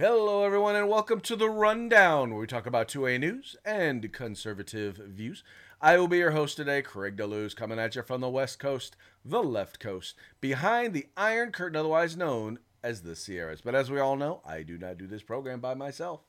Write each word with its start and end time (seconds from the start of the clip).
Hello, 0.00 0.44
everyone, 0.44 0.76
and 0.76 0.88
welcome 0.88 1.20
to 1.20 1.36
the 1.36 1.50
Rundown, 1.50 2.30
where 2.30 2.40
we 2.40 2.46
talk 2.46 2.64
about 2.64 2.88
2A 2.88 3.20
news 3.20 3.54
and 3.66 4.10
conservative 4.14 4.96
views. 4.96 5.44
I 5.78 5.98
will 5.98 6.08
be 6.08 6.16
your 6.16 6.30
host 6.30 6.56
today, 6.56 6.80
Craig 6.80 7.18
DeLuz, 7.18 7.54
coming 7.54 7.78
at 7.78 7.94
you 7.94 8.00
from 8.00 8.22
the 8.22 8.30
West 8.30 8.58
Coast, 8.58 8.96
the 9.26 9.42
left 9.42 9.78
coast, 9.78 10.14
behind 10.40 10.94
the 10.94 11.08
Iron 11.18 11.52
Curtain, 11.52 11.76
otherwise 11.76 12.16
known 12.16 12.60
as 12.82 13.02
the 13.02 13.14
Sierras. 13.14 13.60
But 13.60 13.74
as 13.74 13.90
we 13.90 14.00
all 14.00 14.16
know, 14.16 14.40
I 14.42 14.62
do 14.62 14.78
not 14.78 14.96
do 14.96 15.06
this 15.06 15.22
program 15.22 15.60
by 15.60 15.74
myself. 15.74 16.22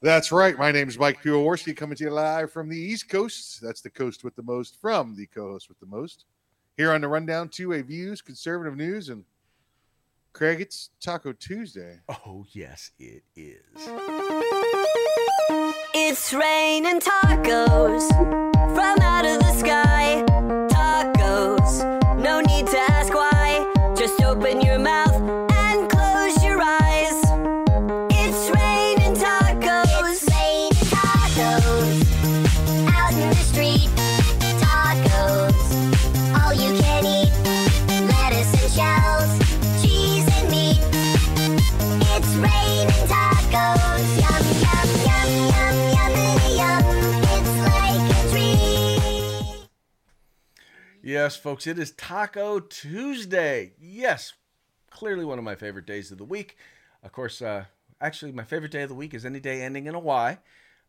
That's 0.00 0.30
right. 0.30 0.56
My 0.56 0.70
name 0.70 0.88
is 0.88 1.00
Mike 1.00 1.20
Piwowarski, 1.24 1.76
coming 1.76 1.96
to 1.96 2.04
you 2.04 2.10
live 2.10 2.52
from 2.52 2.68
the 2.68 2.78
East 2.78 3.08
Coast. 3.08 3.60
That's 3.60 3.80
the 3.80 3.90
coast 3.90 4.22
with 4.22 4.36
the 4.36 4.44
most 4.44 4.80
from 4.80 5.16
the 5.16 5.26
co-host 5.26 5.68
with 5.68 5.80
the 5.80 5.86
most. 5.86 6.24
Here 6.76 6.92
on 6.92 7.00
the 7.00 7.08
Rundown, 7.08 7.48
2A 7.48 7.84
views, 7.84 8.22
conservative 8.22 8.76
news, 8.76 9.08
and 9.08 9.24
Craig, 10.36 10.60
it's 10.60 10.90
Taco 11.00 11.32
Tuesday. 11.32 11.98
Oh, 12.10 12.44
yes, 12.52 12.90
it 12.98 13.22
is. 13.36 13.62
It's 15.94 16.34
raining 16.34 17.00
tacos 17.00 18.06
from 18.74 19.00
out 19.00 19.24
of 19.24 19.38
the 19.38 19.52
sky. 19.54 20.25
Yes, 51.26 51.34
folks, 51.34 51.66
it 51.66 51.76
is 51.76 51.90
Taco 51.90 52.60
Tuesday. 52.60 53.72
Yes, 53.80 54.34
clearly 54.92 55.24
one 55.24 55.38
of 55.38 55.44
my 55.44 55.56
favorite 55.56 55.84
days 55.84 56.12
of 56.12 56.18
the 56.18 56.24
week. 56.24 56.56
Of 57.02 57.10
course, 57.10 57.42
uh, 57.42 57.64
actually, 58.00 58.30
my 58.30 58.44
favorite 58.44 58.70
day 58.70 58.82
of 58.82 58.90
the 58.90 58.94
week 58.94 59.12
is 59.12 59.26
any 59.26 59.40
day 59.40 59.62
ending 59.62 59.86
in 59.86 59.96
a 59.96 59.98
Y, 59.98 60.38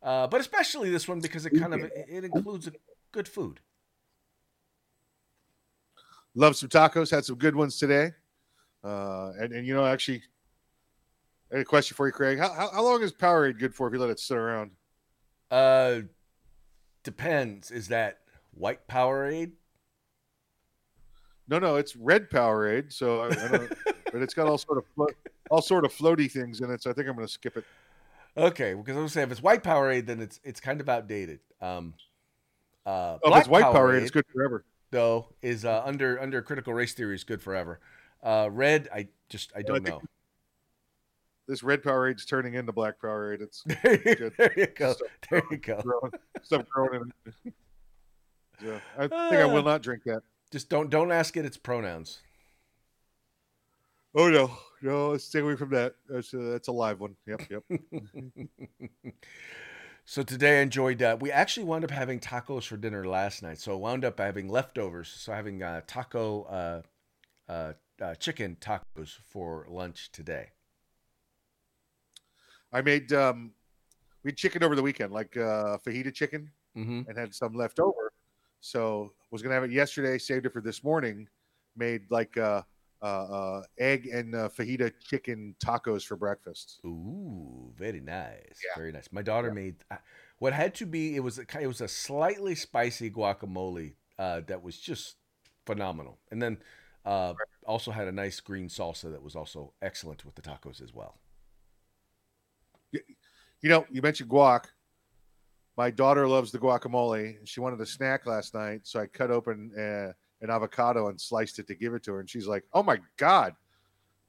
uh, 0.03 0.27
but 0.27 0.39
especially 0.39 0.91
this 0.91 1.07
one 1.07 1.21
because 1.21 1.47
it 1.47 1.59
kind 1.59 1.73
of 1.73 1.89
it 2.07 2.23
includes 2.23 2.69
good 3.11 3.27
food. 3.27 3.61
Love 6.35 6.55
some 6.55 6.69
tacos. 6.69 7.09
Had 7.09 7.25
some 7.25 7.37
good 7.37 7.55
ones 7.55 7.79
today. 7.79 8.11
Uh, 8.83 9.31
and, 9.39 9.53
and 9.53 9.65
you 9.65 9.73
know, 9.73 9.87
actually, 9.87 10.21
I 11.51 11.55
had 11.55 11.61
a 11.61 11.65
question 11.65 11.95
for 11.95 12.05
you, 12.05 12.13
Craig. 12.13 12.37
How, 12.37 12.53
how, 12.53 12.69
how 12.69 12.83
long 12.83 13.01
is 13.01 13.11
Powerade 13.11 13.57
good 13.57 13.73
for 13.73 13.87
if 13.87 13.93
you 13.95 13.99
let 13.99 14.11
it 14.11 14.19
sit 14.19 14.37
around? 14.37 14.69
Uh, 15.49 16.01
depends. 17.01 17.71
Is 17.71 17.87
that 17.87 18.19
white 18.51 18.87
Powerade? 18.87 19.53
No, 21.47 21.59
no, 21.59 21.75
it's 21.77 21.95
red 21.95 22.29
Powerade. 22.29 22.91
So 22.91 23.21
I, 23.21 23.27
I 23.27 23.47
don't, 23.47 23.73
but 24.11 24.21
it's 24.21 24.33
got 24.33 24.47
all 24.47 24.57
sort 24.57 24.77
of 24.77 24.85
flo- 24.95 25.07
all 25.49 25.61
sort 25.61 25.85
of 25.85 25.93
floaty 25.93 26.29
things 26.31 26.59
in 26.61 26.69
it. 26.71 26.81
So 26.83 26.89
I 26.89 26.93
think 26.93 27.07
I'm 27.07 27.15
going 27.15 27.27
to 27.27 27.31
skip 27.33 27.55
it. 27.57 27.63
Okay, 28.35 28.73
because 28.73 28.97
I 28.97 28.99
was 28.99 29.13
saying 29.13 29.27
if 29.27 29.31
it's 29.31 29.41
white 29.41 29.63
Powerade, 29.63 30.05
then 30.05 30.19
it's 30.21 30.39
it's 30.43 30.59
kind 30.59 30.81
of 30.81 30.89
outdated. 30.89 31.39
Um, 31.61 31.93
uh, 32.85 33.17
Oh, 33.23 33.31
if 33.33 33.39
it's 33.39 33.47
white 33.49 33.63
Powerade, 33.65 34.01
it's 34.01 34.11
good 34.11 34.25
forever. 34.33 34.63
though 34.91 35.27
is 35.41 35.65
uh, 35.65 35.81
under 35.85 36.19
under 36.21 36.41
critical 36.41 36.73
race 36.73 36.93
theory 36.93 37.15
is 37.15 37.23
good 37.23 37.41
forever. 37.41 37.79
Uh, 38.21 38.49
red, 38.51 38.89
I 38.93 39.07
just 39.29 39.51
I 39.55 39.61
don't 39.61 39.83
think- 39.83 39.87
know. 39.95 40.01
This 41.47 41.63
red 41.63 41.81
Powerade's 41.81 42.25
turning 42.25 42.55
into 42.55 42.73
black 42.73 42.99
Powerade. 43.01 43.41
It's 43.41 43.63
there 43.83 44.53
you 44.57 44.67
go. 44.67 44.91
Stuff 44.91 45.07
There 45.31 45.41
you 45.49 45.55
go. 45.57 45.81
growing, 45.81 46.11
stuff 46.43 46.65
growing 46.69 47.01
in 47.01 47.13
it. 47.45 47.53
Yeah, 48.61 48.79
I 48.97 49.01
think 49.07 49.13
I 49.13 49.45
will 49.45 49.61
not 49.63 49.81
drink 49.83 50.01
that. 50.05 50.23
Just 50.51 50.69
don't 50.69 50.89
don't 50.89 51.11
ask 51.11 51.35
it 51.37 51.45
its 51.45 51.57
pronouns. 51.57 52.19
Oh 54.15 54.29
no, 54.29 54.51
no, 54.81 55.09
let's 55.11 55.25
stay 55.25 55.39
away 55.39 55.55
from 55.55 55.69
that. 55.71 55.95
That's 56.09 56.33
a, 56.33 56.37
that's 56.37 56.67
a 56.67 56.71
live 56.71 56.99
one. 56.99 57.15
Yep, 57.27 57.41
yep. 57.49 57.63
So 60.05 60.23
today 60.23 60.59
I 60.59 60.61
enjoyed. 60.61 61.01
Uh, 61.01 61.17
we 61.19 61.31
actually 61.31 61.65
wound 61.65 61.83
up 61.83 61.91
having 61.91 62.19
tacos 62.21 62.65
for 62.65 62.77
dinner 62.77 63.05
last 63.05 63.43
night. 63.43 63.57
So 63.59 63.73
I 63.73 63.75
wound 63.75 64.05
up 64.05 64.19
having 64.19 64.47
leftovers. 64.47 65.09
So 65.09 65.33
having 65.33 65.61
uh, 65.61 65.81
taco 65.85 66.43
uh, 66.43 66.81
uh, 67.51 67.73
uh, 68.01 68.15
chicken 68.15 68.57
tacos 68.61 69.17
for 69.29 69.65
lunch 69.69 70.11
today. 70.11 70.51
I 72.71 72.81
made 72.81 73.11
um, 73.13 73.51
we 74.23 74.29
had 74.31 74.37
chicken 74.37 74.63
over 74.63 74.75
the 74.75 74.83
weekend, 74.83 75.11
like 75.13 75.35
uh, 75.37 75.77
fajita 75.85 76.13
chicken, 76.13 76.51
hmm 76.75 77.01
and 77.07 77.17
had 77.17 77.33
some 77.33 77.53
left 77.53 77.79
over. 77.79 78.06
So 78.61 79.13
was 79.31 79.41
gonna 79.41 79.55
have 79.55 79.63
it 79.63 79.71
yesterday. 79.71 80.17
Saved 80.17 80.45
it 80.45 80.53
for 80.53 80.61
this 80.61 80.83
morning. 80.83 81.27
Made 81.75 82.03
like 82.09 82.37
uh, 82.37 82.63
uh, 83.01 83.05
uh, 83.05 83.63
egg 83.77 84.07
and 84.07 84.35
uh, 84.35 84.49
fajita 84.49 84.91
chicken 85.03 85.55
tacos 85.63 86.03
for 86.05 86.15
breakfast. 86.15 86.79
Ooh, 86.85 87.71
very 87.77 87.99
nice. 87.99 88.59
Yeah. 88.63 88.75
Very 88.75 88.91
nice. 88.91 89.09
My 89.11 89.21
daughter 89.21 89.49
Yeah. 89.49 89.53
made 89.53 89.75
uh, 89.91 89.97
what 90.39 90.53
had 90.53 90.73
to 90.75 90.85
be. 90.85 91.15
It 91.15 91.19
was 91.19 91.39
a, 91.39 91.45
it 91.59 91.67
was 91.67 91.81
a 91.81 91.87
slightly 91.87 92.55
spicy 92.55 93.11
guacamole 93.11 93.93
uh, 94.17 94.41
that 94.47 94.63
was 94.63 94.79
just 94.79 95.17
phenomenal, 95.65 96.17
and 96.31 96.41
then 96.41 96.57
uh, 97.05 97.33
also 97.65 97.91
had 97.91 98.07
a 98.07 98.11
nice 98.11 98.39
green 98.39 98.67
salsa 98.69 99.11
that 99.11 99.21
was 99.21 99.35
also 99.35 99.73
excellent 99.81 100.25
with 100.25 100.35
the 100.35 100.41
tacos 100.41 100.81
as 100.81 100.93
well. 100.93 101.19
You 102.91 103.69
know, 103.69 103.85
you 103.91 104.01
mentioned 104.01 104.29
guac. 104.29 104.65
My 105.77 105.91
daughter 105.91 106.27
loves 106.27 106.51
the 106.51 106.57
guacamole. 106.57 107.37
and 107.37 107.47
She 107.47 107.59
wanted 107.59 107.79
a 107.79 107.85
snack 107.85 108.25
last 108.25 108.55
night, 108.55 108.81
so 108.83 108.99
I 108.99 109.05
cut 109.05 109.29
open 109.29 109.71
uh, 109.77 110.11
an 110.41 110.49
avocado 110.49 111.09
and 111.09 111.21
sliced 111.21 111.59
it 111.59 111.67
to 111.67 111.75
give 111.75 111.93
it 111.93 112.03
to 112.03 112.13
her. 112.13 112.19
And 112.19 112.29
she's 112.29 112.47
like, 112.47 112.63
"Oh 112.73 112.81
my 112.83 112.99
god, 113.17 113.55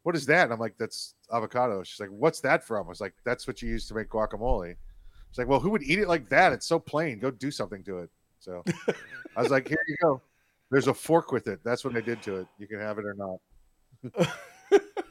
what 0.03 0.15
is 0.15 0.27
that?" 0.27 0.45
And 0.45 0.53
I'm 0.53 0.61
like, 0.61 0.77
"That's 0.79 1.15
avocado." 1.33 1.83
She's 1.83 2.01
like, 2.01 2.11
"What's 2.11 2.41
that 2.41 2.63
from?" 2.63 2.87
I 2.87 2.89
was 2.91 3.01
like, 3.01 3.15
"That's 3.25 3.47
what 3.47 3.63
you 3.63 3.71
use 3.71 3.89
to 3.89 3.95
make 3.95 4.11
guacamole." 4.11 4.77
She's 5.31 5.39
like, 5.39 5.49
"Well, 5.49 5.61
who 5.61 5.71
would 5.71 5.83
eat 5.83 5.99
it 5.99 6.09
like 6.09 6.29
that? 6.29 6.53
It's 6.53 6.67
so 6.67 6.79
plain. 6.79 7.19
Go 7.19 7.31
do 7.31 7.51
something 7.51 7.83
to 7.85 8.01
it." 8.01 8.11
So 8.41 8.63
I 9.37 9.43
was 9.43 9.51
like, 9.51 9.69
"Here 9.69 9.79
you 9.89 9.97
go. 10.03 10.21
There's 10.71 10.87
a 10.87 10.95
fork 10.95 11.33
with 11.33 11.49
it. 11.49 11.61
That's 11.65 11.83
what 11.83 11.97
I 11.97 12.03
did 12.03 12.23
to 12.25 12.37
it. 12.37 12.47
You 12.59 12.67
can 12.67 12.79
have 12.79 12.99
it 12.99 13.07
or 13.07 13.15
not." 13.15 14.29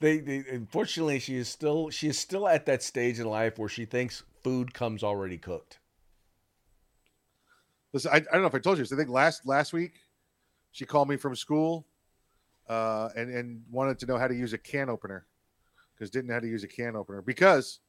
They, 0.00 0.18
they 0.18 0.44
unfortunately 0.50 1.18
she 1.18 1.36
is 1.36 1.48
still 1.48 1.90
she 1.90 2.08
is 2.08 2.18
still 2.18 2.46
at 2.46 2.66
that 2.66 2.82
stage 2.82 3.18
in 3.18 3.26
life 3.26 3.58
where 3.58 3.68
she 3.68 3.84
thinks 3.84 4.22
food 4.42 4.72
comes 4.72 5.02
already 5.02 5.38
cooked. 5.38 5.78
Listen, 7.92 8.12
I, 8.12 8.16
I 8.16 8.20
don't 8.20 8.42
know 8.42 8.46
if 8.46 8.54
I 8.54 8.60
told 8.60 8.78
you 8.78 8.84
this. 8.84 8.92
I 8.92 8.96
think 8.96 9.10
last 9.10 9.46
last 9.46 9.72
week 9.72 9.94
she 10.70 10.86
called 10.86 11.08
me 11.08 11.16
from 11.16 11.34
school 11.34 11.86
uh, 12.68 13.08
and 13.16 13.30
and 13.34 13.62
wanted 13.70 13.98
to 14.00 14.06
know 14.06 14.18
how 14.18 14.28
to 14.28 14.34
use 14.34 14.52
a 14.52 14.58
can 14.58 14.88
opener 14.88 15.26
because 15.94 16.10
didn't 16.10 16.28
know 16.28 16.34
how 16.34 16.40
to 16.40 16.48
use 16.48 16.62
a 16.62 16.68
can 16.68 16.94
opener 16.94 17.20
because 17.20 17.80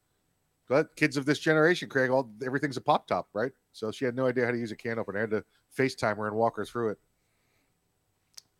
but 0.69 0.95
kids 0.95 1.17
of 1.17 1.25
this 1.25 1.39
generation, 1.39 1.89
Craig, 1.89 2.11
all 2.11 2.29
everything's 2.45 2.77
a 2.77 2.81
pop 2.81 3.07
top, 3.07 3.27
right? 3.33 3.51
So 3.73 3.91
she 3.91 4.05
had 4.05 4.15
no 4.15 4.27
idea 4.27 4.45
how 4.45 4.51
to 4.51 4.57
use 4.57 4.71
a 4.71 4.75
can 4.75 4.99
opener. 4.99 5.17
I 5.17 5.21
had 5.21 5.31
to 5.31 5.43
FaceTime 5.75 6.17
her 6.17 6.27
and 6.27 6.35
walk 6.35 6.57
her 6.57 6.63
through 6.63 6.89
it. 6.89 6.99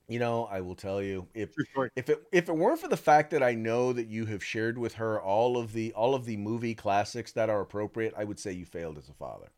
You 0.09 0.17
know, 0.17 0.45
I 0.45 0.61
will 0.61 0.75
tell 0.75 1.03
you 1.03 1.27
if 1.35 1.51
if 1.95 2.09
it 2.09 2.23
if 2.31 2.49
it 2.49 2.55
weren't 2.55 2.79
for 2.79 2.87
the 2.87 2.97
fact 2.97 3.29
that 3.29 3.43
I 3.43 3.53
know 3.53 3.93
that 3.93 4.07
you 4.07 4.25
have 4.25 4.43
shared 4.43 4.77
with 4.77 4.95
her 4.95 5.21
all 5.21 5.55
of 5.55 5.71
the 5.71 5.93
all 5.93 6.15
of 6.15 6.25
the 6.25 6.35
movie 6.35 6.73
classics 6.73 7.31
that 7.33 7.49
are 7.49 7.61
appropriate, 7.61 8.15
I 8.17 8.23
would 8.23 8.39
say 8.39 8.51
you 8.51 8.65
failed 8.65 8.97
as 8.97 9.07
a 9.07 9.13
father. 9.13 9.49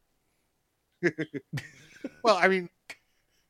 Well, 2.24 2.36
I 2.36 2.48
mean, 2.48 2.70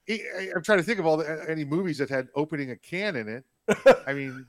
I'm 0.09 0.63
trying 0.63 0.79
to 0.79 0.83
think 0.83 0.99
of 0.99 1.05
all 1.05 1.17
the 1.17 1.45
any 1.49 1.65
movies 1.65 1.97
that 1.97 2.09
had 2.09 2.27
opening 2.35 2.71
a 2.71 2.75
can 2.75 3.15
in 3.15 3.27
it. 3.27 3.45
I 4.07 4.13
mean, 4.13 4.45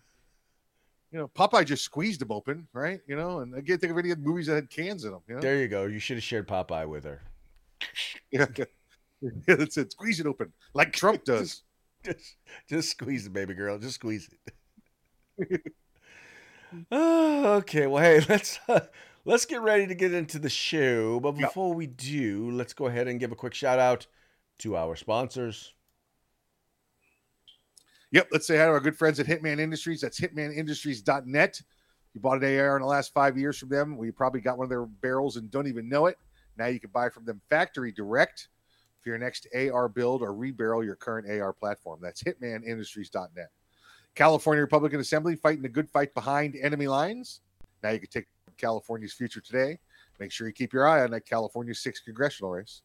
you 1.11 1.19
know, 1.19 1.29
Popeye 1.29 1.65
just 1.65 1.85
squeezed 1.85 2.21
them 2.21 2.33
open, 2.33 2.67
right? 2.73 3.01
You 3.07 3.17
know, 3.17 3.41
and 3.41 3.55
I 3.55 3.61
can't 3.61 3.81
think 3.81 3.93
of 3.93 3.99
any 3.99 4.15
movies 4.15 4.47
that 4.47 4.55
had 4.55 4.71
cans 4.71 5.05
in 5.05 5.13
them. 5.13 5.21
You 5.29 5.37
know, 5.37 5.41
There 5.41 5.59
you 5.59 5.69
go. 5.69 5.85
You 5.85 5.99
should 5.99 6.17
have 6.17 6.25
shared 6.25 6.49
Popeye 6.49 6.89
with 6.89 7.05
her. 7.05 7.23
yeah, 8.31 8.47
yeah, 9.21 9.55
that's 9.55 9.77
it. 9.77 9.93
Squeeze 9.93 10.21
it 10.21 10.27
open 10.27 10.53
like 10.75 10.93
Trump 10.93 11.25
does. 11.25 11.63
Just 12.05 12.37
just 12.69 12.91
squeeze 12.91 13.27
it, 13.27 13.33
baby 13.33 13.55
girl. 13.55 13.79
Just 13.79 13.97
squeeze 13.97 14.29
it. 15.39 15.63
Oh, 16.91 17.55
okay. 17.59 17.87
Well, 17.87 18.03
hey, 18.03 18.25
let's 18.29 18.59
uh, 18.69 18.81
let's 19.25 19.45
get 19.45 19.61
ready 19.61 19.87
to 19.87 19.95
get 19.95 20.13
into 20.13 20.39
the 20.39 20.51
show. 20.51 21.21
But 21.21 21.33
before 21.33 21.75
we 21.75 21.87
do, 21.87 22.51
let's 22.51 22.73
go 22.73 22.87
ahead 22.87 23.07
and 23.07 23.21
give 23.21 23.31
a 23.31 23.37
quick 23.37 23.55
shout 23.55 23.79
out 23.79 24.07
to 24.59 24.77
our 24.77 24.97
sponsors. 24.97 25.75
Yep. 28.11 28.29
Let's 28.33 28.47
say 28.47 28.59
hi 28.59 28.65
to 28.65 28.71
our 28.71 28.81
good 28.81 28.99
friends 28.99 29.21
at 29.21 29.27
Hitman 29.27 29.59
Industries. 29.59 30.01
That's 30.01 30.21
hitmanindustries.net. 30.21 31.63
You 32.15 32.21
bought 32.21 32.43
an 32.43 32.59
AR 32.59 32.77
in 32.77 32.83
the 32.83 32.89
last 32.89 33.15
five 33.15 33.39
years 33.39 33.59
from 33.59 33.71
them. 33.71 33.97
We 33.97 34.11
probably 34.11 34.41
got 34.41 34.59
one 34.59 34.67
of 34.67 34.71
their 34.71 34.85
barrels 34.85 35.37
and 35.37 35.51
don't 35.51 35.67
even 35.67 35.89
know 35.89 36.07
it. 36.07 36.19
Now 36.59 36.67
you 36.67 36.79
can 36.79 36.91
buy 36.91 37.09
from 37.09 37.25
them 37.25 37.41
factory 37.49 37.91
direct 37.93 38.49
for 39.03 39.11
your 39.11 39.19
next 39.19 39.47
AR 39.55 39.89
build 39.89 40.23
or 40.23 40.33
rebarrel 40.33 40.85
your 40.85 40.97
current 40.97 41.29
AR 41.31 41.53
platform. 41.53 42.01
That's 42.03 42.23
hitmanindustries.net. 42.23 43.51
California 44.15 44.61
Republican 44.61 45.01
Assembly 45.01 45.37
fighting 45.37 45.63
the 45.63 45.69
good 45.69 45.91
fight 45.91 46.15
behind 46.15 46.57
enemy 46.61 46.87
lines. 46.87 47.41
Now 47.83 47.91
you 47.91 48.01
can 48.01 48.11
take 48.11 48.27
California's 48.59 49.13
future 49.13 49.41
today. 49.41 49.79
Make 50.21 50.31
sure 50.31 50.47
you 50.47 50.53
keep 50.53 50.73
your 50.73 50.87
eye 50.87 51.03
on 51.03 51.11
that 51.13 51.27
California 51.27 51.73
6th 51.73 52.05
congressional 52.05 52.53
race. 52.53 52.83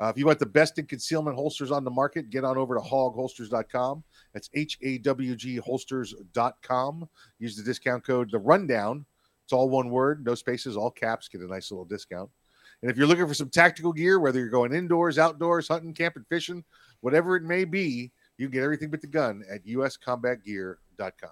Uh, 0.00 0.06
if 0.06 0.16
you 0.16 0.26
want 0.26 0.38
the 0.38 0.46
best 0.46 0.78
in 0.78 0.86
concealment 0.86 1.34
holsters 1.34 1.72
on 1.72 1.82
the 1.82 1.90
market, 1.90 2.30
get 2.30 2.44
on 2.44 2.56
over 2.56 2.76
to 2.76 2.80
hawgholsters.com. 2.80 4.04
That's 4.32 4.48
H 4.54 4.78
A 4.82 4.98
W 4.98 5.34
G 5.34 5.56
holsters.com. 5.56 7.08
Use 7.40 7.56
the 7.56 7.64
discount 7.64 8.06
code 8.06 8.30
The 8.30 8.38
Rundown. 8.38 9.04
It's 9.44 9.52
all 9.52 9.68
one 9.70 9.90
word, 9.90 10.24
no 10.24 10.34
spaces, 10.36 10.76
all 10.76 10.90
caps. 10.90 11.26
Get 11.26 11.40
a 11.40 11.46
nice 11.46 11.72
little 11.72 11.84
discount. 11.84 12.30
And 12.82 12.90
if 12.90 12.96
you're 12.96 13.06
looking 13.06 13.26
for 13.26 13.34
some 13.34 13.50
tactical 13.50 13.92
gear, 13.92 14.20
whether 14.20 14.38
you're 14.38 14.48
going 14.48 14.72
indoors, 14.72 15.18
outdoors, 15.18 15.68
hunting, 15.68 15.94
camping, 15.94 16.24
fishing, 16.28 16.64
whatever 17.00 17.36
it 17.36 17.42
may 17.42 17.64
be, 17.64 18.12
you 18.36 18.48
get 18.48 18.62
everything 18.62 18.90
but 18.90 19.00
the 19.00 19.06
gun 19.08 19.42
at 19.50 19.66
uscombatgear.com. 19.66 21.30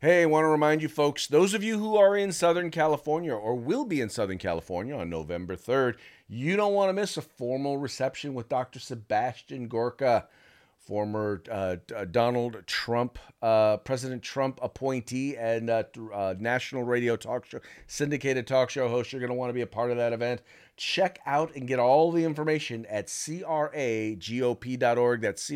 Hey, 0.00 0.22
I 0.22 0.26
want 0.26 0.44
to 0.44 0.48
remind 0.48 0.82
you 0.82 0.88
folks, 0.88 1.26
those 1.26 1.54
of 1.54 1.64
you 1.64 1.78
who 1.78 1.96
are 1.96 2.14
in 2.14 2.30
Southern 2.30 2.70
California 2.70 3.32
or 3.32 3.54
will 3.54 3.86
be 3.86 4.02
in 4.02 4.10
Southern 4.10 4.36
California 4.36 4.94
on 4.94 5.08
November 5.08 5.56
3rd, 5.56 5.94
you 6.28 6.56
don't 6.56 6.74
want 6.74 6.90
to 6.90 6.92
miss 6.92 7.16
a 7.16 7.22
formal 7.22 7.78
reception 7.78 8.34
with 8.34 8.50
Dr. 8.50 8.80
Sebastian 8.80 9.66
Gorka, 9.66 10.28
former 10.84 11.42
uh, 11.50 11.76
uh, 11.94 12.04
Donald 12.04 12.58
Trump, 12.66 13.18
uh, 13.42 13.78
President 13.78 14.22
Trump 14.22 14.58
appointee 14.62 15.36
and 15.36 15.70
uh, 15.70 15.84
uh, 16.12 16.34
national 16.38 16.82
radio 16.84 17.16
talk 17.16 17.46
show, 17.46 17.60
syndicated 17.86 18.46
talk 18.46 18.70
show 18.70 18.88
host. 18.88 19.12
You're 19.12 19.20
going 19.20 19.30
to 19.30 19.34
want 19.34 19.48
to 19.50 19.54
be 19.54 19.62
a 19.62 19.66
part 19.66 19.90
of 19.90 19.96
that 19.96 20.12
event. 20.12 20.42
Check 20.76 21.20
out 21.26 21.54
and 21.54 21.66
get 21.66 21.78
all 21.78 22.12
the 22.12 22.24
information 22.24 22.84
at 22.86 23.06
cragop.org. 23.06 24.20
That's 25.20 25.50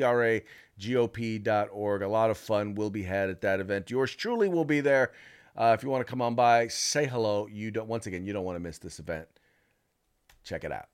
cragop.org. 0.81 2.03
A 2.03 2.09
lot 2.09 2.31
of 2.31 2.39
fun 2.39 2.75
will 2.75 2.91
be 2.91 3.03
had 3.03 3.29
at 3.29 3.41
that 3.43 3.61
event. 3.61 3.91
Yours 3.91 4.15
truly 4.15 4.49
will 4.49 4.65
be 4.65 4.81
there. 4.81 5.13
Uh, 5.57 5.75
if 5.77 5.83
you 5.83 5.91
want 5.91 6.07
to 6.07 6.11
come 6.11 6.23
on 6.23 6.37
by, 6.37 6.69
say 6.69 7.05
hello. 7.05 7.49
You 7.51 7.73
don't. 7.73 7.89
Once 7.89 8.07
again, 8.07 8.25
you 8.25 8.33
don't 8.33 8.45
want 8.45 8.57
to 8.57 8.61
miss 8.61 8.79
this 8.79 9.01
event. 9.01 9.27
Check 10.45 10.63
it 10.63 10.71
out. 10.71 10.87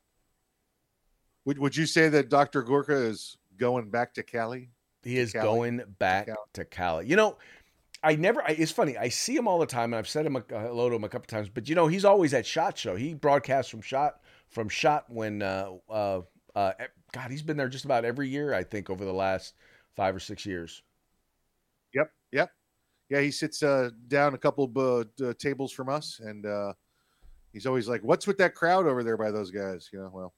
Would, 1.45 1.59
would 1.59 1.77
you 1.77 1.85
say 1.85 2.09
that 2.09 2.31
Dr. 2.31 2.63
Gorka 2.63 2.97
is 2.97 3.37
going 3.56 3.91
back 3.91 4.15
to 4.15 4.23
Cali? 4.23 4.71
He 5.03 5.19
is 5.19 5.33
Cali. 5.33 5.45
going 5.45 5.83
back 5.99 6.27
Cali. 6.27 6.39
to 6.55 6.65
Cali. 6.65 7.06
You 7.06 7.17
know, 7.17 7.39
I 8.03 8.17
never. 8.17 8.43
I, 8.43 8.53
it's 8.53 8.73
funny. 8.73 8.97
I 8.97 9.09
see 9.09 9.35
him 9.35 9.49
all 9.49 9.59
the 9.59 9.67
time, 9.67 9.93
and 9.93 9.99
I've 9.99 10.09
said 10.09 10.27
him 10.27 10.37
a, 10.37 10.41
uh, 10.41 10.61
hello 10.61 10.91
to 10.91 10.97
him 10.97 11.05
a 11.05 11.09
couple 11.09 11.27
times. 11.27 11.49
But 11.49 11.69
you 11.69 11.75
know, 11.75 11.87
he's 11.87 12.05
always 12.05 12.35
at 12.35 12.47
Shot 12.47 12.77
Show. 12.77 12.97
He 12.97 13.15
broadcasts 13.15 13.71
from 13.71 13.83
Shot 13.83 14.21
from 14.49 14.69
Shot 14.69 15.05
when. 15.09 15.43
Uh, 15.43 15.71
uh, 15.89 16.21
uh, 16.55 16.73
God, 17.12 17.31
he's 17.31 17.43
been 17.43 17.56
there 17.56 17.69
just 17.69 17.85
about 17.85 18.05
every 18.05 18.29
year. 18.29 18.55
I 18.55 18.62
think 18.62 18.91
over 18.91 19.05
the 19.05 19.12
last 19.12 19.55
five 19.97 20.15
or 20.15 20.21
six 20.21 20.47
years. 20.47 20.83
Yep, 21.95 22.11
yep. 22.33 22.50
Yeah, 23.11 23.21
he 23.21 23.31
sits 23.31 23.62
uh, 23.62 23.91
down 24.09 24.35
a 24.35 24.39
couple 24.39 24.65
of 24.65 25.07
uh, 25.23 25.35
tables 25.39 25.73
from 25.73 25.89
us, 25.89 26.21
and 26.21 26.47
uh, 26.47 26.73
he's 27.53 27.67
always 27.67 27.89
like, 27.89 28.03
"What's 28.03 28.27
with 28.27 28.39
that 28.39 28.55
crowd 28.55 28.87
over 28.87 29.03
there 29.03 29.17
by 29.17 29.31
those 29.31 29.50
guys?" 29.50 29.91
You 29.93 30.00
know, 30.00 30.11
well, 30.12 30.35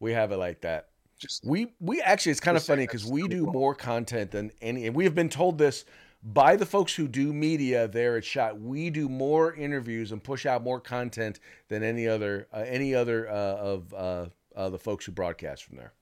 We 0.00 0.12
have 0.12 0.32
it 0.32 0.38
like 0.38 0.62
that. 0.62 0.88
just 1.18 1.44
We 1.44 1.74
we 1.80 2.00
actually 2.00 2.32
it's 2.32 2.40
kind 2.40 2.56
of 2.56 2.64
funny 2.64 2.84
because 2.84 3.04
we 3.06 3.28
do 3.28 3.44
cool. 3.44 3.52
more 3.52 3.74
content 3.74 4.30
than 4.30 4.50
any, 4.60 4.86
and 4.86 4.96
we 4.96 5.04
have 5.04 5.14
been 5.14 5.28
told 5.28 5.58
this 5.58 5.84
by 6.22 6.56
the 6.56 6.66
folks 6.66 6.94
who 6.94 7.06
do 7.08 7.32
media 7.32 7.86
there 7.88 8.16
at 8.16 8.24
Shot. 8.24 8.58
We 8.60 8.90
do 8.90 9.08
more 9.08 9.54
interviews 9.54 10.12
and 10.12 10.22
push 10.22 10.46
out 10.46 10.62
more 10.62 10.80
content 10.80 11.40
than 11.68 11.82
any 11.82 12.08
other 12.08 12.48
uh, 12.52 12.64
any 12.66 12.94
other 12.94 13.28
uh, 13.28 13.32
of 13.32 13.94
uh, 13.94 14.26
uh, 14.56 14.68
the 14.70 14.78
folks 14.78 15.04
who 15.04 15.12
broadcast 15.12 15.64
from 15.64 15.76
there. 15.76 15.92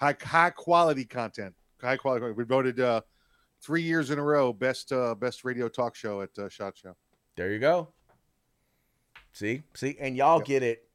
high 0.00 0.16
high 0.22 0.50
quality 0.50 1.04
content. 1.04 1.54
High 1.80 1.96
quality. 1.96 2.32
We 2.32 2.44
voted 2.44 2.80
uh, 2.80 3.02
three 3.60 3.82
years 3.82 4.10
in 4.10 4.18
a 4.18 4.22
row 4.22 4.52
best 4.52 4.92
uh, 4.92 5.14
best 5.14 5.44
radio 5.44 5.68
talk 5.68 5.94
show 5.94 6.22
at 6.22 6.36
uh, 6.38 6.48
Shot 6.48 6.76
Show. 6.76 6.96
There 7.36 7.52
you 7.52 7.58
go. 7.58 7.88
See, 9.32 9.62
see, 9.74 9.96
and 10.00 10.16
y'all 10.16 10.38
Yep. 10.38 10.46
get 10.46 10.62
it. 10.62 10.87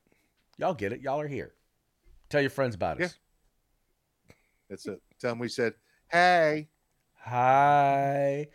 Y'all 0.63 0.73
get 0.73 0.93
it. 0.93 1.01
Y'all 1.01 1.19
are 1.19 1.27
here. 1.27 1.55
Tell 2.29 2.39
your 2.39 2.49
friends 2.49 2.73
about 2.73 3.01
us. 3.01 3.19
That's 4.69 4.85
it. 4.85 5.01
Tell 5.19 5.31
them 5.31 5.39
we 5.39 5.49
said, 5.49 5.73
"Hey." 6.09 6.69
Hi. 7.15 8.47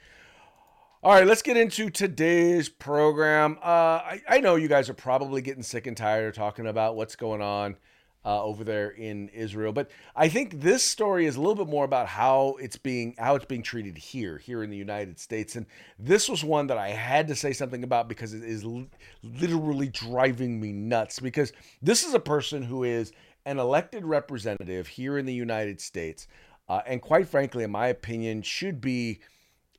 All 1.03 1.13
right, 1.13 1.27
let's 1.27 1.43
get 1.43 1.59
into 1.59 1.91
today's 1.91 2.71
program. 2.71 3.59
Uh, 3.63 4.01
I, 4.01 4.23
I 4.27 4.41
know 4.41 4.57
you 4.57 4.69
guys 4.69 4.89
are 4.89 4.95
probably 4.95 5.43
getting 5.43 5.63
sick 5.63 5.87
and 5.87 5.95
tired 5.95 6.29
of 6.29 6.35
talking 6.35 6.67
about 6.67 6.97
what's 6.97 7.15
going 7.15 7.43
on 7.43 7.77
uh, 8.25 8.43
over 8.43 8.65
there 8.65 8.91
in 8.91 9.29
Israel, 9.29 9.73
but 9.73 9.91
I 10.15 10.29
think 10.29 10.61
this 10.61 10.83
story 10.83 11.27
is 11.27 11.37
a 11.37 11.41
little 11.41 11.55
bit 11.55 11.69
more 11.69 11.85
about 11.85 12.09
how 12.09 12.57
it's 12.61 12.77
being 12.77 13.15
how 13.19 13.37
it's 13.37 13.45
being 13.45 13.63
treated 13.63 13.97
here, 13.97 14.39
here 14.39 14.63
in 14.63 14.71
the 14.71 14.77
United 14.77 15.19
States. 15.19 15.57
And 15.57 15.67
this 15.99 16.29
was 16.29 16.45
one 16.45 16.67
that 16.67 16.79
I 16.79 16.89
had 16.89 17.29
to 17.29 17.35
say 17.35 17.53
something 17.53 17.85
about 17.85 18.09
because 18.09 18.35
it 18.35 18.43
is 18.43 18.65
li- 18.65 18.91
literally 19.23 19.89
driving 19.89 20.61
me 20.61 20.73
nuts. 20.73 21.21
Because 21.21 21.53
this 21.81 22.05
is 22.05 22.15
a 22.15 22.21
person 22.21 22.63
who 22.63 22.85
is 22.85 23.13
an 23.47 23.59
elected 23.59 24.05
representative 24.05 24.89
here 24.89 25.17
in 25.17 25.25
the 25.25 25.35
United 25.35 25.81
States. 25.81 26.27
Uh, 26.69 26.83
and 26.87 27.01
quite 27.01 27.27
frankly, 27.27 27.65
in 27.65 27.71
my 27.71 27.87
opinion, 27.87 28.43
should 28.43 28.81
be 28.81 29.21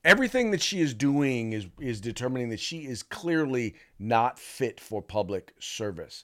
everything 0.04 0.52
that 0.52 0.62
she 0.62 0.80
is 0.80 0.94
doing 0.94 1.54
is 1.54 1.68
is 1.80 2.02
determining 2.02 2.50
that 2.50 2.60
she 2.60 2.86
is 2.86 3.04
clearly 3.04 3.76
not 4.00 4.40
fit 4.40 4.80
for 4.80 5.02
public 5.02 5.54
service. 5.60 6.24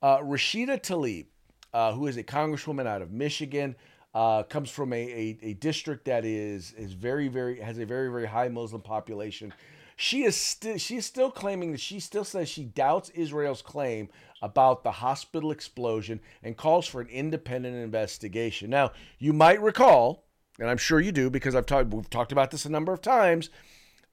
Uh, 0.00 0.18
Rashida 0.18 0.80
Tlaib, 0.80 1.26
uh, 1.72 1.92
who 1.92 2.06
is 2.06 2.16
a 2.16 2.22
congresswoman 2.22 2.86
out 2.86 3.02
of 3.02 3.10
Michigan, 3.10 3.76
uh, 4.14 4.42
comes 4.42 4.70
from 4.70 4.92
a, 4.92 4.96
a, 4.96 5.38
a 5.42 5.54
district 5.54 6.06
that 6.06 6.24
is 6.24 6.72
is 6.72 6.92
very 6.92 7.28
very 7.28 7.60
has 7.60 7.78
a 7.78 7.86
very 7.86 8.10
very 8.10 8.26
high 8.26 8.48
Muslim 8.48 8.82
population. 8.82 9.52
She 9.96 10.22
is 10.22 10.36
still 10.36 10.78
she 10.78 10.96
is 10.96 11.06
still 11.06 11.30
claiming 11.30 11.72
that 11.72 11.80
she 11.80 12.00
still 12.00 12.24
says 12.24 12.48
she 12.48 12.64
doubts 12.64 13.10
Israel's 13.10 13.62
claim 13.62 14.08
about 14.40 14.84
the 14.84 14.92
hospital 14.92 15.50
explosion 15.50 16.20
and 16.42 16.56
calls 16.56 16.86
for 16.86 17.00
an 17.00 17.08
independent 17.08 17.76
investigation. 17.76 18.70
Now, 18.70 18.92
you 19.18 19.32
might 19.32 19.60
recall, 19.60 20.24
and 20.58 20.70
I'm 20.70 20.78
sure 20.78 21.00
you 21.00 21.12
do 21.12 21.30
because 21.30 21.54
I've 21.54 21.66
talked 21.66 21.92
we've 21.92 22.08
talked 22.08 22.32
about 22.32 22.50
this 22.50 22.64
a 22.64 22.70
number 22.70 22.92
of 22.92 23.02
times. 23.02 23.50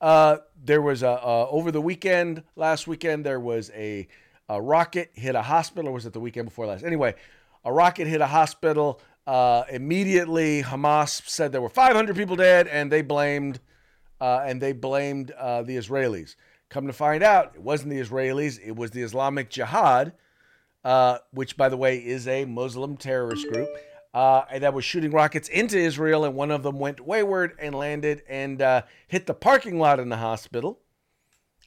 Uh, 0.01 0.38
there 0.62 0.82
was 0.82 1.03
a 1.03 1.12
uh, 1.12 1.48
over 1.50 1.72
the 1.72 1.82
weekend 1.82 2.44
last 2.56 2.88
weekend 2.88 3.25
there 3.25 3.39
was 3.39 3.72
a, 3.74 4.08
a 4.50 4.62
rocket 4.62 5.12
hit 5.13 5.36
a 5.36 5.41
hospital. 5.41 5.94
Was 5.94 6.06
it 6.06 6.13
the 6.13 6.20
weekend 6.20 6.46
before 6.46 6.65
last? 6.65 6.84
Anyway, 6.84 7.15
a 7.65 7.74
rocket 7.74 8.07
hit 8.07 8.22
a 8.22 8.27
hospital. 8.27 9.01
Uh, 9.27 9.63
immediately, 9.69 10.62
Hamas 10.62 11.27
said 11.27 11.51
there 11.51 11.62
were 11.62 11.69
500 11.69 12.15
people 12.15 12.36
dead, 12.36 12.67
and 12.67 12.91
they 12.91 13.01
blamed 13.01 13.60
uh, 14.22 14.43
and 14.45 14.62
they 14.62 14.72
blamed 14.72 15.31
uh, 15.31 15.62
the 15.63 15.75
Israelis. 15.75 16.36
Come 16.69 16.88
to 16.88 16.93
find 16.93 17.22
out, 17.24 17.51
it 17.55 17.62
wasn't 17.62 17.89
the 17.89 18.00
Israelis; 18.00 18.60
it 18.63 18.75
was 18.75 18.91
the 18.91 19.01
Islamic 19.01 19.50
Jihad, 19.50 20.13
uh, 20.84 21.17
which, 21.31 21.57
by 21.57 21.69
the 21.69 21.77
way, 21.77 21.98
is 21.98 22.27
a 22.27 22.45
Muslim 22.45 22.98
terrorist 22.98 23.48
group, 23.51 23.67
uh, 24.13 24.43
and 24.50 24.63
that 24.63 24.74
was 24.74 24.86
shooting 24.86 25.12
rockets 25.12 25.50
into 25.50 25.77
Israel, 25.77 26.24
and 26.24 26.36
one 26.36 26.51
of 26.51 26.63
them 26.63 26.79
went 26.79 27.01
wayward 27.01 27.53
and 27.60 27.75
landed 27.75 28.24
and 28.29 28.62
uh, 28.62 28.84
hit 29.07 29.25
the 29.25 29.34
parking 29.34 29.79
lot 29.79 30.00
in 30.00 30.10
the 30.10 30.17
hospital, 30.17 30.79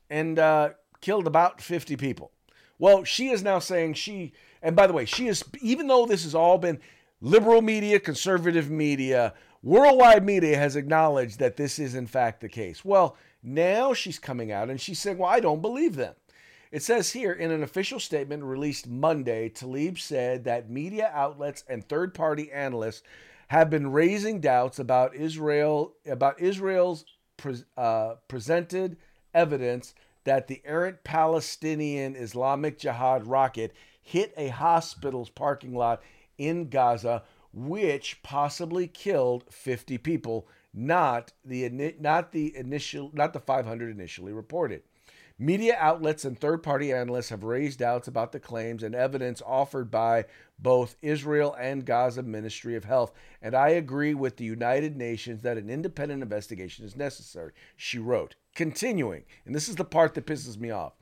and 0.09 0.38
killed 1.00 1.26
about 1.26 1.61
50 1.61 1.97
people. 1.97 2.33
Well, 2.78 3.05
she 3.05 3.28
is 3.28 3.43
now 3.43 3.59
saying 3.59 3.95
she, 3.95 4.33
and 4.62 4.77
by 4.77 4.87
the 4.87 4.93
way, 4.93 5.05
she 5.05 5.29
is, 5.29 5.45
even 5.61 5.87
though 5.87 6.07
this 6.07 6.25
has 6.25 6.35
all 6.35 6.59
been 6.59 6.81
liberal 7.21 7.62
media, 7.62 8.00
conservative 8.00 8.71
media, 8.71 9.35
worldwide 9.62 10.25
media 10.25 10.57
has 10.57 10.77
acknowledged 10.77 11.38
that 11.38 11.57
this 11.57 11.79
is 11.79 11.95
in 11.95 12.07
fact 12.07 12.41
the 12.41 12.49
case. 12.49 12.85
Well, 12.85 13.17
now 13.43 13.95
she's 13.95 14.19
coming 14.19 14.53
out 14.53 14.71
and 14.71 14.81
she's 14.81 14.99
saying, 14.99 15.19
Well, 15.19 15.31
I 15.31 15.41
don't 15.41 15.62
believe 15.62 15.97
them. 15.97 16.15
It 16.71 16.83
says 16.83 17.12
here 17.12 17.33
in 17.33 17.50
an 17.50 17.62
official 17.62 17.99
statement 17.99 18.45
released 18.45 18.87
Monday, 18.87 19.49
Tlaib 19.49 19.99
said 19.99 20.45
that 20.45 20.69
media 20.69 21.11
outlets 21.15 21.65
and 21.69 21.87
third 21.88 22.12
party 22.12 22.53
analysts 22.53 23.03
have 23.49 23.71
been 23.71 23.91
raising 23.91 24.41
doubts 24.41 24.79
about 24.79 25.15
Israel 25.15 25.95
about 26.07 26.41
Israel's 26.41 27.05
pre- 27.37 27.65
uh, 27.77 28.17
presented 28.29 28.99
evidence 29.33 29.95
that 30.25 30.47
the 30.47 30.61
errant 30.65 31.03
Palestinian 31.05 32.15
Islamic 32.15 32.79
Jihad 32.79 33.27
rocket 33.27 33.73
hit 34.09 34.33
a 34.38 34.49
hospital's 34.49 35.29
parking 35.29 35.75
lot 35.75 36.03
in 36.38 36.71
Gaza, 36.71 37.25
which 37.53 38.23
possibly 38.23 38.87
killed 38.87 39.45
50 39.50 39.99
people, 39.99 40.49
not 40.73 41.33
the 41.45 41.69
not 42.00 42.33
the 42.33 42.57
initial 42.57 43.11
not 43.12 43.35
the 43.35 43.41
500 43.41 43.91
initially 43.91 44.33
reported. 44.33 44.83
Media 45.38 45.77
outlets 45.79 46.25
and 46.25 46.38
third 46.38 46.62
party 46.62 46.91
analysts 46.91 47.29
have 47.29 47.45
raised 47.45 47.81
doubts 47.81 48.09
about 48.09 48.33
the 48.33 48.41
claims 48.41 48.83
and 48.83 48.95
evidence 48.95 49.43
offered 49.47 49.91
by 49.91 50.25
both 50.59 50.97
Israel 51.03 51.55
and 51.61 51.85
Gaza 51.85 52.23
Ministry 52.23 52.77
of 52.77 52.85
Health, 52.85 53.12
and 53.43 53.55
I 53.55 53.69
agree 53.69 54.15
with 54.15 54.38
the 54.38 54.45
United 54.45 54.97
Nations 54.97 55.43
that 55.43 55.59
an 55.59 55.69
independent 55.69 56.23
investigation 56.23 56.87
is 56.87 56.97
necessary, 56.97 57.53
she 57.77 57.99
wrote. 57.99 58.37
Continuing, 58.55 59.25
and 59.45 59.55
this 59.55 59.69
is 59.69 59.77
the 59.77 59.85
part 59.85 60.15
that 60.15 60.27
pisses 60.27 60.57
me 60.57 60.71
off. 60.71 60.95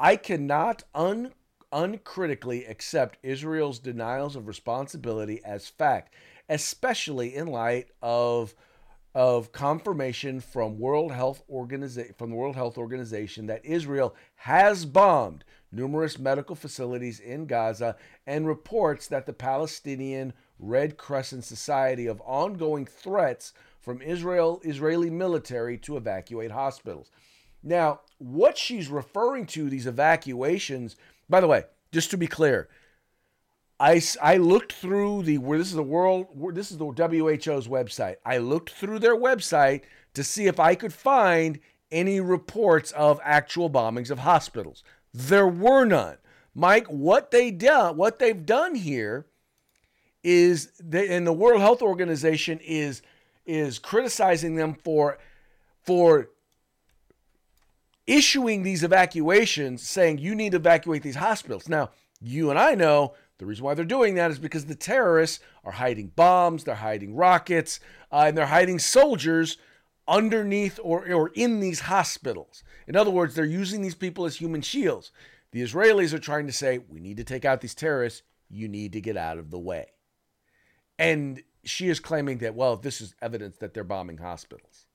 I 0.00 0.14
cannot 0.16 0.84
un- 0.94 1.32
uncritically 1.72 2.64
accept 2.64 3.18
Israel's 3.22 3.78
denials 3.78 4.36
of 4.36 4.46
responsibility 4.46 5.40
as 5.44 5.68
fact, 5.68 6.14
especially 6.48 7.34
in 7.34 7.46
light 7.46 7.88
of 8.02 8.54
of 9.14 9.50
confirmation 9.52 10.38
from 10.38 10.78
World 10.78 11.10
Health 11.12 11.42
Organization 11.48 12.14
from 12.16 12.30
the 12.30 12.36
World 12.36 12.54
Health 12.54 12.78
Organization 12.78 13.46
that 13.46 13.64
Israel 13.64 14.14
has 14.36 14.84
bombed 14.84 15.44
numerous 15.72 16.18
medical 16.18 16.54
facilities 16.54 17.18
in 17.20 17.46
Gaza 17.46 17.96
and 18.26 18.46
reports 18.46 19.06
that 19.08 19.26
the 19.26 19.32
Palestinian 19.32 20.32
Red 20.58 20.96
Crescent 20.96 21.44
Society 21.44 22.06
of 22.06 22.20
ongoing 22.22 22.86
threats 22.86 23.52
from 23.80 24.02
Israel 24.02 24.60
Israeli 24.64 25.10
military 25.10 25.78
to 25.78 25.96
evacuate 25.96 26.50
hospitals. 26.50 27.10
Now, 27.62 28.00
what 28.18 28.56
she's 28.56 28.88
referring 28.88 29.46
to 29.46 29.68
these 29.68 29.86
evacuations, 29.86 30.96
by 31.28 31.40
the 31.40 31.46
way, 31.46 31.64
just 31.92 32.10
to 32.10 32.16
be 32.16 32.26
clear, 32.26 32.68
I, 33.80 34.02
I 34.20 34.38
looked 34.38 34.72
through 34.72 35.22
the 35.22 35.38
where 35.38 35.58
this 35.58 35.68
is 35.68 35.74
the 35.74 35.82
world 35.82 36.26
this 36.54 36.70
is 36.70 36.78
the 36.78 36.86
WHO's 36.86 37.68
website. 37.68 38.16
I 38.26 38.38
looked 38.38 38.70
through 38.70 38.98
their 38.98 39.16
website 39.16 39.82
to 40.14 40.24
see 40.24 40.46
if 40.46 40.58
I 40.58 40.74
could 40.74 40.92
find 40.92 41.60
any 41.92 42.20
reports 42.20 42.92
of 42.92 43.20
actual 43.22 43.70
bombings 43.70 44.10
of 44.10 44.18
hospitals. 44.18 44.82
There 45.14 45.46
were 45.46 45.84
none. 45.84 46.18
Mike, 46.54 46.86
what 46.88 47.30
they 47.30 47.50
done, 47.50 47.96
what 47.96 48.18
they've 48.18 48.44
done 48.44 48.74
here 48.74 49.26
is 50.24 50.72
they, 50.80 51.08
and 51.08 51.26
the 51.26 51.32
World 51.32 51.60
Health 51.60 51.82
Organization 51.82 52.58
is 52.60 53.02
is 53.46 53.78
criticizing 53.78 54.56
them 54.56 54.74
for 54.74 55.18
for 55.84 56.30
issuing 58.08 58.62
these 58.62 58.82
evacuations 58.82 59.86
saying 59.86 60.18
you 60.18 60.34
need 60.34 60.52
to 60.52 60.56
evacuate 60.56 61.02
these 61.02 61.16
hospitals. 61.16 61.68
Now, 61.68 61.90
you 62.20 62.50
and 62.50 62.58
I 62.58 62.74
know 62.74 63.14
the 63.38 63.46
reason 63.46 63.64
why 63.64 63.74
they're 63.74 63.84
doing 63.84 64.14
that 64.16 64.32
is 64.32 64.38
because 64.40 64.64
the 64.64 64.74
terrorists 64.74 65.38
are 65.62 65.72
hiding 65.72 66.08
bombs, 66.16 66.64
they're 66.64 66.74
hiding 66.74 67.14
rockets, 67.14 67.78
uh, 68.10 68.24
and 68.26 68.36
they're 68.36 68.46
hiding 68.46 68.80
soldiers 68.80 69.58
underneath 70.08 70.80
or, 70.82 71.08
or 71.12 71.30
in 71.34 71.60
these 71.60 71.80
hospitals. 71.80 72.64
In 72.88 72.96
other 72.96 73.10
words, 73.10 73.34
they're 73.34 73.44
using 73.44 73.82
these 73.82 73.94
people 73.94 74.24
as 74.24 74.36
human 74.36 74.62
shields. 74.62 75.12
The 75.52 75.62
Israelis 75.62 76.12
are 76.12 76.18
trying 76.18 76.46
to 76.46 76.52
say, 76.52 76.78
we 76.88 77.00
need 77.00 77.18
to 77.18 77.24
take 77.24 77.44
out 77.44 77.60
these 77.60 77.74
terrorists. 77.74 78.22
You 78.48 78.68
need 78.68 78.92
to 78.94 79.00
get 79.00 79.16
out 79.16 79.38
of 79.38 79.50
the 79.50 79.58
way. 79.58 79.86
And 80.98 81.42
she 81.64 81.88
is 81.88 82.00
claiming 82.00 82.38
that, 82.38 82.54
well, 82.54 82.76
this 82.76 83.00
is 83.00 83.14
evidence 83.20 83.58
that 83.58 83.74
they're 83.74 83.84
bombing 83.84 84.18
hospitals. 84.18 84.87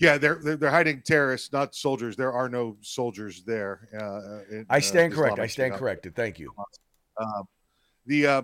Yeah, 0.00 0.18
they're 0.18 0.40
they're, 0.42 0.56
they're 0.56 0.70
hiding 0.70 1.02
terrorists, 1.02 1.52
not 1.52 1.74
soldiers. 1.74 2.16
There 2.16 2.32
are 2.32 2.48
no 2.48 2.76
soldiers 2.80 3.42
there. 3.44 3.88
Uh, 3.94 4.54
in, 4.54 4.66
I 4.70 4.80
stand 4.80 5.12
uh, 5.12 5.16
correct. 5.16 5.38
I 5.38 5.46
stand 5.46 5.74
corrected. 5.74 6.16
Thank 6.16 6.38
you. 6.38 6.52
Um, 7.18 7.44
the 8.06 8.26
uh, 8.26 8.42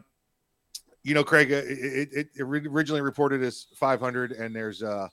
you 1.02 1.14
know, 1.14 1.24
Craig, 1.24 1.52
uh, 1.52 1.62
it, 1.64 2.08
it, 2.12 2.28
it 2.34 2.42
originally 2.42 3.00
reported 3.00 3.40
as 3.42 3.66
500, 3.76 4.32
and 4.32 4.54
there's 4.54 4.82
uh, 4.82 5.08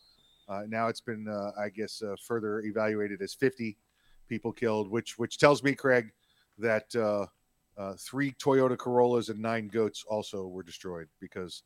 uh, 0.50 0.64
now 0.68 0.88
it's 0.88 1.02
been, 1.02 1.28
uh, 1.28 1.52
I 1.60 1.70
guess, 1.70 2.02
uh, 2.02 2.16
further 2.26 2.62
evaluated 2.62 3.22
as 3.22 3.34
50 3.34 3.78
people 4.28 4.52
killed, 4.52 4.90
which 4.90 5.18
which 5.18 5.38
tells 5.38 5.64
me, 5.64 5.74
Craig, 5.74 6.12
that 6.58 6.94
uh, 6.96 7.26
uh, 7.78 7.94
three 8.00 8.34
Toyota 8.34 8.78
Corollas 8.78 9.30
and 9.30 9.40
nine 9.40 9.68
goats 9.68 10.04
also 10.08 10.48
were 10.48 10.64
destroyed 10.64 11.08
because 11.20 11.64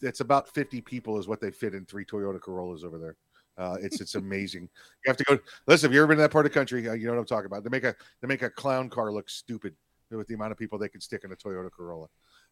it's 0.00 0.20
about 0.20 0.48
50 0.48 0.80
people 0.80 1.18
is 1.18 1.28
what 1.28 1.40
they 1.40 1.50
fit 1.50 1.74
in 1.74 1.84
three 1.84 2.04
Toyota 2.04 2.40
Corollas 2.40 2.84
over 2.84 2.98
there. 2.98 3.16
Uh, 3.62 3.76
it's 3.80 4.00
it's 4.00 4.16
amazing. 4.16 4.62
You 4.62 5.08
have 5.08 5.16
to 5.18 5.24
go. 5.24 5.38
Listen, 5.68 5.90
if 5.90 5.94
you 5.94 6.00
ever 6.00 6.08
been 6.08 6.16
to 6.16 6.22
that 6.22 6.32
part 6.32 6.44
of 6.44 6.52
the 6.52 6.58
country, 6.58 6.88
uh, 6.88 6.94
you 6.94 7.06
know 7.06 7.12
what 7.12 7.20
I'm 7.20 7.26
talking 7.26 7.46
about. 7.46 7.62
They 7.62 7.70
make 7.70 7.84
a 7.84 7.94
they 8.20 8.26
make 8.26 8.42
a 8.42 8.50
clown 8.50 8.90
car 8.90 9.12
look 9.12 9.30
stupid 9.30 9.74
with 10.10 10.26
the 10.26 10.34
amount 10.34 10.50
of 10.50 10.58
people 10.58 10.78
they 10.78 10.88
can 10.88 11.00
stick 11.00 11.22
in 11.22 11.30
a 11.30 11.36
Toyota 11.36 11.70
Corolla. 11.70 12.08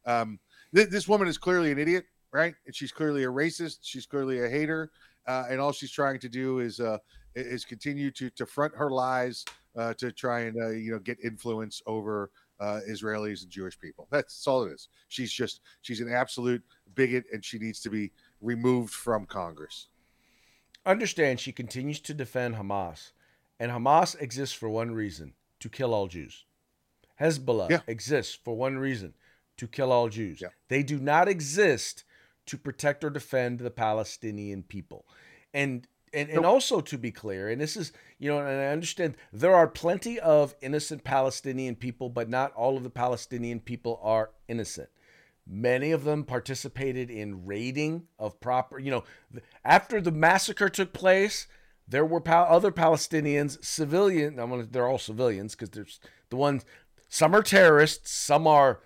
Um, 0.07 0.39
th- 0.75 0.89
this 0.89 1.09
woman 1.09 1.27
is 1.27 1.37
clearly 1.37 1.73
an 1.73 1.79
idiot, 1.79 2.05
right? 2.33 2.55
And 2.65 2.75
she's 2.75 2.93
clearly 2.93 3.25
a 3.25 3.27
racist. 3.27 3.79
She's 3.83 4.07
clearly 4.07 4.45
a 4.45 4.49
hater, 4.49 4.93
uh, 5.27 5.47
and 5.51 5.61
all 5.61 5.73
she's 5.73 5.91
trying 5.91 6.21
to 6.21 6.29
do 6.29 6.61
is 6.61 6.79
uh, 6.79 6.99
is 7.35 7.65
continue 7.65 8.13
to 8.13 8.31
to 8.31 8.47
front 8.47 8.73
her 8.77 8.91
lies 8.91 9.45
uh, 9.77 9.95
to 9.95 10.13
try 10.13 10.43
and 10.43 10.57
uh, 10.63 10.69
you 10.69 10.93
know 10.93 11.01
get 11.01 11.19
influence 11.25 11.83
over 11.87 12.31
uh, 12.61 12.81
Israelis 12.89 13.43
and 13.43 13.51
Jewish 13.51 13.77
people. 13.81 14.07
That's, 14.13 14.35
that's 14.35 14.47
all 14.47 14.63
it 14.63 14.73
is. 14.73 14.89
She's 15.09 15.33
just 15.33 15.61
she's 15.81 16.01
an 16.01 16.13
absolute 16.13 16.63
bigot, 16.95 17.25
and 17.33 17.45
she 17.45 17.59
needs 17.59 17.81
to 17.81 17.91
be 17.91 18.13
removed 18.41 18.93
from 18.95 19.27
Congress. 19.27 19.89
Understand 20.87 21.41
she 21.41 21.53
continues 21.53 22.01
to 22.01 22.15
defend 22.15 22.57
Hamas, 22.57 23.13
and 23.59 23.71
Hamas 23.71 24.21
exists 24.21 24.55
for 24.55 24.69
one 24.69 24.93
reason 24.93 25.35
to 25.61 25.69
kill 25.69 25.93
all 25.93 26.07
Jews. 26.09 26.45
Hezbollah 27.21 27.71
Yeah. 27.71 27.81
exists 27.87 28.35
for 28.35 28.57
one 28.57 28.79
reason 28.79 29.15
to 29.59 29.69
kill 29.69 29.93
all 29.93 30.09
Jews. 30.09 30.41
Yeah. 30.41 30.49
They 30.69 30.83
do 30.83 30.99
not 30.99 31.29
exist 31.29 32.05
to 32.47 32.57
protect 32.57 33.05
or 33.05 33.11
defend 33.11 33.59
the 33.61 33.71
Palestinian 33.71 34.63
people. 34.63 35.07
And 35.53 35.87
and, 36.13 36.29
and 36.29 36.43
Nope. 36.43 36.47
also 36.47 36.81
to 36.81 36.99
be 36.99 37.13
clear, 37.13 37.49
and 37.49 37.61
this 37.61 37.77
is, 37.77 37.93
you 38.19 38.29
know, 38.29 38.39
and 38.41 38.49
I 38.49 38.67
understand 38.73 39.17
there 39.33 39.55
are 39.55 39.69
plenty 39.69 40.19
of 40.19 40.57
innocent 40.61 41.05
Palestinian 41.05 41.77
people, 41.77 42.09
but 42.09 42.29
not 42.29 42.53
all 42.55 42.77
of 42.77 42.83
the 42.83 42.91
Palestinian 42.91 43.61
people 43.61 44.01
are 44.03 44.33
innocent. 44.49 44.89
Many 45.53 45.91
of 45.91 46.05
them 46.05 46.23
participated 46.23 47.11
in 47.11 47.45
raiding 47.45 48.07
of 48.21 48.39
proper, 48.39 48.79
you 48.79 48.93
know, 48.93 49.03
after 49.65 50.01
the 50.01 50.13
massacre 50.13 50.69
took 50.69 50.93
place, 50.93 51.49
there 51.89 52.05
were 52.05 52.21
pal- 52.21 52.47
other 52.49 52.71
Palestinians, 52.71 53.63
civilian. 53.65 54.39
I'm 54.39 54.51
gonna, 54.51 54.63
they're 54.63 54.87
all 54.87 54.99
civilians 54.99 55.57
because 55.57 55.71
there's 55.71 55.99
the 56.29 56.37
ones. 56.37 56.65
Some 57.09 57.35
are 57.35 57.43
terrorists. 57.43 58.13
Some 58.13 58.47
are, 58.47 58.79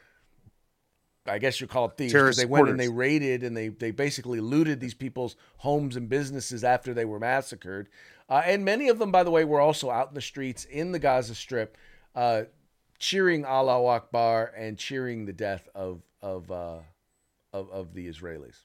I 1.27 1.37
guess 1.37 1.61
you 1.61 1.67
call 1.67 1.85
it 1.85 1.99
thieves. 1.99 2.15
Terrorist 2.15 2.39
They 2.39 2.47
went 2.47 2.71
and 2.71 2.81
they 2.81 2.89
raided 2.89 3.43
and 3.43 3.55
they 3.55 3.69
they 3.69 3.91
basically 3.91 4.41
looted 4.41 4.81
these 4.81 4.95
people's 4.95 5.37
homes 5.59 5.97
and 5.97 6.09
businesses 6.09 6.65
after 6.65 6.95
they 6.95 7.05
were 7.05 7.21
massacred. 7.21 7.91
Uh, 8.31 8.41
and 8.47 8.65
many 8.65 8.89
of 8.89 8.99
them, 8.99 9.13
by 9.13 9.23
the 9.23 9.31
way, 9.31 9.45
were 9.45 9.61
also 9.61 9.91
out 9.91 10.09
in 10.09 10.15
the 10.15 10.23
streets 10.23 10.65
in 10.65 10.93
the 10.93 10.99
Gaza 10.99 11.35
Strip, 11.35 11.77
uh, 12.15 12.45
cheering 12.99 13.45
Allahu 13.45 13.85
Akbar 13.85 14.51
and 14.57 14.79
cheering 14.79 15.27
the 15.27 15.35
death 15.35 15.69
of 15.75 16.01
of 16.25 16.51
uh, 16.51 16.79
of, 17.53 17.71
of 17.71 17.95
the 17.95 18.09
Israelis. 18.09 18.57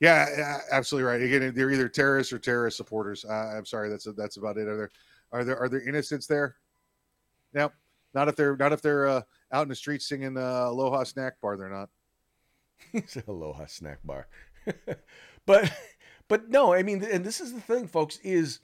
Yeah, 0.00 0.58
absolutely 0.72 1.06
right. 1.06 1.20
Again, 1.20 1.52
they're 1.54 1.70
either 1.70 1.88
terrorists 1.88 2.32
or 2.32 2.38
terrorist 2.38 2.78
supporters. 2.78 3.24
Uh, 3.24 3.52
I'm 3.56 3.66
sorry, 3.66 3.90
that's 3.90 4.08
that's 4.16 4.38
about 4.38 4.56
it. 4.56 4.66
Are 4.66 4.76
there 4.76 4.90
are 5.30 5.44
there 5.44 5.58
are 5.58 5.68
there 5.68 5.86
innocents 5.86 6.26
there? 6.26 6.56
No, 7.52 7.70
not 8.14 8.28
if 8.28 8.36
they're 8.36 8.56
not 8.56 8.72
if 8.72 8.80
they're 8.80 9.06
uh, 9.06 9.22
out 9.52 9.62
in 9.62 9.68
the 9.68 9.74
streets 9.74 10.08
singing 10.08 10.38
uh, 10.38 10.68
Aloha 10.68 11.04
Snack 11.04 11.34
Bar. 11.40 11.56
They're 11.56 11.68
not. 11.68 11.90
It's 12.94 13.16
Aloha 13.28 13.66
snack 13.66 13.98
bar. 14.02 14.26
but 15.46 15.70
but 16.28 16.48
no, 16.48 16.72
I 16.72 16.82
mean, 16.82 17.04
and 17.04 17.24
this 17.24 17.40
is 17.40 17.52
the 17.52 17.60
thing, 17.60 17.86
folks, 17.86 18.18
is 18.22 18.58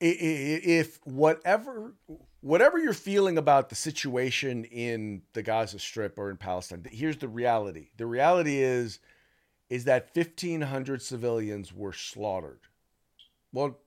if 0.00 0.98
whatever 1.04 1.94
whatever 2.42 2.78
you're 2.78 2.92
feeling 2.92 3.38
about 3.38 3.70
the 3.70 3.74
situation 3.74 4.64
in 4.64 5.22
the 5.32 5.42
Gaza 5.42 5.78
Strip 5.78 6.18
or 6.18 6.30
in 6.30 6.36
Palestine, 6.36 6.84
here's 6.90 7.16
the 7.16 7.28
reality. 7.28 7.88
The 7.96 8.06
reality 8.06 8.58
is 8.58 8.98
is 9.70 9.84
that 9.84 10.10
1500 10.12 11.00
civilians 11.00 11.72
were 11.72 11.94
slaughtered. 11.94 12.60
Well, 13.54 13.78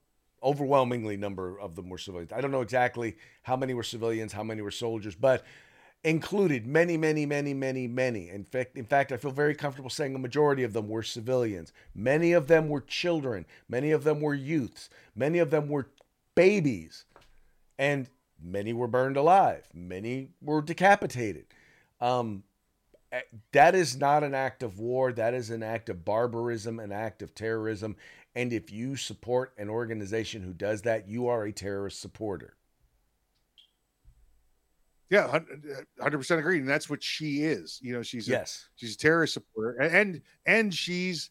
overwhelmingly 0.42 1.16
number 1.16 1.60
of 1.60 1.76
them 1.76 1.90
were 1.90 2.00
civilians. 2.00 2.34
I 2.34 2.42
don't 2.42 2.50
know 2.50 2.62
exactly 2.62 3.18
how 3.44 3.56
many 3.56 3.76
were 3.76 3.84
civilians, 3.84 4.34
how 4.34 4.44
many 4.44 4.64
were 4.64 4.72
soldiers, 4.72 5.14
but 5.14 5.44
included 6.04 6.66
many, 6.66 6.98
many, 6.98 7.28
many, 7.28 7.54
many, 7.54 7.88
many. 7.88 8.30
In 8.30 8.46
fact, 8.46 8.78
in 8.78 8.86
fact, 8.86 9.12
I 9.12 9.18
feel 9.18 9.30
very 9.30 9.54
comfortable 9.54 9.92
saying 9.92 10.16
a 10.16 10.20
majority 10.20 10.64
of 10.64 10.74
them 10.74 10.88
were 10.90 11.04
civilians. 11.04 11.72
Many 11.94 12.34
of 12.34 12.48
them 12.48 12.68
were 12.68 12.82
children. 12.82 13.46
Many 13.70 13.92
of 13.92 14.04
them 14.04 14.22
were 14.22 14.34
youths. 14.34 14.90
Many 15.16 15.38
of 15.38 15.52
them 15.52 15.70
were 15.70 15.90
babies, 16.34 17.06
and 17.78 18.10
many 18.46 18.74
were 18.74 18.88
burned 18.88 19.18
alive. 19.18 19.68
Many 19.74 20.30
were 20.42 20.62
decapitated. 20.62 21.48
Um, 22.00 22.44
eh, 23.12 23.22
that 23.52 23.76
is 23.76 23.98
not 23.98 24.24
an 24.24 24.34
act 24.34 24.64
of 24.64 24.80
war. 24.80 25.12
That 25.12 25.34
is 25.34 25.50
an 25.50 25.64
act 25.64 25.90
of 25.90 26.06
barbarism, 26.06 26.80
an 26.80 26.92
act 26.92 27.22
of 27.22 27.34
terrorism. 27.34 27.96
And 28.36 28.54
if 28.54 28.72
you 28.72 28.96
support 28.96 29.54
an 29.58 29.70
organization 29.70 30.42
who 30.44 30.54
does 30.54 30.84
that, 30.84 31.08
you 31.08 31.28
are 31.28 31.46
a 31.46 31.52
terrorist 31.52 32.02
supporter. 32.02 32.56
Yeah, 35.10 35.40
hundred 36.02 36.18
percent 36.18 36.40
agree, 36.40 36.58
and 36.60 36.68
that's 36.68 36.90
what 36.90 37.04
she 37.04 37.44
is. 37.44 37.80
You 37.82 37.94
know, 37.94 38.02
she's 38.02 38.28
a, 38.28 38.32
Yes. 38.32 38.70
she's 38.76 38.96
a 38.96 38.98
terrorist 38.98 39.36
supporter, 39.36 39.80
and 39.80 40.22
and, 40.48 40.74
she's 40.74 41.30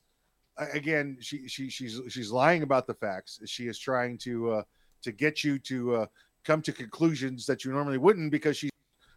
uh, 0.57 0.67
again 0.73 1.19
she 1.21 1.49
she 1.49 1.69
she's 1.69 2.01
she's 2.09 2.31
lying 2.31 2.63
about 2.63 2.87
the 2.87 2.95
facts. 2.95 3.41
She 3.47 3.67
is 3.67 3.79
trying 3.79 4.17
to 4.19 4.51
uh, 4.53 4.63
to 5.03 5.11
get 5.13 5.43
you 5.43 5.59
to 5.59 5.95
uh, 5.97 6.07
come 6.45 6.63
to 6.63 6.73
conclusions 6.73 7.47
that 7.47 7.65
you 7.65 7.73
normally 7.73 7.99
wouldn't 7.99 8.31
because 8.31 8.57
she's 8.57 8.71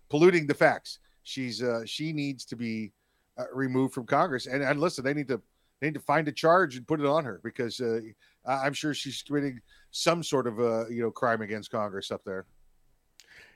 polluting 0.09 0.47
the 0.47 0.53
facts. 0.53 0.99
She's 1.23 1.61
uh, 1.61 1.81
she 1.85 2.13
needs 2.13 2.45
to 2.45 2.55
be 2.55 2.91
uh, 3.37 3.43
removed 3.53 3.93
from 3.93 4.05
Congress, 4.05 4.47
and 4.47 4.63
and 4.63 4.79
listen, 4.79 5.03
they 5.03 5.13
need 5.13 5.27
to 5.27 5.41
they 5.79 5.87
need 5.87 5.93
to 5.93 5.99
find 5.99 6.27
a 6.27 6.31
charge 6.31 6.75
and 6.77 6.87
put 6.87 6.99
it 6.99 7.05
on 7.05 7.25
her 7.25 7.39
because 7.43 7.79
uh, 7.81 7.99
I'm 8.45 8.73
sure 8.73 8.93
she's 8.93 9.21
committing 9.21 9.59
some 9.91 10.23
sort 10.23 10.47
of 10.47 10.59
uh, 10.59 10.87
you 10.87 11.01
know 11.01 11.11
crime 11.11 11.41
against 11.41 11.71
Congress 11.71 12.11
up 12.11 12.23
there. 12.23 12.45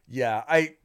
Yeah, 0.10 0.44
I 0.48 0.76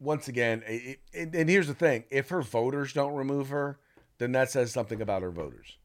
once 0.00 0.28
again, 0.28 0.62
it, 0.66 1.00
it, 1.12 1.34
and 1.34 1.48
here's 1.48 1.68
the 1.68 1.74
thing: 1.74 2.04
if 2.10 2.30
her 2.30 2.42
voters 2.42 2.92
don't 2.92 3.14
remove 3.14 3.50
her, 3.50 3.78
then 4.18 4.32
that 4.32 4.50
says 4.50 4.72
something 4.72 5.02
about 5.02 5.22
her 5.22 5.30
voters. 5.30 5.76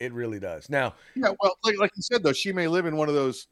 It 0.00 0.12
really 0.12 0.40
does. 0.40 0.68
Now, 0.68 0.94
Yeah, 1.14 1.30
well, 1.40 1.56
like 1.64 1.78
like 1.78 1.92
you 1.96 2.02
said 2.02 2.22
though, 2.22 2.32
she 2.32 2.52
may 2.52 2.68
live 2.68 2.86
in 2.86 2.96
one 2.96 3.08
of 3.08 3.14
those 3.14 3.48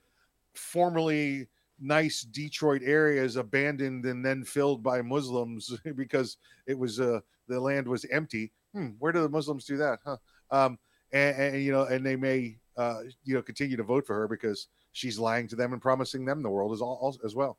formerly 0.55 1.49
nice 1.81 2.23
Detroit 2.23 2.83
areas, 2.85 3.37
abandoned 3.37 4.05
and 4.05 4.25
then 4.25 4.45
filled 4.45 4.83
by 4.83 5.03
Muslims 5.03 5.77
because 5.97 6.37
it 6.67 6.79
was 6.79 7.01
uh 7.01 7.21
the 7.49 7.61
land 7.61 7.87
was 7.89 8.05
empty. 8.07 8.53
Hmm, 8.73 8.91
where 8.99 9.13
do 9.13 9.21
the 9.21 9.29
Muslims 9.29 9.65
do 9.65 9.77
that? 9.79 9.99
Huh? 10.05 10.17
Um, 10.51 10.79
and, 11.13 11.37
and 11.37 11.63
you 11.63 11.73
know, 11.73 11.85
and 11.85 12.05
they 12.05 12.17
may 12.17 12.59
uh 12.77 13.01
you 13.25 13.35
know 13.35 13.43
continue 13.43 13.77
to 13.77 13.83
vote 13.83 14.07
for 14.07 14.15
her 14.15 14.29
because 14.29 14.69
she's 14.93 15.19
lying 15.19 15.49
to 15.49 15.57
them 15.57 15.73
and 15.73 15.83
promising 15.83 16.25
them 16.25 16.43
the 16.43 16.51
world 16.51 16.73
as 16.73 16.81
all, 16.81 17.17
as 17.25 17.35
well. 17.35 17.59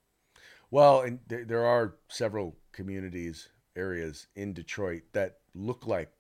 well, 0.72 1.02
and 1.02 1.20
there, 1.28 1.46
there 1.46 1.66
are 1.66 1.96
several 2.10 2.56
communities, 2.72 3.50
areas 3.76 4.28
in 4.36 4.54
Detroit 4.54 5.04
that 5.14 5.38
look 5.56 5.88
like 5.88 6.12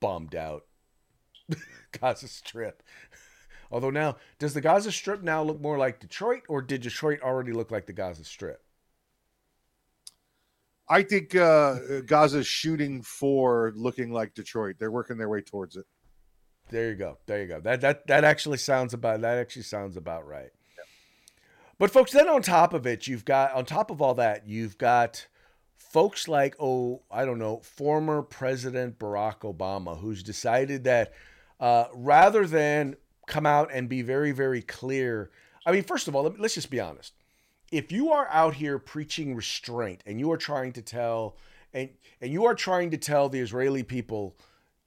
bombed 0.00 0.34
out 0.34 0.64
Gaza 2.00 2.28
Strip. 2.28 2.82
Although 3.70 3.90
now, 3.90 4.16
does 4.38 4.54
the 4.54 4.60
Gaza 4.60 4.90
Strip 4.92 5.22
now 5.22 5.42
look 5.42 5.60
more 5.60 5.78
like 5.78 6.00
Detroit, 6.00 6.42
or 6.48 6.62
did 6.62 6.82
Detroit 6.82 7.20
already 7.22 7.52
look 7.52 7.70
like 7.70 7.86
the 7.86 7.92
Gaza 7.92 8.24
Strip? 8.24 8.62
I 10.88 11.02
think 11.02 11.34
uh 11.34 12.00
Gaza's 12.06 12.46
shooting 12.46 13.02
for 13.02 13.72
looking 13.76 14.10
like 14.10 14.34
Detroit. 14.34 14.76
They're 14.78 14.90
working 14.90 15.18
their 15.18 15.28
way 15.28 15.42
towards 15.42 15.76
it. 15.76 15.84
There 16.70 16.90
you 16.90 16.96
go. 16.96 17.18
There 17.26 17.42
you 17.42 17.48
go. 17.48 17.60
That 17.60 17.80
that 17.82 18.06
that 18.06 18.24
actually 18.24 18.58
sounds 18.58 18.94
about 18.94 19.20
that 19.20 19.38
actually 19.38 19.62
sounds 19.62 19.96
about 19.96 20.26
right. 20.26 20.50
But 21.78 21.90
folks, 21.90 22.12
then 22.12 22.28
on 22.28 22.42
top 22.42 22.74
of 22.74 22.86
it, 22.86 23.06
you've 23.06 23.24
got 23.24 23.52
on 23.52 23.64
top 23.64 23.90
of 23.90 24.02
all 24.02 24.14
that, 24.14 24.48
you've 24.48 24.78
got 24.78 25.26
folks 25.76 26.26
like 26.26 26.56
oh, 26.58 27.02
I 27.10 27.24
don't 27.24 27.38
know, 27.38 27.60
former 27.60 28.22
President 28.22 28.98
Barack 28.98 29.40
Obama, 29.40 30.00
who's 30.00 30.22
decided 30.22 30.84
that 30.84 31.12
uh, 31.60 31.84
rather 31.94 32.46
than 32.46 32.96
come 33.28 33.46
out 33.46 33.70
and 33.72 33.88
be 33.88 34.02
very 34.02 34.32
very 34.32 34.62
clear. 34.62 35.30
I 35.64 35.72
mean, 35.72 35.84
first 35.84 36.08
of 36.08 36.16
all, 36.16 36.34
let's 36.38 36.54
just 36.54 36.70
be 36.70 36.80
honest. 36.80 37.14
If 37.70 37.92
you 37.92 38.10
are 38.12 38.26
out 38.28 38.54
here 38.54 38.78
preaching 38.78 39.34
restraint 39.34 40.02
and 40.06 40.18
you 40.18 40.32
are 40.32 40.38
trying 40.38 40.72
to 40.72 40.82
tell 40.82 41.36
and 41.72 41.90
and 42.20 42.32
you 42.32 42.46
are 42.46 42.54
trying 42.54 42.90
to 42.90 42.96
tell 42.96 43.28
the 43.28 43.40
Israeli 43.40 43.82
people 43.82 44.36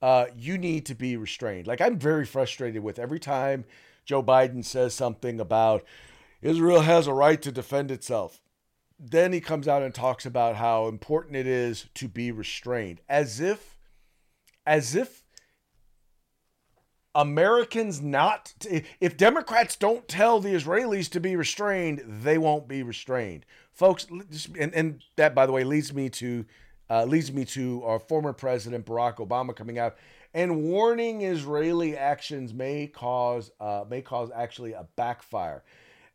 uh, 0.01 0.25
you 0.35 0.57
need 0.57 0.85
to 0.87 0.95
be 0.95 1.15
restrained. 1.15 1.67
Like 1.67 1.81
I'm 1.81 1.99
very 1.99 2.25
frustrated 2.25 2.83
with 2.83 2.99
every 2.99 3.19
time 3.19 3.65
Joe 4.05 4.23
Biden 4.23 4.65
says 4.65 4.93
something 4.93 5.39
about 5.39 5.83
Israel 6.41 6.81
has 6.81 7.07
a 7.07 7.13
right 7.13 7.41
to 7.41 7.51
defend 7.51 7.91
itself. 7.91 8.41
Then 8.99 9.33
he 9.33 9.41
comes 9.41 9.67
out 9.67 9.83
and 9.83 9.93
talks 9.93 10.25
about 10.25 10.55
how 10.55 10.87
important 10.87 11.35
it 11.35 11.47
is 11.47 11.87
to 11.95 12.07
be 12.07 12.31
restrained, 12.31 13.01
as 13.09 13.39
if, 13.39 13.77
as 14.65 14.95
if 14.95 15.20
Americans 17.15 18.01
not 18.01 18.53
if 18.99 19.17
Democrats 19.17 19.75
don't 19.75 20.07
tell 20.07 20.39
the 20.39 20.49
Israelis 20.53 21.09
to 21.11 21.19
be 21.19 21.35
restrained, 21.35 22.01
they 22.07 22.37
won't 22.37 22.67
be 22.67 22.83
restrained, 22.83 23.45
folks. 23.73 24.07
And, 24.57 24.73
and 24.73 25.01
that, 25.17 25.35
by 25.35 25.45
the 25.45 25.51
way, 25.51 25.63
leads 25.63 25.93
me 25.93 26.09
to 26.09 26.45
uh, 26.89 27.05
leads 27.05 27.31
me 27.31 27.45
to 27.45 27.83
our 27.85 27.99
former 27.99 28.33
president 28.33 28.85
Barack 28.85 29.15
Obama 29.17 29.55
coming 29.55 29.79
out 29.79 29.95
and 30.33 30.63
warning 30.63 31.21
Israeli 31.21 31.97
actions 31.97 32.53
may 32.53 32.87
cause 32.87 33.51
uh, 33.59 33.83
may 33.89 34.01
cause 34.01 34.29
actually 34.33 34.73
a 34.73 34.87
backfire. 34.95 35.63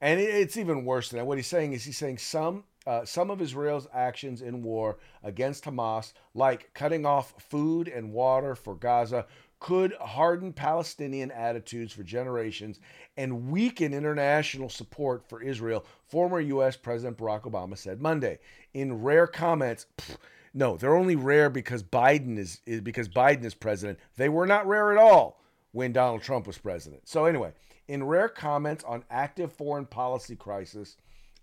And 0.00 0.20
it- 0.20 0.34
it's 0.34 0.56
even 0.56 0.84
worse 0.84 1.10
than 1.10 1.18
that. 1.18 1.26
What 1.26 1.38
he's 1.38 1.46
saying 1.46 1.72
is 1.72 1.84
he's 1.84 1.98
saying 1.98 2.18
some 2.18 2.64
uh, 2.86 3.04
some 3.04 3.30
of 3.32 3.42
Israel's 3.42 3.88
actions 3.92 4.42
in 4.42 4.62
war 4.62 4.98
against 5.24 5.64
Hamas, 5.64 6.12
like 6.34 6.70
cutting 6.72 7.04
off 7.04 7.34
food 7.42 7.88
and 7.88 8.12
water 8.12 8.54
for 8.54 8.76
Gaza, 8.76 9.26
could 9.66 9.92
harden 9.94 10.52
Palestinian 10.52 11.28
attitudes 11.32 11.92
for 11.92 12.04
generations 12.04 12.78
and 13.16 13.50
weaken 13.50 13.92
international 13.92 14.68
support 14.68 15.28
for 15.28 15.42
Israel, 15.42 15.84
former 16.06 16.38
U.S. 16.38 16.76
President 16.76 17.18
Barack 17.18 17.50
Obama 17.50 17.76
said 17.76 18.00
Monday. 18.00 18.38
In 18.74 19.02
rare 19.02 19.26
comments, 19.26 19.86
pff, 19.98 20.18
no, 20.54 20.76
they're 20.76 20.94
only 20.94 21.16
rare 21.16 21.50
because 21.50 21.82
Biden 21.82 22.38
is, 22.38 22.60
is 22.64 22.80
because 22.80 23.08
Biden 23.08 23.44
is 23.44 23.54
president. 23.54 23.98
They 24.16 24.28
were 24.28 24.46
not 24.46 24.68
rare 24.68 24.92
at 24.92 24.98
all 24.98 25.42
when 25.72 25.92
Donald 25.92 26.22
Trump 26.22 26.46
was 26.46 26.58
president. 26.58 27.08
So 27.08 27.24
anyway, 27.24 27.52
in 27.88 28.04
rare 28.04 28.28
comments 28.28 28.84
on 28.84 29.02
active 29.10 29.52
foreign 29.52 29.86
policy 29.86 30.36
crisis, 30.36 30.96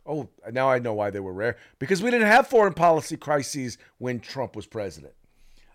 oh, 0.06 0.30
now 0.50 0.70
I 0.70 0.80
know 0.80 0.94
why 0.94 1.10
they 1.10 1.20
were 1.20 1.34
rare 1.34 1.58
because 1.78 2.02
we 2.02 2.10
didn't 2.10 2.28
have 2.28 2.48
foreign 2.48 2.74
policy 2.74 3.18
crises 3.18 3.78
when 3.98 4.22
Trump 4.22 4.56
was 4.56 4.66
president. 4.66 5.14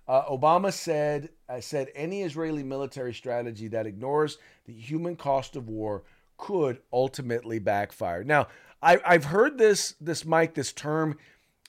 Uh, 0.08 0.24
Obama 0.24 0.72
said 0.72 1.28
uh, 1.48 1.60
said 1.60 1.88
any 1.94 2.22
Israeli 2.22 2.62
military 2.62 3.12
strategy 3.12 3.68
that 3.68 3.86
ignores 3.86 4.38
the 4.64 4.72
human 4.72 5.14
cost 5.16 5.54
of 5.54 5.68
war 5.68 6.02
could 6.38 6.80
ultimately 6.92 7.58
backfire. 7.58 8.24
Now, 8.24 8.48
I, 8.82 9.00
I've 9.04 9.24
heard 9.24 9.58
this 9.58 9.94
this 10.00 10.24
Mike 10.24 10.54
this 10.54 10.72
term, 10.72 11.18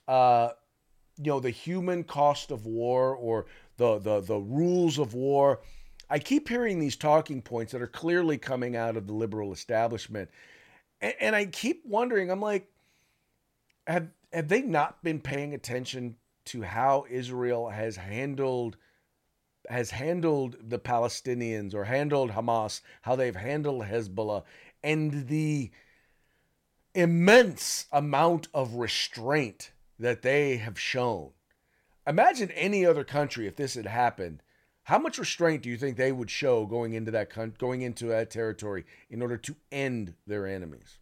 uh, 0.08 0.50
you 1.18 1.32
know, 1.32 1.40
the 1.42 1.50
human 1.50 2.04
cost 2.04 2.52
of 2.52 2.66
war 2.66 3.14
or 3.16 3.48
the 3.78 4.00
the 4.00 4.22
the 4.22 4.38
rules 4.38 5.00
of 5.00 5.14
war. 5.14 5.60
I 6.10 6.18
keep 6.18 6.48
hearing 6.48 6.80
these 6.80 6.96
talking 6.96 7.42
points 7.42 7.72
that 7.74 7.82
are 7.82 7.88
clearly 7.88 8.38
coming 8.38 8.76
out 8.76 8.96
of 8.96 9.06
the 9.06 9.14
liberal 9.14 9.52
establishment, 9.52 10.30
and, 11.02 11.14
and 11.20 11.36
I 11.36 11.46
keep 11.46 11.86
wondering. 11.86 12.32
I'm 12.32 12.42
like, 12.42 12.72
have 13.86 14.08
have 14.32 14.48
they 14.48 14.62
not 14.62 15.04
been 15.04 15.20
paying 15.20 15.54
attention 15.54 16.16
to 16.50 16.64
how 16.64 17.06
Israel 17.10 17.70
has 17.70 17.96
handled 17.96 18.78
has 19.70 19.92
handled 19.92 20.56
the 20.60 20.80
Palestinians 20.80 21.76
or 21.76 21.84
handled 21.84 22.32
Hamas, 22.32 22.82
how 23.04 23.16
they've 23.16 23.36
handled 23.36 23.84
Hezbollah, 23.84 24.44
and 24.84 25.28
the 25.28 25.70
immense 26.96 27.86
amount 27.92 28.48
of 28.54 28.76
restraint 28.76 29.72
that 30.00 30.24
they 30.24 30.58
have 30.58 30.80
shown. 30.80 31.32
Imagine 32.08 32.50
any 32.52 32.86
other 32.86 33.04
country 33.04 33.46
if 33.46 33.56
this 33.56 33.76
had 33.76 33.86
happened. 33.86 34.42
How 34.84 34.98
much 34.98 35.20
restraint 35.20 35.62
do 35.62 35.70
you 35.70 35.78
think 35.78 35.98
they 35.98 36.12
would 36.12 36.32
show 36.32 36.66
going 36.66 36.94
into 36.94 37.12
that 37.12 37.58
going 37.60 37.82
into 37.82 38.08
that 38.08 38.32
territory 38.32 38.86
in 39.10 39.22
order 39.22 39.38
to 39.38 39.56
end 39.72 40.16
their 40.26 40.48
enemies? 40.48 40.98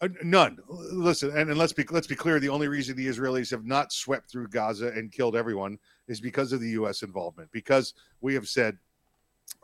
Uh, 0.00 0.08
none. 0.22 0.58
Listen, 0.68 1.30
and, 1.30 1.48
and 1.48 1.58
let's 1.58 1.72
be 1.72 1.84
let's 1.90 2.06
be 2.06 2.14
clear. 2.14 2.38
The 2.38 2.50
only 2.50 2.68
reason 2.68 2.96
the 2.96 3.06
Israelis 3.06 3.50
have 3.50 3.64
not 3.64 3.92
swept 3.92 4.30
through 4.30 4.48
Gaza 4.48 4.88
and 4.88 5.10
killed 5.10 5.34
everyone 5.34 5.78
is 6.06 6.20
because 6.20 6.52
of 6.52 6.60
the 6.60 6.70
U.S. 6.70 7.02
involvement. 7.02 7.50
Because 7.50 7.94
we 8.20 8.34
have 8.34 8.46
said 8.46 8.76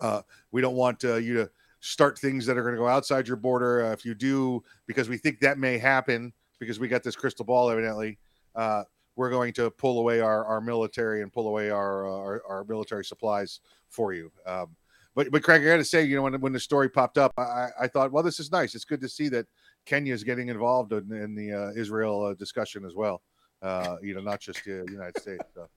uh, 0.01 0.23
we 0.51 0.63
don't 0.63 0.75
want 0.75 1.05
uh, 1.05 1.17
you 1.17 1.35
to 1.35 1.51
start 1.81 2.19
things 2.19 2.47
that 2.47 2.57
are 2.57 2.63
going 2.63 2.75
to 2.75 2.81
go 2.81 2.89
outside 2.89 3.29
your 3.29 3.37
border. 3.37 3.87
Uh, 3.87 3.93
if 3.93 4.05
you 4.07 4.15
do, 4.15 4.63
because 4.87 5.09
we 5.09 5.19
think 5.19 5.39
that 5.41 5.59
may 5.59 5.77
happen, 5.77 6.33
because 6.59 6.81
we 6.81 6.89
got 6.89 7.03
this 7.03 7.17
crystal 7.17 7.45
ball, 7.45 7.69
evidently, 7.69 8.19
uh, 8.55 8.85
we're 9.17 9.31
going 9.31 9.53
to 9.53 9.71
pull 9.71 9.99
away 9.99 10.21
our, 10.21 10.47
our 10.47 10.61
military 10.63 11.21
and 11.21 11.31
pull 11.31 11.47
away 11.49 11.69
our, 11.69 12.07
uh, 12.07 12.11
our 12.11 12.43
our 12.49 12.65
military 12.65 13.05
supplies 13.05 13.61
for 13.91 14.15
you. 14.15 14.33
Um, 14.47 14.75
but 15.15 15.31
but 15.31 15.43
Craig, 15.43 15.63
I 15.63 15.67
got 15.67 15.77
to 15.77 15.85
say, 15.85 16.05
you 16.05 16.17
know, 16.17 16.23
when 16.23 16.41
when 16.41 16.53
the 16.53 16.61
story 16.61 16.89
popped 16.89 17.19
up, 17.19 17.33
I, 17.37 17.69
I 17.83 17.89
thought, 17.89 18.13
well, 18.13 18.23
this 18.23 18.41
is 18.41 18.51
nice. 18.51 18.75
It's 18.75 18.87
good 18.87 19.01
to 19.03 19.09
see 19.09 19.29
that 19.29 19.47
Kenya 19.87 20.15
is 20.15 20.25
getting 20.25 20.49
involved 20.49 20.93
in, 20.93 21.13
in 21.13 21.35
the 21.35 21.53
uh, 21.53 21.71
Israel 21.75 22.25
uh, 22.25 22.35
discussion 22.35 22.85
as 22.85 22.95
well. 22.95 23.23
Uh, 23.61 23.97
you 24.03 24.15
know, 24.15 24.21
not 24.21 24.41
just 24.41 24.65
the 24.65 24.85
United 24.91 25.21
States. 25.21 25.45
So. 25.55 25.69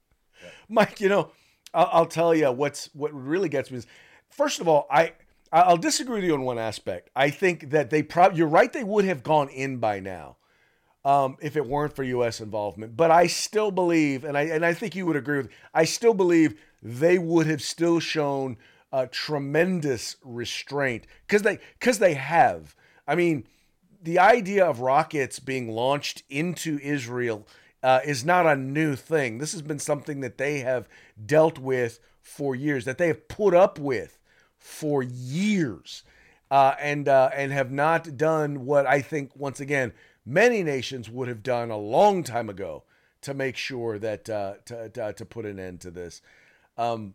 Mike, 0.69 0.99
you 0.99 1.09
know, 1.09 1.31
I'll, 1.73 1.89
I'll 1.91 2.05
tell 2.05 2.33
you 2.33 2.51
what's 2.51 2.89
what 2.93 3.13
really 3.13 3.49
gets 3.49 3.71
me 3.71 3.77
is, 3.77 3.87
first 4.29 4.59
of 4.59 4.67
all, 4.67 4.87
I 4.89 5.13
I'll 5.51 5.77
disagree 5.77 6.15
with 6.15 6.23
you 6.23 6.33
on 6.33 6.41
one 6.41 6.57
aspect. 6.57 7.09
I 7.15 7.29
think 7.29 7.69
that 7.69 7.89
they 7.89 8.01
probably 8.03 8.39
you're 8.39 8.47
right. 8.47 8.71
They 8.71 8.83
would 8.83 9.05
have 9.05 9.23
gone 9.23 9.49
in 9.49 9.77
by 9.77 9.99
now 9.99 10.37
um, 11.03 11.37
if 11.41 11.55
it 11.55 11.65
weren't 11.65 11.95
for 11.95 12.03
U.S. 12.03 12.41
involvement. 12.41 12.97
But 12.97 13.11
I 13.11 13.27
still 13.27 13.71
believe, 13.71 14.23
and 14.23 14.37
I 14.37 14.43
and 14.43 14.65
I 14.65 14.73
think 14.73 14.95
you 14.95 15.05
would 15.05 15.15
agree 15.15 15.37
with. 15.37 15.49
I 15.73 15.85
still 15.85 16.13
believe 16.13 16.59
they 16.81 17.17
would 17.19 17.47
have 17.47 17.61
still 17.61 17.99
shown 17.99 18.57
tremendous 19.11 20.15
restraint 20.23 21.05
because 21.27 21.41
they 21.41 21.59
because 21.79 21.99
they 21.99 22.13
have. 22.13 22.75
I 23.07 23.15
mean, 23.15 23.45
the 24.05 24.19
idea 24.19 24.65
of 24.65 24.79
rockets 24.79 25.39
being 25.39 25.67
launched 25.69 26.23
into 26.29 26.79
Israel 26.81 27.47
uh, 27.83 27.99
is 28.05 28.23
not 28.23 28.45
a 28.45 28.55
new 28.55 28.95
thing. 28.95 29.39
This 29.39 29.51
has 29.51 29.61
been 29.61 29.79
something 29.79 30.21
that 30.21 30.37
they 30.37 30.59
have 30.59 30.87
dealt 31.23 31.59
with 31.59 31.99
for 32.21 32.55
years, 32.55 32.85
that 32.85 32.97
they 32.97 33.07
have 33.07 33.27
put 33.27 33.53
up 33.53 33.77
with 33.77 34.17
for 34.57 35.03
years, 35.03 36.03
uh, 36.49 36.75
and 36.79 37.07
uh, 37.07 37.29
and 37.35 37.51
have 37.51 37.71
not 37.71 38.17
done 38.17 38.65
what 38.65 38.85
I 38.85 39.01
think 39.01 39.31
once 39.35 39.59
again 39.59 39.93
many 40.25 40.63
nations 40.63 41.09
would 41.09 41.27
have 41.27 41.43
done 41.43 41.69
a 41.69 41.77
long 41.77 42.23
time 42.23 42.49
ago 42.49 42.83
to 43.21 43.33
make 43.33 43.55
sure 43.55 43.99
that 43.99 44.29
uh, 44.29 44.55
to, 44.65 44.89
to 44.89 45.13
to 45.13 45.25
put 45.25 45.45
an 45.45 45.59
end 45.59 45.81
to 45.81 45.91
this. 45.91 46.21
Um, 46.77 47.13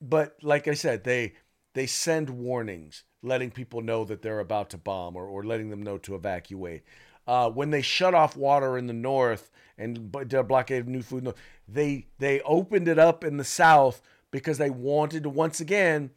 but 0.00 0.36
like 0.42 0.68
I 0.68 0.74
said, 0.74 1.04
they 1.04 1.34
they 1.74 1.86
send 1.86 2.30
warnings, 2.30 3.04
letting 3.24 3.50
people 3.50 3.80
know 3.80 4.04
that 4.04 4.22
they're 4.22 4.40
about 4.40 4.70
to 4.70 4.78
bomb 4.78 5.16
or, 5.16 5.26
or 5.26 5.42
letting 5.42 5.70
them 5.70 5.82
know 5.82 5.98
to 5.98 6.14
evacuate. 6.14 6.82
Uh, 7.26 7.50
when 7.50 7.70
they 7.70 7.82
shut 7.82 8.14
off 8.14 8.36
water 8.36 8.76
in 8.76 8.86
the 8.86 8.92
north 8.92 9.50
and 9.78 10.12
did 10.12 10.34
a 10.34 10.44
blockade 10.44 10.80
of 10.80 10.88
new 10.88 11.02
food, 11.02 11.32
they 11.66 12.06
they 12.18 12.40
opened 12.42 12.86
it 12.86 12.98
up 12.98 13.24
in 13.24 13.38
the 13.38 13.44
south 13.44 14.02
because 14.30 14.58
they 14.58 14.70
wanted 14.70 15.22
to 15.22 15.30
once 15.30 15.60
again 15.60 16.10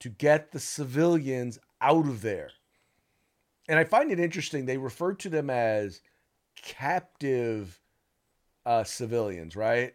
to 0.00 0.08
get 0.08 0.52
the 0.52 0.60
civilians 0.60 1.58
out 1.80 2.06
of 2.06 2.20
there. 2.20 2.50
And 3.68 3.78
I 3.78 3.84
find 3.84 4.10
it 4.10 4.20
interesting. 4.20 4.66
They 4.66 4.76
refer 4.76 5.14
to 5.14 5.28
them 5.28 5.48
as 5.48 6.02
captive 6.56 7.80
uh, 8.66 8.84
civilians, 8.84 9.56
right? 9.56 9.94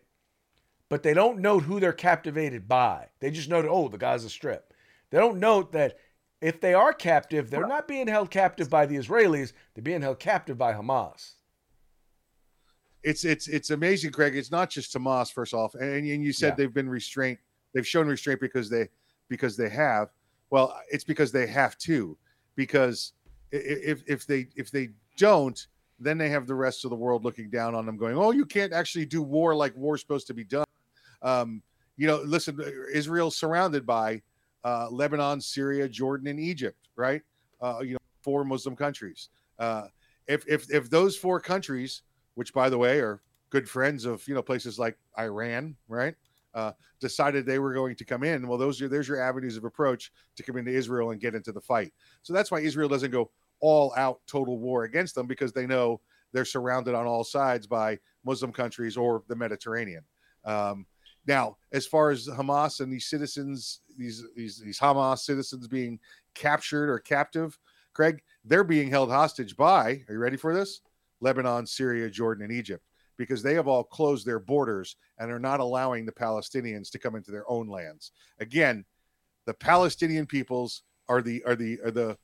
But 0.90 1.04
they 1.04 1.14
don't 1.14 1.40
note 1.40 1.64
who 1.64 1.80
they're 1.80 1.94
captivated 1.94 2.68
by. 2.68 3.10
They 3.20 3.32
just 3.32 3.50
note, 3.50 3.66
oh, 3.68 3.88
the 3.88 3.98
Gaza 3.98 4.30
Strip. 4.30 4.74
They 5.10 5.18
don't 5.18 5.40
note 5.40 5.72
that 5.74 5.98
if 6.42 6.60
they 6.62 6.74
are 6.74 6.94
captive, 6.94 7.50
they're 7.50 7.68
not 7.68 7.88
being 7.88 8.08
held 8.08 8.30
captive 8.30 8.70
by 8.70 8.86
the 8.86 8.96
Israelis. 8.98 9.54
They're 9.74 9.84
being 9.84 10.02
held 10.02 10.20
captive 10.20 10.58
by 10.58 10.74
Hamas. 10.74 11.34
it's 13.04 13.24
it's 13.24 13.48
it's 13.48 13.70
amazing, 13.70 14.12
Craig. 14.12 14.36
It's 14.36 14.52
not 14.52 14.70
just 14.70 14.94
Hamas, 14.96 15.32
first 15.32 15.54
off, 15.54 15.76
and, 15.76 16.08
and 16.08 16.24
you 16.24 16.34
said 16.34 16.50
Yeah. 16.50 16.56
they've 16.56 16.74
been 16.74 16.90
restraint. 16.90 17.40
They've 17.74 17.88
shown 17.88 18.08
restraint 18.08 18.40
because 18.40 18.70
they 18.70 18.90
because 19.30 19.56
they 19.58 19.70
have. 19.70 20.10
Well, 20.50 20.76
it's 20.90 21.04
because 21.04 21.32
they 21.32 21.48
have 21.48 21.78
to. 21.80 22.18
Because 22.56 23.14
if 23.52 24.02
if 24.08 24.26
they 24.26 24.48
if 24.56 24.72
they 24.72 24.90
don't, 25.18 25.68
then 26.00 26.18
they 26.18 26.30
have 26.30 26.48
the 26.48 26.56
rest 26.56 26.84
of 26.84 26.90
the 26.90 26.96
world 26.96 27.24
looking 27.24 27.50
down 27.50 27.76
on 27.76 27.86
them, 27.86 27.98
going, 27.98 28.18
"Oh, 28.18 28.32
you 28.32 28.46
can't 28.46 28.74
actually 28.74 29.06
do 29.06 29.22
war 29.22 29.56
like 29.56 29.76
war's 29.76 30.02
supposed 30.02 30.28
to 30.28 30.34
be 30.34 30.44
done." 30.44 30.66
Um, 31.22 31.62
you 31.98 32.08
know, 32.08 32.22
listen, 32.26 32.60
Israel's 32.94 33.38
surrounded 33.38 33.86
by 33.86 34.22
uh, 34.66 34.90
Lebanon, 34.92 35.40
Syria, 35.40 35.88
Jordan, 35.88 36.28
and 36.28 36.40
Egypt, 36.42 36.90
right? 36.98 37.22
Uh, 37.62 37.80
you 37.82 37.94
know, 37.94 38.00
four 38.22 38.44
Muslim 38.44 38.76
countries. 38.76 39.30
Uh, 39.58 39.84
if 40.28 40.44
if 40.48 40.70
if 40.74 40.90
those 40.90 41.16
four 41.16 41.40
countries 41.40 42.02
which 42.36 42.54
by 42.54 42.70
the 42.70 42.78
way 42.78 43.00
are 43.00 43.22
good 43.50 43.68
friends 43.68 44.06
of 44.06 44.26
you 44.28 44.36
know 44.36 44.42
places 44.42 44.78
like 44.78 44.98
Iran, 45.18 45.76
right? 45.88 46.16
Uh, 46.54 46.72
decided 47.02 47.46
they 47.46 47.60
were 47.60 47.74
going 47.74 47.98
to 47.98 48.06
come 48.06 48.24
in. 48.24 48.48
Well, 48.48 48.58
those 48.58 48.82
are 48.82 48.88
there's 48.88 49.08
your 49.08 49.22
avenues 49.22 49.58
of 49.58 49.66
approach 49.66 50.12
to 50.38 50.44
come 50.44 50.56
into 50.58 50.72
Israel 50.72 51.12
and 51.12 51.20
get 51.20 51.36
into 51.36 51.52
the 51.52 51.60
fight. 51.60 51.94
So 52.22 52.32
that's 52.34 52.52
why 52.52 52.62
Israel 52.62 52.88
doesn't 52.88 53.12
go 53.12 53.32
all 53.60 53.94
out 53.98 54.20
total 54.28 54.60
war 54.60 54.84
against 54.84 55.16
them 55.16 55.28
because 55.28 55.52
they 55.52 55.66
know 55.66 56.00
they're 56.32 56.46
surrounded 56.46 56.96
on 56.96 57.08
all 57.08 57.24
sides 57.24 57.68
by 57.68 57.98
Muslim 58.24 58.52
countries 58.52 58.96
or 58.96 59.24
the 59.28 59.36
Mediterranean. 59.36 60.04
Um, 60.44 60.86
now, 61.28 61.58
as 61.72 61.86
far 61.86 62.12
as 62.12 62.28
Hamas 62.28 62.80
and 62.80 62.92
these 62.92 63.08
citizens, 63.08 63.82
these 63.98 64.24
these 64.36 64.60
these 64.60 64.80
Hamas 64.80 65.20
citizens 65.20 65.68
being 65.68 66.00
captured 66.34 66.90
or 66.90 67.00
captive, 67.00 67.58
Craig, 67.94 68.22
they're 68.44 68.64
being 68.64 68.90
held 68.90 69.10
hostage 69.10 69.56
by. 69.58 70.04
Are 70.08 70.14
you 70.14 70.20
ready 70.20 70.38
for 70.38 70.54
this? 70.54 70.82
Lebanon, 71.22 71.66
Syria, 71.66 72.10
Jordan, 72.10 72.44
and 72.44 72.54
Egypt, 72.54 72.86
because 73.18 73.42
they 73.42 73.54
have 73.56 73.68
all 73.68 73.84
closed 73.84 74.26
their 74.26 74.40
borders 74.40 74.98
and 75.18 75.32
are 75.32 75.40
not 75.40 75.60
allowing 75.60 76.06
the 76.06 76.12
Palestinians 76.12 76.92
to 76.92 77.00
come 77.00 77.16
into 77.16 77.32
their 77.32 77.50
own 77.50 77.68
lands. 77.68 78.12
Again, 78.40 78.86
the 79.46 79.54
Palestinian 79.54 80.26
peoples 80.26 80.84
are 81.08 81.22
the 81.22 81.44
are 81.46 81.56
the 81.56 81.80
are 81.84 81.92
the 81.92 82.18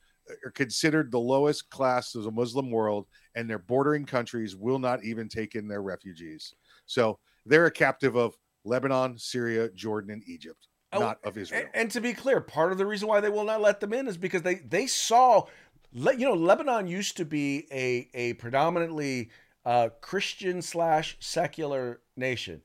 are 0.44 0.50
considered 0.52 1.10
the 1.10 1.18
lowest 1.18 1.68
class 1.70 2.14
of 2.14 2.22
the 2.22 2.30
Muslim 2.30 2.70
world, 2.70 3.06
and 3.34 3.48
their 3.48 3.58
bordering 3.58 4.04
countries 4.04 4.54
will 4.54 4.78
not 4.78 5.02
even 5.02 5.28
take 5.28 5.56
in 5.56 5.66
their 5.66 5.82
refugees. 5.82 6.54
So 6.86 7.18
they're 7.44 7.66
a 7.66 7.72
captive 7.72 8.16
of 8.16 8.36
Lebanon, 8.64 9.18
Syria, 9.18 9.68
Jordan, 9.70 10.10
and 10.10 10.22
Egypt, 10.26 10.68
Oh, 10.92 11.00
not 11.00 11.18
of 11.24 11.38
Israel. 11.38 11.62
And, 11.74 11.82
and 11.82 11.90
to 11.92 12.00
be 12.00 12.12
clear, 12.12 12.40
part 12.40 12.72
of 12.72 12.78
the 12.78 12.86
reason 12.86 13.08
why 13.08 13.20
they 13.20 13.30
will 13.30 13.44
not 13.44 13.60
let 13.60 13.80
them 13.80 13.92
in 13.92 14.08
is 14.08 14.16
because 14.16 14.42
they 14.42 14.56
they 14.56 14.86
saw, 14.86 15.46
you 15.92 16.18
know, 16.18 16.34
Lebanon 16.34 16.86
used 16.86 17.16
to 17.16 17.24
be 17.24 17.66
a 17.72 18.08
a 18.14 18.34
predominantly 18.34 19.30
uh, 19.64 19.88
Christian 20.00 20.60
slash 20.60 21.16
secular 21.20 22.00
nation, 22.16 22.62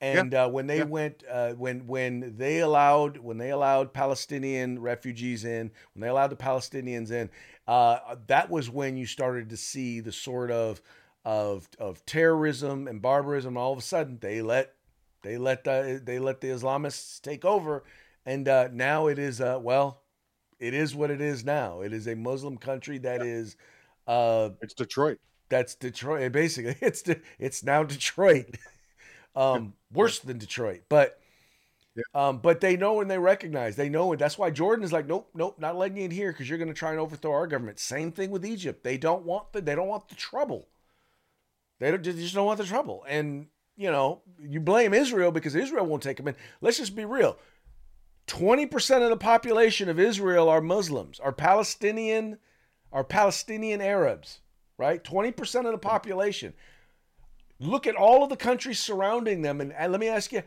and 0.00 0.32
uh, 0.34 0.48
when 0.48 0.66
they 0.66 0.78
Yeah. 0.78 0.84
went 0.84 1.24
uh, 1.30 1.52
when 1.52 1.86
when 1.86 2.36
they 2.36 2.60
allowed 2.60 3.18
when 3.18 3.38
they 3.38 3.50
allowed 3.50 3.92
Palestinian 3.92 4.80
refugees 4.80 5.44
in, 5.44 5.70
when 5.94 6.00
they 6.00 6.08
allowed 6.08 6.28
the 6.28 6.36
Palestinians 6.36 7.10
in, 7.10 7.28
uh, 7.66 7.98
that 8.26 8.48
was 8.48 8.70
when 8.70 8.96
you 8.96 9.06
started 9.06 9.50
to 9.50 9.56
see 9.56 10.00
the 10.00 10.12
sort 10.12 10.50
of 10.50 10.80
of 11.24 11.68
of 11.78 12.06
terrorism 12.06 12.88
and 12.88 13.02
barbarism. 13.02 13.56
All 13.56 13.72
of 13.72 13.78
a 13.78 13.82
sudden, 13.82 14.18
they 14.20 14.40
let 14.40 14.75
they 15.22 15.38
let 15.38 15.64
the 15.64 16.00
they 16.04 16.18
let 16.18 16.40
the 16.40 16.48
Islamists 16.48 17.20
take 17.20 17.44
over, 17.44 17.84
and 18.24 18.48
uh, 18.48 18.68
now 18.72 19.06
it 19.08 19.18
is 19.18 19.40
uh, 19.40 19.58
well, 19.62 20.02
it 20.58 20.74
is 20.74 20.94
what 20.94 21.10
it 21.10 21.20
is 21.20 21.44
now. 21.44 21.80
It 21.82 21.92
is 21.92 22.06
a 22.06 22.14
Muslim 22.16 22.56
country 22.58 22.98
that 22.98 23.22
is 23.22 23.56
uh, 24.06 24.50
it's 24.62 24.74
Detroit. 24.74 25.18
that's 25.48 25.74
Detroit. 25.74 26.32
Basically, 26.32 26.76
it's 26.86 27.02
de- 27.02 27.20
it's 27.38 27.62
now 27.64 27.82
Detroit. 27.84 28.56
um, 29.36 29.74
worse 29.92 30.18
than 30.20 30.38
Detroit, 30.38 30.82
but 30.88 31.20
Yeah. 31.96 32.02
um, 32.14 32.38
but 32.38 32.60
they 32.60 32.76
know 32.76 33.00
and 33.00 33.10
they 33.10 33.18
recognize. 33.18 33.76
They 33.76 33.88
know 33.88 34.12
it. 34.12 34.18
That's 34.18 34.38
why 34.38 34.50
Jordan 34.50 34.84
is 34.84 34.92
like, 34.92 35.06
nope, 35.06 35.30
nope, 35.34 35.58
not 35.58 35.76
letting 35.76 35.96
you 35.98 36.04
in 36.04 36.10
here 36.10 36.32
because 36.32 36.48
you're 36.48 36.58
going 36.58 36.68
to 36.68 36.74
try 36.74 36.90
and 36.92 37.00
overthrow 37.00 37.32
our 37.32 37.46
government. 37.46 37.78
Same 37.80 38.12
thing 38.12 38.30
with 38.30 38.46
Egypt. 38.46 38.84
They 38.84 38.98
don't 38.98 39.24
want 39.24 39.52
the 39.52 39.60
they 39.62 39.74
don't 39.74 39.88
want 39.88 40.08
the 40.08 40.14
trouble. 40.16 40.68
They 41.78 41.90
don't 41.90 42.02
they 42.02 42.12
just 42.12 42.34
don't 42.34 42.46
want 42.46 42.58
the 42.58 42.64
trouble. 42.64 43.04
And 43.08 43.48
you 43.76 43.90
know, 43.90 44.22
you 44.40 44.60
blame 44.60 44.94
Israel 44.94 45.30
because 45.30 45.54
Israel 45.54 45.86
won't 45.86 46.02
take 46.02 46.16
them 46.16 46.28
in. 46.28 46.36
Let's 46.60 46.78
just 46.78 46.96
be 46.96 47.04
real. 47.04 47.36
20% 48.26 49.02
of 49.02 49.10
the 49.10 49.16
population 49.16 49.88
of 49.88 50.00
Israel 50.00 50.48
are 50.48 50.60
Muslims, 50.60 51.20
are 51.20 51.32
Palestinian, 51.32 52.38
are 52.92 53.04
Palestinian 53.04 53.80
Arabs, 53.80 54.40
right? 54.78 55.04
20% 55.04 55.66
of 55.66 55.72
the 55.72 55.78
population. 55.78 56.52
Look 57.60 57.86
at 57.86 57.94
all 57.94 58.24
of 58.24 58.30
the 58.30 58.36
countries 58.36 58.80
surrounding 58.80 59.42
them, 59.42 59.60
and, 59.60 59.72
and 59.72 59.92
let 59.92 60.00
me 60.00 60.08
ask 60.08 60.32
you, 60.32 60.42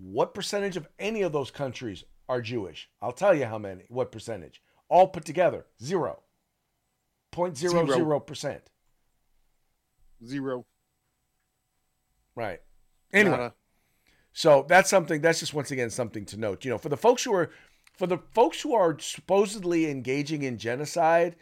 what 0.00 0.34
percentage 0.34 0.76
of 0.76 0.88
any 0.98 1.22
of 1.22 1.32
those 1.32 1.50
countries 1.50 2.04
are 2.28 2.40
Jewish? 2.40 2.88
I'll 3.02 3.12
tell 3.12 3.34
you 3.34 3.46
how 3.46 3.58
many, 3.58 3.84
what 3.88 4.12
percentage. 4.12 4.62
All 4.88 5.08
put 5.08 5.24
together, 5.24 5.66
zero. 5.82 6.20
0.00%. 7.34 8.60
Zero. 10.24 10.64
Right. 12.38 12.60
Anyway. 13.12 13.50
So 14.32 14.64
that's 14.68 14.88
something. 14.88 15.20
That's 15.20 15.40
just 15.40 15.52
once 15.52 15.72
again 15.72 15.90
something 15.90 16.24
to 16.26 16.36
note. 16.36 16.64
You 16.64 16.70
know, 16.70 16.78
for 16.78 16.88
the 16.88 16.96
folks 16.96 17.24
who 17.24 17.34
are, 17.34 17.50
for 17.96 18.06
the 18.06 18.18
folks 18.32 18.60
who 18.60 18.74
are 18.74 18.96
supposedly 19.00 19.90
engaging 19.90 20.44
in 20.44 20.56
genocide, 20.58 21.34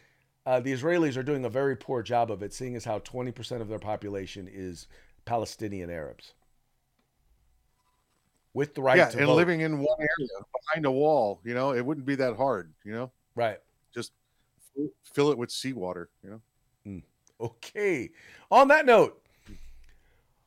uh, 0.46 0.60
the 0.60 0.72
Israelis 0.72 1.18
are 1.18 1.22
doing 1.22 1.44
a 1.44 1.50
very 1.50 1.76
poor 1.76 2.02
job 2.02 2.30
of 2.30 2.42
it, 2.42 2.54
seeing 2.54 2.74
as 2.74 2.86
how 2.86 3.00
twenty 3.00 3.32
percent 3.32 3.60
of 3.60 3.68
their 3.68 3.78
population 3.78 4.48
is 4.50 4.86
Palestinian 5.26 5.90
Arabs, 5.90 6.32
with 8.54 8.74
the 8.74 8.80
right 8.80 8.96
yeah, 8.96 9.10
to 9.10 9.18
and 9.18 9.26
vote. 9.26 9.34
living 9.34 9.60
in 9.60 9.78
one 9.78 9.98
area 10.00 10.28
behind 10.64 10.86
a 10.86 10.90
wall, 10.90 11.40
you 11.44 11.52
know, 11.52 11.74
it 11.74 11.84
wouldn't 11.84 12.06
be 12.06 12.14
that 12.14 12.36
hard, 12.36 12.72
you 12.84 12.92
know. 12.92 13.10
right. 13.34 13.58
Just 13.94 14.12
fill 15.12 15.30
it 15.30 15.36
with 15.36 15.50
seawater, 15.50 16.08
you 16.24 16.30
know. 16.30 16.40
Okay. 17.38 18.08
On 18.50 18.68
that 18.68 18.86
note, 18.86 19.22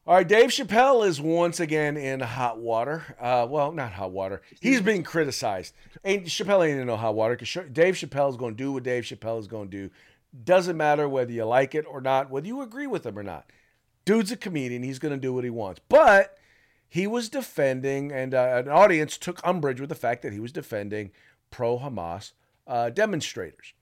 all 0.09 0.15
right, 0.15 0.27
Dave 0.27 0.49
Chappelle 0.49 1.05
is 1.05 1.21
once 1.21 1.59
again 1.59 1.95
in 1.95 2.19
hot 2.19 2.57
water. 2.57 3.15
Uh, 3.19 3.45
well, 3.47 3.71
not 3.71 3.91
hot 3.91 4.11
water. 4.11 4.41
He's 4.59 4.81
being 4.81 5.03
criticized. 5.03 5.75
Ain't 6.03 6.25
Chappelle 6.25 6.67
ain't 6.67 6.79
in 6.79 6.87
no 6.87 6.97
hot 6.97 7.13
water 7.13 7.35
because 7.35 7.69
Dave 7.71 7.93
Chappelle 7.93 8.31
is 8.31 8.35
going 8.35 8.55
to 8.55 8.63
do 8.63 8.71
what 8.71 8.81
Dave 8.81 9.03
Chappelle 9.03 9.39
is 9.39 9.45
going 9.45 9.69
to 9.69 9.77
do. 9.77 9.93
Doesn't 10.43 10.75
matter 10.77 11.07
whether 11.07 11.31
you 11.31 11.45
like 11.45 11.75
it 11.75 11.85
or 11.87 12.01
not, 12.01 12.31
whether 12.31 12.47
you 12.47 12.61
agree 12.61 12.87
with 12.87 13.05
him 13.05 13.19
or 13.19 13.23
not. 13.23 13.51
Dude's 14.03 14.31
a 14.31 14.35
comedian. 14.35 14.81
He's 14.81 14.97
going 14.97 15.13
to 15.13 15.19
do 15.19 15.31
what 15.31 15.43
he 15.43 15.51
wants. 15.51 15.79
But 15.89 16.39
he 16.87 17.05
was 17.05 17.29
defending, 17.29 18.11
and 18.11 18.33
uh, 18.33 18.63
an 18.65 18.67
audience 18.67 19.15
took 19.15 19.39
umbrage 19.43 19.79
with 19.79 19.89
the 19.89 19.95
fact 19.95 20.23
that 20.23 20.33
he 20.33 20.39
was 20.39 20.51
defending 20.51 21.11
pro 21.51 21.77
Hamas 21.77 22.31
uh, 22.65 22.89
demonstrators. 22.89 23.73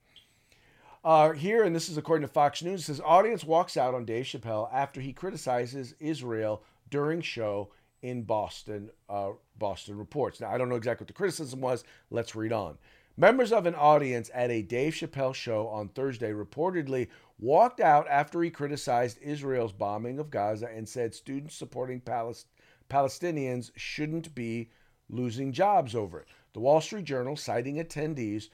Uh, 1.08 1.32
here, 1.32 1.64
and 1.64 1.74
this 1.74 1.88
is 1.88 1.96
according 1.96 2.28
to 2.28 2.34
Fox 2.34 2.62
News, 2.62 2.84
says 2.84 3.00
audience 3.00 3.46
walks 3.46 3.78
out 3.78 3.96
on 3.96 4.04
Dave 4.04 4.26
Chappelle 4.26 4.68
after 4.74 5.00
he 5.00 5.14
criticizes 5.14 5.96
Israel 6.02 6.62
during 6.90 7.22
show 7.22 7.70
in 8.02 8.24
Boston. 8.24 8.90
Uh, 9.10 9.30
Boston 9.58 9.98
reports. 9.98 10.42
Now, 10.42 10.50
I 10.52 10.58
don't 10.58 10.68
know 10.68 10.76
exactly 10.76 11.06
what 11.06 11.08
the 11.08 11.14
criticism 11.14 11.62
was. 11.62 11.86
Let's 12.10 12.36
read 12.36 12.52
on. 12.52 12.78
Members 13.16 13.54
of 13.54 13.66
an 13.66 13.76
audience 13.76 14.30
at 14.34 14.52
a 14.52 14.62
Dave 14.62 14.96
Chappelle 14.96 15.34
show 15.34 15.70
on 15.70 15.88
Thursday 15.88 16.34
reportedly 16.34 17.08
walked 17.40 17.80
out 17.80 18.06
after 18.10 18.44
he 18.44 18.50
criticized 18.50 19.18
Israel's 19.22 19.72
bombing 19.72 20.20
of 20.20 20.30
Gaza 20.30 20.68
and 20.68 20.90
said 20.90 21.16
students 21.16 21.56
supporting 21.56 22.02
Palis- 22.02 22.48
Palestinians 22.90 23.72
shouldn't 23.78 24.36
be 24.36 24.72
losing 25.10 25.54
jobs 25.54 25.96
over 25.96 26.20
it. 26.20 26.28
The 26.52 26.60
Wall 26.60 26.82
Street 26.82 27.06
Journal, 27.06 27.38
citing 27.38 27.78
attendees, 27.78 28.50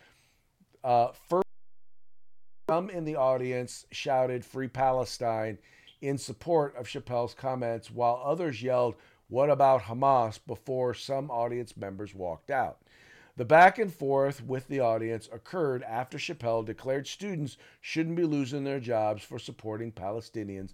uh, 0.83 1.07
first 1.27 1.42
some 2.69 2.89
in 2.89 3.03
the 3.03 3.17
audience 3.17 3.85
shouted 3.91 4.45
Free 4.45 4.69
Palestine 4.69 5.57
in 6.01 6.17
support 6.17 6.73
of 6.77 6.87
Chappelle's 6.87 7.33
comments, 7.33 7.91
while 7.91 8.21
others 8.23 8.63
yelled, 8.63 8.95
What 9.27 9.49
about 9.49 9.81
Hamas? 9.81 10.39
before 10.47 10.93
some 10.93 11.29
audience 11.29 11.75
members 11.75 12.15
walked 12.15 12.49
out. 12.49 12.79
The 13.35 13.43
back 13.43 13.79
and 13.79 13.93
forth 13.93 14.41
with 14.45 14.69
the 14.69 14.79
audience 14.79 15.27
occurred 15.33 15.83
after 15.83 16.17
Chappelle 16.17 16.65
declared 16.65 17.05
students 17.05 17.57
shouldn't 17.81 18.15
be 18.15 18.23
losing 18.23 18.63
their 18.63 18.79
jobs 18.79 19.23
for 19.23 19.39
supporting 19.39 19.91
Palestinians, 19.91 20.71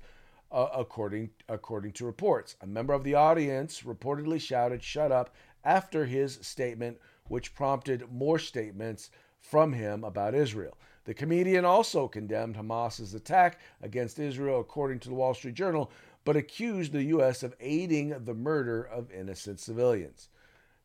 uh, 0.52 0.68
according 0.76 1.32
according 1.48 1.94
to 1.94 2.06
reports. 2.06 2.56
A 2.62 2.68
member 2.68 2.94
of 2.94 3.04
the 3.04 3.16
audience 3.16 3.82
reportedly 3.82 4.40
shouted 4.40 4.84
"Shut 4.84 5.12
up!" 5.12 5.34
after 5.64 6.06
his 6.06 6.38
statement, 6.44 7.00
which 7.28 7.56
prompted 7.56 8.12
more 8.12 8.38
statements 8.38 9.10
from 9.40 9.74
him 9.74 10.04
about 10.04 10.36
Israel. 10.36 10.78
The 11.10 11.16
comedian 11.16 11.66
also 11.66 12.08
condemned 12.08 12.56
Hamas's 12.56 13.16
attack 13.16 13.60
against 13.82 14.20
Israel, 14.20 14.60
according 14.60 15.00
to 15.00 15.10
the 15.10 15.16
Wall 15.16 15.34
Street 15.34 15.56
Journal, 15.56 15.90
but 16.24 16.36
accused 16.36 16.92
the 16.92 17.02
U.S. 17.06 17.42
of 17.42 17.56
aiding 17.60 18.10
the 18.26 18.36
murder 18.36 18.84
of 18.84 19.12
innocent 19.12 19.60
civilians. 19.60 20.30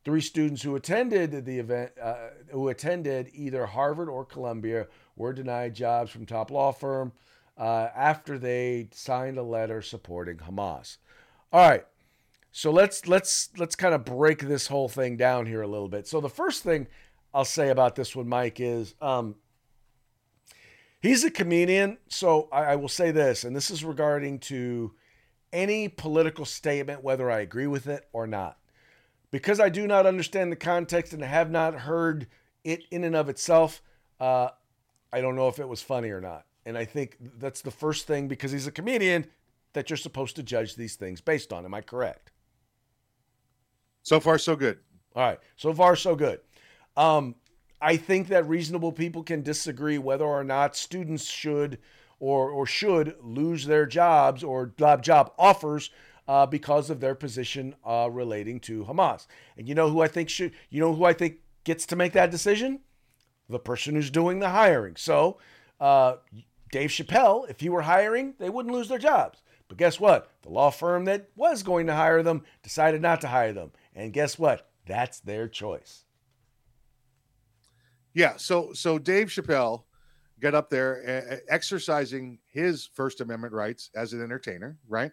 Three 0.03 0.21
students 0.21 0.63
who 0.63 0.75
attended 0.75 1.45
the 1.45 1.59
event, 1.59 1.91
uh, 2.01 2.29
who 2.49 2.69
attended 2.69 3.29
either 3.35 3.67
Harvard 3.67 4.09
or 4.09 4.25
Columbia, 4.25 4.87
were 5.15 5.31
denied 5.31 5.75
jobs 5.75 6.09
from 6.09 6.25
top 6.25 6.49
law 6.49 6.71
firm 6.71 7.11
uh, 7.55 7.89
after 7.95 8.39
they 8.39 8.87
signed 8.93 9.37
a 9.37 9.43
letter 9.43 9.83
supporting 9.83 10.37
Hamas. 10.37 10.97
All 11.53 11.69
right, 11.69 11.85
so 12.51 12.71
let's 12.71 13.07
let's 13.07 13.51
let's 13.59 13.75
kind 13.75 13.93
of 13.93 14.03
break 14.03 14.39
this 14.39 14.65
whole 14.65 14.89
thing 14.89 15.17
down 15.17 15.45
here 15.45 15.61
a 15.61 15.67
little 15.67 15.87
bit. 15.87 16.07
So 16.07 16.19
the 16.19 16.29
first 16.29 16.63
thing 16.63 16.87
I'll 17.31 17.45
say 17.45 17.69
about 17.69 17.95
this 17.95 18.15
one, 18.15 18.27
Mike, 18.27 18.59
is 18.59 18.95
um, 19.01 19.35
he's 21.05 21.23
a 21.23 21.31
comedian. 21.31 21.97
So 22.09 22.49
I, 22.51 22.63
I 22.63 22.75
will 22.75 22.89
say 22.89 23.11
this, 23.11 23.43
and 23.43 23.55
this 23.55 23.71
is 23.71 23.83
regarding 23.83 24.39
to 24.39 24.93
any 25.53 25.87
political 25.87 26.45
statement, 26.45 27.03
whether 27.03 27.29
I 27.31 27.39
agree 27.39 27.67
with 27.67 27.87
it 27.87 28.07
or 28.11 28.27
not 28.27 28.57
because 29.35 29.59
I 29.59 29.67
do 29.67 29.85
not 29.85 30.05
understand 30.05 30.49
the 30.49 30.55
context 30.55 31.11
and 31.11 31.21
have 31.21 31.51
not 31.51 31.75
heard 31.75 32.27
it 32.63 32.83
in 32.89 33.03
and 33.03 33.17
of 33.17 33.27
itself, 33.27 33.81
uh, 34.21 34.47
I 35.11 35.19
don't 35.19 35.35
know 35.35 35.49
if 35.49 35.59
it 35.59 35.67
was 35.67 35.81
funny 35.81 36.09
or 36.09 36.21
not. 36.21 36.45
And 36.65 36.77
I 36.77 36.85
think 36.85 37.17
that's 37.37 37.61
the 37.61 37.69
first 37.69 38.07
thing 38.07 38.29
because 38.29 38.53
he's 38.53 38.65
a 38.65 38.71
comedian 38.71 39.25
that 39.73 39.89
you're 39.89 39.97
supposed 39.97 40.37
to 40.37 40.43
judge 40.43 40.77
these 40.77 40.95
things 40.95 41.19
based 41.19 41.51
on. 41.51 41.65
Am 41.65 41.73
I 41.73 41.81
correct? 41.81 42.31
So 44.03 44.21
far, 44.21 44.37
so 44.37 44.55
good. 44.55 44.79
All 45.17 45.23
right. 45.23 45.39
So 45.57 45.73
far, 45.73 45.97
so 45.97 46.15
good. 46.15 46.39
Um, 46.95 47.35
I 47.81 47.97
think 47.97 48.27
that 48.29 48.47
reasonable 48.47 48.91
people 48.91 49.23
can 49.23 49.41
disagree 49.41 49.97
whether 49.97 50.25
or 50.25 50.43
not 50.43 50.75
students 50.75 51.25
should 51.25 51.79
or 52.19 52.49
or 52.49 52.65
should 52.65 53.15
lose 53.21 53.65
their 53.65 53.85
jobs 53.85 54.43
or 54.43 54.67
job 54.77 55.03
job 55.03 55.33
offers 55.37 55.89
uh, 56.27 56.45
because 56.45 56.89
of 56.89 56.99
their 56.99 57.15
position 57.15 57.75
uh, 57.85 58.09
relating 58.11 58.59
to 58.61 58.85
Hamas. 58.85 59.27
And 59.57 59.67
you 59.67 59.75
know 59.75 59.89
who 59.89 60.01
I 60.01 60.07
think 60.07 60.29
should, 60.29 60.53
you 60.69 60.79
know 60.79 60.93
who 60.93 61.05
I 61.05 61.13
think 61.13 61.37
gets 61.63 61.85
to 61.87 61.95
make 61.95 62.13
that 62.13 62.31
decision? 62.31 62.79
The 63.49 63.59
person 63.59 63.95
who's 63.95 64.09
doing 64.09 64.39
the 64.39 64.49
hiring. 64.49 64.95
So, 64.95 65.37
uh, 65.79 66.15
Dave 66.71 66.89
Chappelle, 66.89 67.49
if 67.49 67.59
he 67.59 67.69
were 67.69 67.83
hiring, 67.83 68.33
they 68.39 68.49
wouldn't 68.49 68.73
lose 68.73 68.87
their 68.87 68.97
jobs. 68.97 69.43
But 69.67 69.77
guess 69.77 69.99
what? 69.99 70.31
The 70.41 70.49
law 70.49 70.71
firm 70.71 71.05
that 71.05 71.29
was 71.35 71.63
going 71.63 71.87
to 71.87 71.95
hire 71.95 72.23
them 72.23 72.43
decided 72.63 73.01
not 73.01 73.21
to 73.21 73.27
hire 73.27 73.53
them. 73.53 73.71
And 73.95 74.13
guess 74.13 74.37
what? 74.39 74.69
That's 74.87 75.19
their 75.19 75.47
choice. 75.47 76.04
Yeah. 78.15 78.37
So 78.37 78.73
so 78.73 78.97
Dave 78.97 79.27
Chappelle 79.27 79.83
got 80.39 80.55
up 80.55 80.69
there 80.69 81.27
uh, 81.31 81.37
exercising 81.47 82.39
his 82.47 82.85
First 82.85 83.21
Amendment 83.21 83.53
rights 83.53 83.91
as 83.95 84.13
an 84.13 84.23
entertainer, 84.23 84.77
right? 84.87 85.11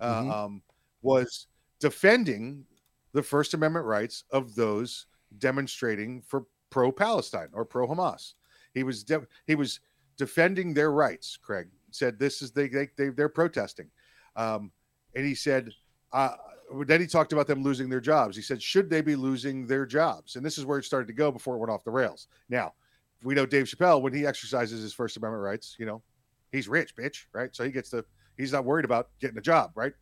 Mhm. 0.00 0.30
Uh, 0.30 0.44
um, 0.44 0.62
was 1.02 1.48
defending 1.80 2.64
the 3.12 3.22
First 3.22 3.54
Amendment 3.54 3.86
rights 3.86 4.24
of 4.30 4.54
those 4.54 5.06
demonstrating 5.38 6.22
for 6.22 6.46
pro-Palestine 6.70 7.48
or 7.52 7.64
pro-Hamas. 7.64 8.34
He 8.74 8.82
was 8.84 9.02
de- 9.02 9.26
he 9.46 9.54
was 9.54 9.80
defending 10.16 10.72
their 10.74 10.92
rights. 10.92 11.36
Craig 11.36 11.68
said, 11.90 12.18
"This 12.18 12.42
is 12.42 12.52
they 12.52 12.68
they, 12.68 12.88
they 12.96 13.08
they're 13.08 13.28
protesting," 13.28 13.90
um, 14.36 14.70
and 15.16 15.26
he 15.26 15.34
said. 15.34 15.72
Uh, 16.12 16.36
then 16.86 17.00
he 17.00 17.06
talked 17.06 17.32
about 17.32 17.46
them 17.46 17.62
losing 17.62 17.88
their 17.88 18.00
jobs. 18.00 18.36
He 18.36 18.42
said, 18.42 18.62
"Should 18.62 18.88
they 18.90 19.00
be 19.00 19.16
losing 19.16 19.66
their 19.66 19.86
jobs?" 19.86 20.36
And 20.36 20.44
this 20.44 20.58
is 20.58 20.64
where 20.64 20.78
it 20.78 20.84
started 20.84 21.06
to 21.06 21.12
go 21.12 21.30
before 21.30 21.56
it 21.56 21.58
went 21.58 21.70
off 21.70 21.84
the 21.84 21.90
rails. 21.90 22.28
Now, 22.48 22.74
we 23.22 23.34
know 23.34 23.46
Dave 23.46 23.66
Chappelle 23.66 24.02
when 24.02 24.12
he 24.12 24.26
exercises 24.26 24.82
his 24.82 24.92
First 24.92 25.16
Amendment 25.16 25.42
rights. 25.42 25.76
You 25.78 25.86
know, 25.86 26.02
he's 26.50 26.68
rich, 26.68 26.96
bitch, 26.96 27.26
right? 27.32 27.54
So 27.54 27.64
he 27.64 27.70
gets 27.70 27.90
to. 27.90 28.04
He's 28.36 28.52
not 28.52 28.64
worried 28.64 28.84
about 28.84 29.10
getting 29.20 29.38
a 29.38 29.42
job, 29.42 29.72
right? 29.74 29.92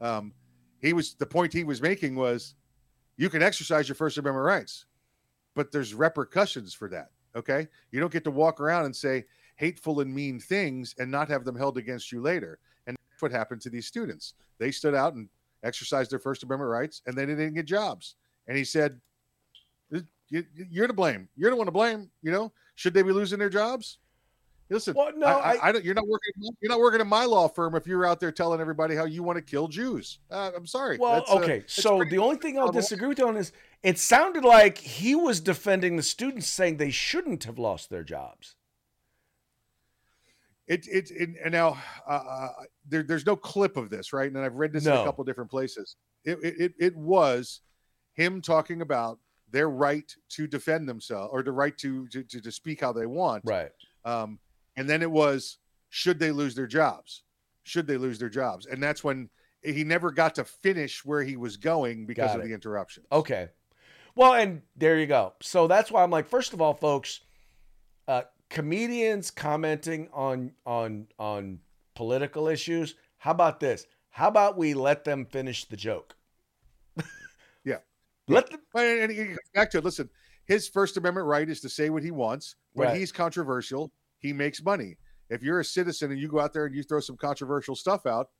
Um, 0.00 0.32
he 0.80 0.92
was 0.92 1.14
the 1.14 1.26
point 1.26 1.52
he 1.52 1.64
was 1.64 1.82
making 1.82 2.14
was, 2.14 2.54
you 3.16 3.28
can 3.28 3.42
exercise 3.42 3.88
your 3.88 3.96
First 3.96 4.16
Amendment 4.16 4.44
rights, 4.44 4.86
but 5.54 5.72
there's 5.72 5.92
repercussions 5.94 6.72
for 6.72 6.88
that. 6.88 7.10
Okay, 7.36 7.68
you 7.90 8.00
don't 8.00 8.12
get 8.12 8.24
to 8.24 8.30
walk 8.30 8.60
around 8.60 8.86
and 8.86 8.96
say 8.96 9.24
hateful 9.56 10.00
and 10.00 10.12
mean 10.12 10.40
things 10.40 10.94
and 10.98 11.10
not 11.10 11.28
have 11.28 11.44
them 11.44 11.56
held 11.56 11.76
against 11.76 12.10
you 12.10 12.20
later. 12.22 12.58
And 12.86 12.96
that's 12.96 13.22
what 13.22 13.30
happened 13.30 13.60
to 13.62 13.70
these 13.70 13.86
students. 13.86 14.34
They 14.58 14.70
stood 14.70 14.94
out 14.94 15.14
and 15.14 15.28
exercised 15.62 16.10
their 16.10 16.18
First 16.18 16.42
Amendment 16.42 16.70
rights, 16.70 17.02
and 17.06 17.16
they 17.16 17.26
didn't 17.26 17.54
get 17.54 17.66
jobs. 17.66 18.16
And 18.46 18.56
he 18.56 18.64
said, 18.64 19.00
"You- 20.28 20.44
"You're 20.54 20.86
to 20.86 20.92
blame. 20.92 21.28
You're 21.36 21.50
the 21.50 21.56
one 21.56 21.66
to 21.66 21.72
blame. 21.72 22.10
You 22.22 22.30
know, 22.30 22.52
should 22.74 22.94
they 22.94 23.02
be 23.02 23.12
losing 23.12 23.38
their 23.38 23.50
jobs?" 23.50 23.98
Listen, 24.72 24.94
Well, 24.94 25.10
no, 25.16 25.26
I, 25.26 25.54
I, 25.54 25.68
I- 25.68 25.72
don't. 25.72 25.84
You're 25.84 25.94
not 25.96 26.06
working. 26.06 26.32
You're 26.60 26.70
not 26.70 26.78
working 26.78 27.00
in 27.00 27.08
my 27.08 27.24
law 27.24 27.48
firm 27.48 27.74
if 27.74 27.88
you're 27.88 28.06
out 28.06 28.20
there 28.20 28.30
telling 28.30 28.60
everybody 28.60 28.94
how 28.94 29.04
you 29.04 29.24
want 29.24 29.36
to 29.36 29.42
kill 29.42 29.66
Jews. 29.66 30.20
Uh, 30.30 30.52
I'm 30.56 30.66
sorry. 30.66 30.96
Well, 30.96 31.14
That's, 31.14 31.30
uh, 31.30 31.34
okay. 31.38 31.58
that's 31.60 31.74
so 31.74 31.96
pretty- 31.96 32.12
the 32.16 32.22
only 32.22 32.36
thing 32.36 32.56
I'll 32.56 32.70
disagree 32.70 33.08
with 33.08 33.18
you 33.18 33.26
on 33.26 33.36
is 33.36 33.50
it 33.82 33.98
sounded 33.98 34.44
like 34.44 34.78
he 34.78 35.16
was 35.16 35.40
defending 35.40 35.96
the 35.96 36.04
students, 36.04 36.46
saying 36.46 36.76
they 36.76 36.92
shouldn't 36.92 37.42
have 37.44 37.58
lost 37.58 37.90
their 37.90 38.04
jobs. 38.04 38.54
It 40.70 40.86
it, 40.86 41.10
it 41.10 41.30
and 41.44 41.52
now 41.52 41.76
uh, 42.08 42.12
uh, 42.12 42.48
there, 42.88 43.02
there's 43.02 43.26
no 43.26 43.34
clip 43.34 43.76
of 43.76 43.90
this, 43.90 44.12
right? 44.12 44.30
And 44.30 44.38
I've 44.38 44.54
read 44.54 44.72
this 44.72 44.86
in 44.86 44.92
a 44.92 45.04
couple 45.04 45.24
different 45.24 45.50
places. 45.50 45.96
It, 46.24 46.38
it 46.42 46.72
it 46.78 46.96
was 46.96 47.60
him 48.14 48.40
talking 48.40 48.80
about 48.80 49.18
their 49.50 49.68
right 49.68 50.14
to 50.28 50.46
defend 50.46 50.88
themselves 50.88 51.30
or 51.32 51.42
the 51.42 51.50
right 51.50 51.76
to 51.78 52.06
to 52.08 52.22
to, 52.22 52.40
to 52.40 52.52
speak 52.52 52.80
how 52.80 52.92
they 52.92 53.06
want. 53.06 53.42
Right. 53.44 53.70
Um, 54.04 54.38
and 54.76 54.88
then 54.88 55.02
it 55.02 55.10
was 55.10 55.58
should 55.88 56.20
they 56.20 56.30
lose 56.30 56.54
their 56.54 56.68
jobs? 56.68 57.24
Should 57.64 57.88
they 57.88 57.96
lose 57.96 58.20
their 58.20 58.28
jobs? 58.28 58.66
And 58.66 58.80
that's 58.80 59.02
when 59.02 59.28
he 59.62 59.82
never 59.82 60.12
got 60.12 60.36
to 60.36 60.44
finish 60.44 61.04
where 61.04 61.24
he 61.24 61.36
was 61.36 61.56
going 61.56 62.06
because 62.06 62.34
of 62.34 62.42
the 62.42 62.54
interruption. 62.54 63.02
Okay. 63.10 63.48
Well, 64.14 64.34
and 64.34 64.62
there 64.76 64.98
you 64.98 65.06
go. 65.06 65.34
So 65.42 65.66
that's 65.66 65.90
why 65.90 66.02
I'm 66.02 66.10
like, 66.10 66.28
first 66.28 66.52
of 66.52 66.60
all, 66.60 66.74
folks, 66.74 67.20
uh, 68.08 68.22
comedians 68.50 69.30
commenting 69.30 70.08
on 70.12 70.52
on 70.66 71.06
on 71.18 71.60
political 71.94 72.48
issues. 72.48 72.94
How 73.18 73.30
about 73.30 73.60
this? 73.60 73.86
How 74.10 74.28
about 74.28 74.58
we 74.58 74.74
let 74.74 75.04
them 75.04 75.24
finish 75.24 75.64
the 75.66 75.76
joke? 75.76 76.16
Yeah. 77.64 77.78
Let 78.26 78.50
them. 78.50 78.60
And 78.74 79.12
he 79.12 79.34
back 79.54 79.70
to 79.72 79.78
it. 79.78 79.84
Listen, 79.84 80.08
his 80.46 80.66
First 80.68 80.96
Amendment 80.96 81.26
right 81.26 81.48
is 81.48 81.60
to 81.60 81.68
say 81.68 81.90
what 81.90 82.02
he 82.02 82.10
wants. 82.10 82.56
When 82.72 82.88
Right. 82.88 82.96
he's 82.96 83.12
controversial, 83.12 83.92
he 84.18 84.32
makes 84.32 84.62
money. 84.62 84.96
If 85.28 85.42
you're 85.42 85.60
a 85.60 85.64
citizen 85.64 86.10
and 86.10 86.18
you 86.18 86.26
go 86.28 86.40
out 86.40 86.52
there 86.54 86.64
and 86.66 86.74
you 86.74 86.82
throw 86.82 87.00
some 87.00 87.16
controversial 87.16 87.76
stuff 87.76 88.06
out, 88.06 88.30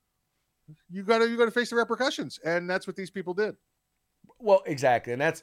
you 0.89 1.03
gotta 1.03 1.29
you 1.29 1.37
gotta 1.37 1.51
face 1.51 1.71
the 1.71 1.77
repercussions. 1.77 2.39
And 2.45 2.69
that's 2.69 2.87
what 2.87 2.97
these 2.97 3.11
people 3.11 3.35
did. 3.35 3.57
Well, 4.39 4.63
exactly, 4.67 5.13
and 5.13 5.21
that's 5.21 5.43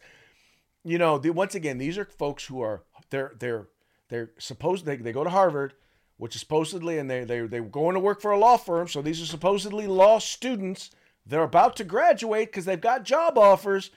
you 0.84 0.98
know, 0.98 1.18
the, 1.18 1.30
once 1.32 1.54
again, 1.54 1.78
these 1.78 1.98
are 1.98 2.06
folks 2.06 2.46
who 2.46 2.62
are 2.62 2.84
they're 3.10 3.34
they're 3.40 3.68
they're 4.10 4.32
supposed 4.40 4.86
they, 4.86 4.98
they 4.98 5.12
go 5.12 5.24
to 5.24 5.30
Harvard, 5.30 5.74
which 6.18 6.36
is 6.36 6.42
supposedly, 6.42 6.98
and 6.98 7.10
they 7.10 7.24
they 7.24 7.42
they're 7.42 7.62
going 7.62 7.94
to 7.94 8.00
work 8.00 8.22
for 8.22 8.32
a 8.32 8.40
law 8.40 8.58
firm. 8.58 8.88
So 8.88 9.02
these 9.02 9.22
are 9.22 9.26
supposedly 9.26 9.88
law 9.88 10.20
students. 10.20 10.92
They're 11.26 11.44
about 11.44 11.76
to 11.78 11.84
graduate 11.84 12.50
because 12.50 12.66
they've 12.66 12.80
got 12.80 13.04
job 13.04 13.38
offers. 13.38 13.92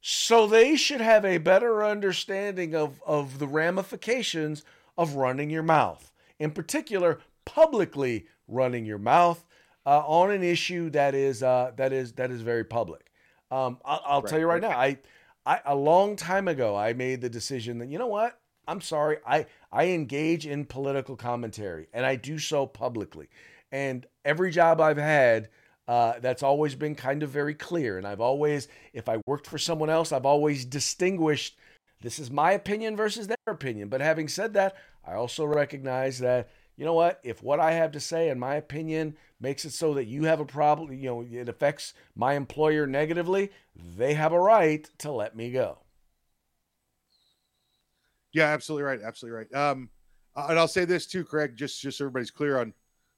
So 0.00 0.46
they 0.46 0.76
should 0.76 1.00
have 1.00 1.24
a 1.24 1.38
better 1.38 1.84
understanding 1.84 2.74
of 2.74 3.02
of 3.04 3.38
the 3.38 3.48
ramifications 3.48 4.64
of 4.96 5.14
running 5.14 5.50
your 5.50 5.62
mouth, 5.62 6.12
in 6.38 6.50
particular, 6.50 7.20
publicly 7.44 8.26
running 8.46 8.84
your 8.84 8.98
mouth 8.98 9.44
uh, 9.86 10.02
on 10.06 10.30
an 10.30 10.42
issue 10.42 10.90
that 10.90 11.14
is 11.14 11.42
uh, 11.42 11.72
that 11.76 11.92
is 11.92 12.12
that 12.12 12.30
is 12.30 12.42
very 12.42 12.64
public. 12.64 13.10
Um, 13.50 13.78
I'll, 13.84 14.02
I'll 14.06 14.22
tell 14.22 14.38
you 14.38 14.46
right 14.46 14.62
right. 14.62 14.70
now, 14.70 14.78
I, 14.78 14.98
I 15.46 15.60
a 15.64 15.74
long 15.74 16.14
time 16.14 16.46
ago, 16.46 16.76
I 16.76 16.92
made 16.92 17.20
the 17.22 17.30
decision 17.30 17.78
that 17.78 17.88
you 17.88 17.98
know 17.98 18.06
what, 18.06 18.38
I'm 18.68 18.80
sorry, 18.80 19.18
I 19.26 19.46
I 19.72 19.86
engage 19.86 20.46
in 20.46 20.66
political 20.66 21.16
commentary 21.16 21.88
and 21.92 22.06
I 22.06 22.16
do 22.16 22.38
so 22.38 22.66
publicly, 22.66 23.28
and 23.72 24.06
every 24.24 24.50
job 24.50 24.80
I've 24.80 24.98
had. 24.98 25.48
Uh, 25.88 26.18
that's 26.20 26.42
always 26.42 26.74
been 26.74 26.94
kind 26.94 27.22
of 27.22 27.30
very 27.30 27.54
clear. 27.54 27.96
And 27.96 28.06
I've 28.06 28.20
always, 28.20 28.68
if 28.92 29.08
I 29.08 29.22
worked 29.26 29.46
for 29.46 29.56
someone 29.56 29.88
else, 29.88 30.12
I've 30.12 30.26
always 30.26 30.66
distinguished 30.66 31.56
this 32.00 32.18
is 32.18 32.30
my 32.30 32.52
opinion 32.52 32.96
versus 32.96 33.26
their 33.26 33.36
opinion. 33.46 33.88
But 33.88 34.00
having 34.00 34.28
said 34.28 34.52
that, 34.54 34.76
I 35.04 35.14
also 35.14 35.44
recognize 35.44 36.18
that, 36.18 36.50
you 36.76 36.84
know 36.84 36.94
what, 36.94 37.20
if 37.24 37.42
what 37.42 37.58
I 37.58 37.72
have 37.72 37.92
to 37.92 38.00
say 38.00 38.28
and 38.28 38.38
my 38.38 38.54
opinion 38.54 39.16
makes 39.40 39.64
it 39.64 39.72
so 39.72 39.94
that 39.94 40.06
you 40.06 40.24
have 40.24 40.40
a 40.40 40.44
problem, 40.44 40.92
you 40.92 41.08
know, 41.08 41.26
it 41.30 41.48
affects 41.48 41.94
my 42.14 42.34
employer 42.34 42.86
negatively, 42.86 43.50
they 43.74 44.14
have 44.14 44.32
a 44.32 44.40
right 44.40 44.88
to 44.98 45.10
let 45.10 45.34
me 45.34 45.50
go. 45.50 45.78
Yeah, 48.32 48.46
absolutely 48.46 48.84
right. 48.84 49.00
Absolutely 49.02 49.38
right. 49.38 49.54
Um, 49.54 49.90
uh, 50.36 50.46
and 50.50 50.58
I'll 50.58 50.68
say 50.68 50.84
this 50.84 51.06
too, 51.06 51.24
Craig, 51.24 51.56
just 51.56 51.80
just 51.80 51.98
so 51.98 52.04
everybody's 52.04 52.30
clear 52.30 52.60
on, 52.60 52.72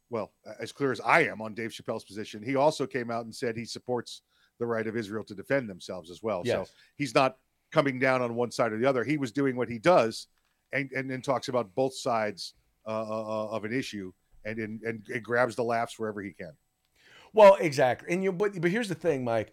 well, 0.09 0.33
as 0.59 0.73
clear 0.73 0.93
as 0.93 1.01
I 1.01 1.25
am 1.25 1.43
on 1.43 1.55
Dave 1.55 1.71
Chappelle's 1.71 2.05
position. 2.05 2.43
He 2.43 2.57
also 2.57 2.87
came 2.87 3.11
out 3.11 3.25
and 3.25 3.35
said 3.35 3.57
he 3.57 3.65
supports 3.65 4.23
the 4.59 4.67
right 4.67 4.87
of 4.87 4.97
Israel 4.97 5.25
to 5.25 5.35
defend 5.35 5.69
themselves 5.69 6.11
as 6.11 6.23
well. 6.23 6.43
Yes. 6.45 6.69
So 6.69 6.75
he's 6.97 7.15
not 7.15 7.37
coming 7.73 7.99
down 7.99 8.23
on 8.23 8.35
one 8.35 8.51
side 8.51 8.73
or 8.73 8.79
the 8.79 8.87
other. 8.87 9.05
He 9.05 9.17
was 9.17 9.33
doing 9.33 9.57
what 9.57 9.69
he 9.69 9.79
does, 9.79 10.29
and 10.73 10.91
and 10.93 11.11
then 11.11 11.23
talks 11.23 11.49
about 11.49 11.75
both 11.75 11.95
sides 11.95 12.55
uh, 12.87 12.91
uh, 12.91 13.49
of 13.51 13.65
an 13.65 13.73
issue, 13.73 14.13
and 14.45 14.59
and 14.59 14.83
and, 14.83 15.07
and 15.13 15.23
grabs 15.23 15.57
the 15.57 15.65
laughs 15.65 15.99
wherever 15.99 16.23
he 16.23 16.33
can. 16.33 16.53
Well, 17.33 17.57
exactly. 17.57 18.13
And 18.13 18.23
you 18.23 18.33
but 18.33 18.61
but 18.61 18.71
here's 18.71 18.89
the 18.89 18.95
thing, 18.95 19.25
Mike. 19.25 19.53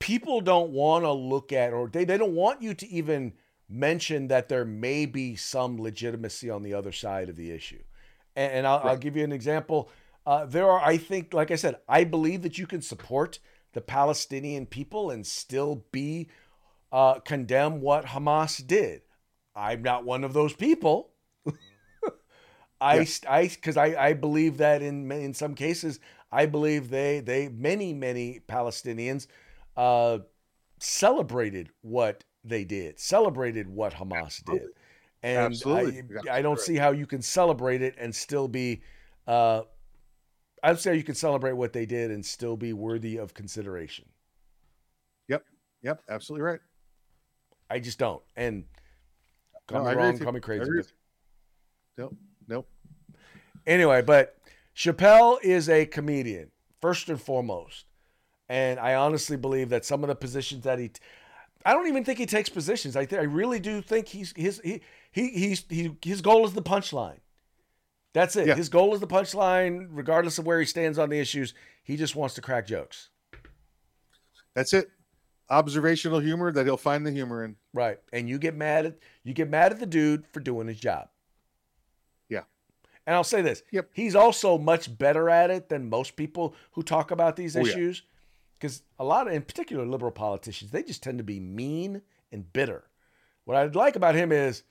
People 0.00 0.40
don't 0.40 0.70
want 0.70 1.04
to 1.04 1.12
look 1.12 1.52
at 1.52 1.72
or 1.72 1.88
they, 1.88 2.04
they 2.04 2.18
don't 2.18 2.34
want 2.34 2.60
you 2.60 2.74
to 2.74 2.88
even 2.88 3.32
mention 3.72 4.28
that 4.28 4.48
there 4.48 4.64
may 4.64 5.06
be 5.06 5.34
some 5.34 5.80
legitimacy 5.80 6.50
on 6.50 6.62
the 6.62 6.74
other 6.74 6.92
side 6.92 7.28
of 7.28 7.36
the 7.36 7.50
issue. 7.50 7.82
And, 8.36 8.52
and 8.52 8.66
I'll, 8.66 8.80
I'll 8.84 8.96
give 8.96 9.16
you 9.16 9.24
an 9.24 9.32
example. 9.32 9.90
Uh, 10.26 10.44
there 10.44 10.70
are, 10.70 10.80
I 10.80 10.96
think, 10.98 11.34
like 11.34 11.50
I 11.50 11.56
said, 11.56 11.76
I 11.88 12.04
believe 12.04 12.42
that 12.42 12.58
you 12.58 12.66
can 12.66 12.82
support 12.82 13.38
the 13.72 13.80
Palestinian 13.80 14.66
people 14.66 15.10
and 15.10 15.26
still 15.26 15.84
be 15.90 16.28
uh, 16.92 17.14
condemn 17.20 17.80
what 17.80 18.06
Hamas 18.06 18.64
did. 18.64 19.02
I'm 19.56 19.82
not 19.82 20.04
one 20.04 20.24
of 20.24 20.32
those 20.32 20.52
people. 20.52 21.10
I, 22.80 22.96
Yeah. 22.96 23.04
I, 23.28 23.48
because 23.48 23.76
I, 23.76 24.08
I 24.08 24.12
believe 24.12 24.58
that 24.58 24.82
in 24.82 25.10
in 25.10 25.34
some 25.34 25.54
cases, 25.54 26.00
I 26.30 26.46
believe 26.46 26.90
they, 26.90 27.20
they, 27.20 27.48
many, 27.48 27.92
many 27.92 28.40
Palestinians, 28.48 29.26
uh, 29.76 30.18
celebrated 30.78 31.70
what 31.82 32.24
they 32.44 32.64
did, 32.64 32.98
celebrated 32.98 33.68
what 33.68 33.94
Hamas 33.94 34.44
did, 34.44 34.68
and 35.22 35.54
Absolutely. 35.54 36.02
I, 36.28 36.38
I 36.38 36.42
don't 36.42 36.58
see 36.58 36.76
how 36.76 36.90
you 36.90 37.06
can 37.06 37.22
celebrate 37.22 37.82
it 37.82 37.94
and 37.98 38.14
still 38.14 38.48
be, 38.48 38.82
uh, 39.26 39.62
I'd 40.62 40.80
say 40.80 40.96
you 40.96 41.04
can 41.04 41.14
celebrate 41.14 41.52
what 41.52 41.72
they 41.72 41.86
did 41.86 42.10
and 42.10 42.24
still 42.24 42.56
be 42.56 42.72
worthy 42.72 43.16
of 43.16 43.34
consideration. 43.34 44.06
Yep, 45.28 45.44
Yep. 45.82 46.02
absolutely 46.08 46.42
right. 46.42 46.60
I 47.70 47.78
just 47.78 47.98
don't. 47.98 48.22
And 48.36 48.64
call 49.66 49.84
No, 49.84 49.90
me 49.90 49.96
wrong, 49.96 50.18
call 50.18 50.32
me 50.32 50.40
crazy. 50.40 50.70
Nope, 51.96 52.16
nope. 52.48 52.68
Anyway, 53.66 54.02
but 54.02 54.36
Chappelle 54.74 55.38
is 55.42 55.68
a 55.68 55.86
comedian 55.86 56.50
first 56.80 57.08
and 57.08 57.20
foremost, 57.20 57.86
and 58.48 58.80
I 58.80 58.94
honestly 58.94 59.36
believe 59.36 59.68
that 59.68 59.84
some 59.84 60.02
of 60.02 60.08
the 60.08 60.14
positions 60.14 60.64
that 60.64 60.78
he, 60.78 60.90
I 61.64 61.72
don't 61.72 61.86
even 61.88 62.04
think 62.04 62.18
he 62.18 62.26
takes 62.26 62.48
positions. 62.48 62.96
I 62.96 63.04
th- 63.04 63.20
I 63.20 63.24
really 63.24 63.60
do 63.60 63.82
think 63.82 64.08
he's 64.08 64.32
his 64.36 64.60
he 64.64 64.80
he 65.10 65.28
he's 65.30 65.64
he 65.68 65.96
his 66.02 66.20
goal 66.20 66.44
is 66.44 66.54
the 66.54 66.62
punchline. 66.62 67.18
That's 68.12 68.36
it. 68.36 68.46
Yeah. 68.46 68.56
His 68.56 68.68
goal 68.68 68.94
is 68.94 69.00
the 69.00 69.06
punchline, 69.06 69.88
regardless 69.90 70.38
of 70.38 70.46
where 70.46 70.60
he 70.60 70.66
stands 70.66 70.98
on 70.98 71.08
the 71.08 71.18
issues. 71.18 71.54
He 71.82 71.96
just 71.96 72.14
wants 72.14 72.34
to 72.34 72.40
crack 72.42 72.66
jokes. 72.66 73.08
That's 74.54 74.72
it. 74.72 74.90
Observational 75.48 76.20
humor 76.20 76.52
that 76.52 76.64
he'll 76.64 76.76
find 76.76 77.06
the 77.06 77.10
humor 77.10 77.44
in. 77.44 77.56
Right. 77.72 77.98
And 78.12 78.28
you 78.28 78.38
get 78.38 78.54
mad 78.54 78.86
at 78.86 78.98
you 79.24 79.32
get 79.34 79.48
mad 79.48 79.72
at 79.72 79.80
the 79.80 79.86
dude 79.86 80.26
for 80.32 80.40
doing 80.40 80.68
his 80.68 80.78
job. 80.78 81.08
Yeah. 82.28 82.42
And 83.06 83.16
I'll 83.16 83.24
say 83.24 83.42
this. 83.42 83.62
Yep. 83.70 83.90
He's 83.92 84.14
also 84.14 84.58
much 84.58 84.96
better 84.96 85.28
at 85.30 85.50
it 85.50 85.68
than 85.68 85.88
most 85.88 86.16
people 86.16 86.54
who 86.72 86.82
talk 86.82 87.10
about 87.10 87.36
these 87.36 87.56
Oh, 87.56 87.64
yeah. 87.64 87.74
Because 88.62 88.84
a 88.96 89.04
lot 89.04 89.26
of 89.26 89.32
in 89.32 89.42
particular 89.42 89.84
liberal 89.84 90.12
politicians, 90.12 90.70
they 90.70 90.84
just 90.84 91.02
tend 91.02 91.18
to 91.18 91.24
be 91.24 91.40
mean 91.40 92.00
and 92.30 92.52
bitter. 92.52 92.84
What 93.44 93.56
I 93.56 93.64
like 93.64 93.96
about 93.96 94.14
him 94.14 94.30
is 94.30 94.62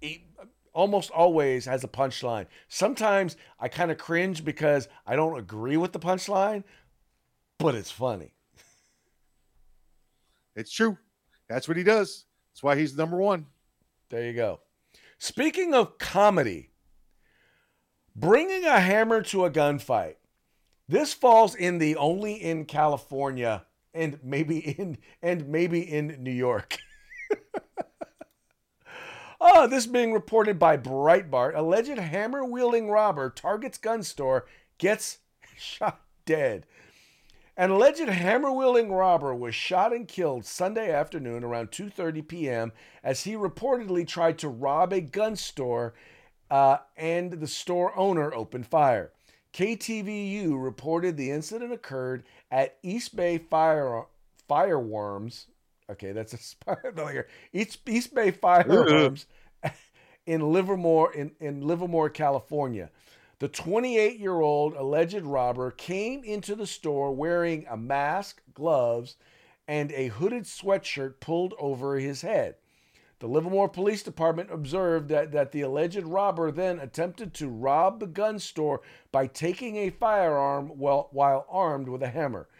he 0.00 0.28
almost 0.72 1.10
always 1.10 1.64
has 1.64 1.82
a 1.82 1.88
punchline. 1.88 2.46
Sometimes 2.68 3.36
I 3.58 3.66
kind 3.66 3.90
of 3.90 3.98
cringe 3.98 4.44
because 4.44 4.86
I 5.04 5.16
don't 5.16 5.36
agree 5.36 5.76
with 5.76 5.90
the 5.90 5.98
punchline, 5.98 6.62
but 7.58 7.74
it's 7.74 7.90
funny. 7.90 8.34
It's 10.54 10.70
true. 10.70 10.96
That's 11.48 11.66
what 11.66 11.76
he 11.76 11.82
does. 11.82 12.24
That's 12.52 12.62
why 12.62 12.76
he's 12.76 12.96
number 12.96 13.16
one. 13.16 13.46
There 14.10 14.24
you 14.24 14.32
go. 14.32 14.60
Speaking 15.18 15.74
of 15.74 15.98
comedy, 15.98 16.70
bringing 18.14 18.64
a 18.64 18.78
hammer 18.78 19.22
to 19.22 19.44
a 19.44 19.50
gunfight. 19.50 20.14
This 20.88 21.14
falls 21.14 21.54
in 21.54 21.78
the 21.78 21.96
only 21.96 22.34
in 22.34 22.66
California 22.66 23.64
and 23.94 24.18
maybe 24.22 24.58
in 24.58 24.98
and 25.22 25.48
maybe 25.48 25.80
in 25.80 26.16
New 26.20 26.32
York. 26.32 26.78
oh, 29.40 29.66
this 29.70 29.86
being 29.86 30.12
reported 30.12 30.58
by 30.58 30.76
Breitbart, 30.76 31.56
alleged 31.56 31.98
hammer 31.98 32.44
wielding 32.44 32.90
robber 32.90 33.30
targets 33.30 33.78
gun 33.78 34.02
store, 34.02 34.46
gets 34.78 35.18
shot 35.56 36.00
dead. 36.26 36.66
An 37.56 37.70
alleged 37.70 38.08
hammer-wielding 38.08 38.90
robber 38.90 39.32
was 39.32 39.54
shot 39.54 39.92
and 39.92 40.08
killed 40.08 40.44
Sunday 40.44 40.90
afternoon 40.90 41.44
around 41.44 41.70
2:30 41.70 42.26
p.m. 42.26 42.72
as 43.04 43.22
he 43.22 43.34
reportedly 43.34 44.04
tried 44.04 44.38
to 44.38 44.48
rob 44.48 44.92
a 44.92 45.00
gun 45.00 45.36
store, 45.36 45.94
uh, 46.50 46.78
and 46.96 47.34
the 47.34 47.46
store 47.46 47.96
owner 47.96 48.34
opened 48.34 48.66
fire. 48.66 49.12
KTVU 49.54 50.60
reported 50.60 51.16
the 51.16 51.30
incident 51.30 51.72
occurred 51.72 52.24
at 52.50 52.76
East 52.82 53.14
Bay 53.14 53.38
Fire 53.38 54.02
Fireworms. 54.48 55.46
Okay, 55.88 56.10
that's 56.10 56.34
a 56.34 57.06
here. 57.08 57.28
East 57.52 57.78
East 57.88 58.12
Bay 58.14 58.32
Firearms 58.32 59.26
in 60.26 60.52
Livermore 60.52 61.14
in, 61.14 61.30
in 61.38 61.60
Livermore, 61.60 62.10
California. 62.10 62.90
The 63.38 63.46
28 63.46 64.18
year 64.18 64.40
old 64.40 64.74
alleged 64.74 65.22
robber 65.22 65.70
came 65.70 66.24
into 66.24 66.56
the 66.56 66.66
store 66.66 67.12
wearing 67.12 67.64
a 67.70 67.76
mask, 67.76 68.42
gloves, 68.54 69.14
and 69.68 69.92
a 69.92 70.08
hooded 70.08 70.44
sweatshirt 70.44 71.20
pulled 71.20 71.54
over 71.60 72.00
his 72.00 72.22
head. 72.22 72.56
The 73.24 73.30
Livermore 73.30 73.70
Police 73.70 74.02
Department 74.02 74.50
observed 74.52 75.08
that, 75.08 75.32
that 75.32 75.50
the 75.50 75.62
alleged 75.62 76.02
robber 76.02 76.50
then 76.50 76.78
attempted 76.78 77.32
to 77.32 77.48
rob 77.48 77.98
the 77.98 78.06
gun 78.06 78.38
store 78.38 78.82
by 79.12 79.28
taking 79.28 79.76
a 79.76 79.88
firearm 79.88 80.68
while, 80.68 81.08
while 81.10 81.46
armed 81.48 81.88
with 81.88 82.02
a 82.02 82.08
hammer. 82.10 82.50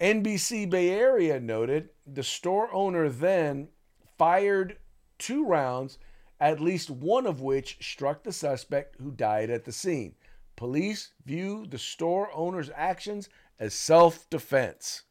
NBC 0.00 0.70
Bay 0.70 0.88
Area 0.88 1.38
noted 1.38 1.90
the 2.06 2.22
store 2.22 2.72
owner 2.72 3.10
then 3.10 3.68
fired 4.16 4.78
two 5.18 5.44
rounds, 5.44 5.98
at 6.40 6.58
least 6.58 6.88
one 6.88 7.26
of 7.26 7.42
which 7.42 7.76
struck 7.82 8.22
the 8.24 8.32
suspect 8.32 8.96
who 9.02 9.10
died 9.10 9.50
at 9.50 9.66
the 9.66 9.72
scene. 9.72 10.14
Police 10.56 11.12
view 11.26 11.66
the 11.68 11.76
store 11.76 12.30
owner's 12.32 12.70
actions 12.74 13.28
as 13.58 13.74
self 13.74 14.30
defense. 14.30 15.02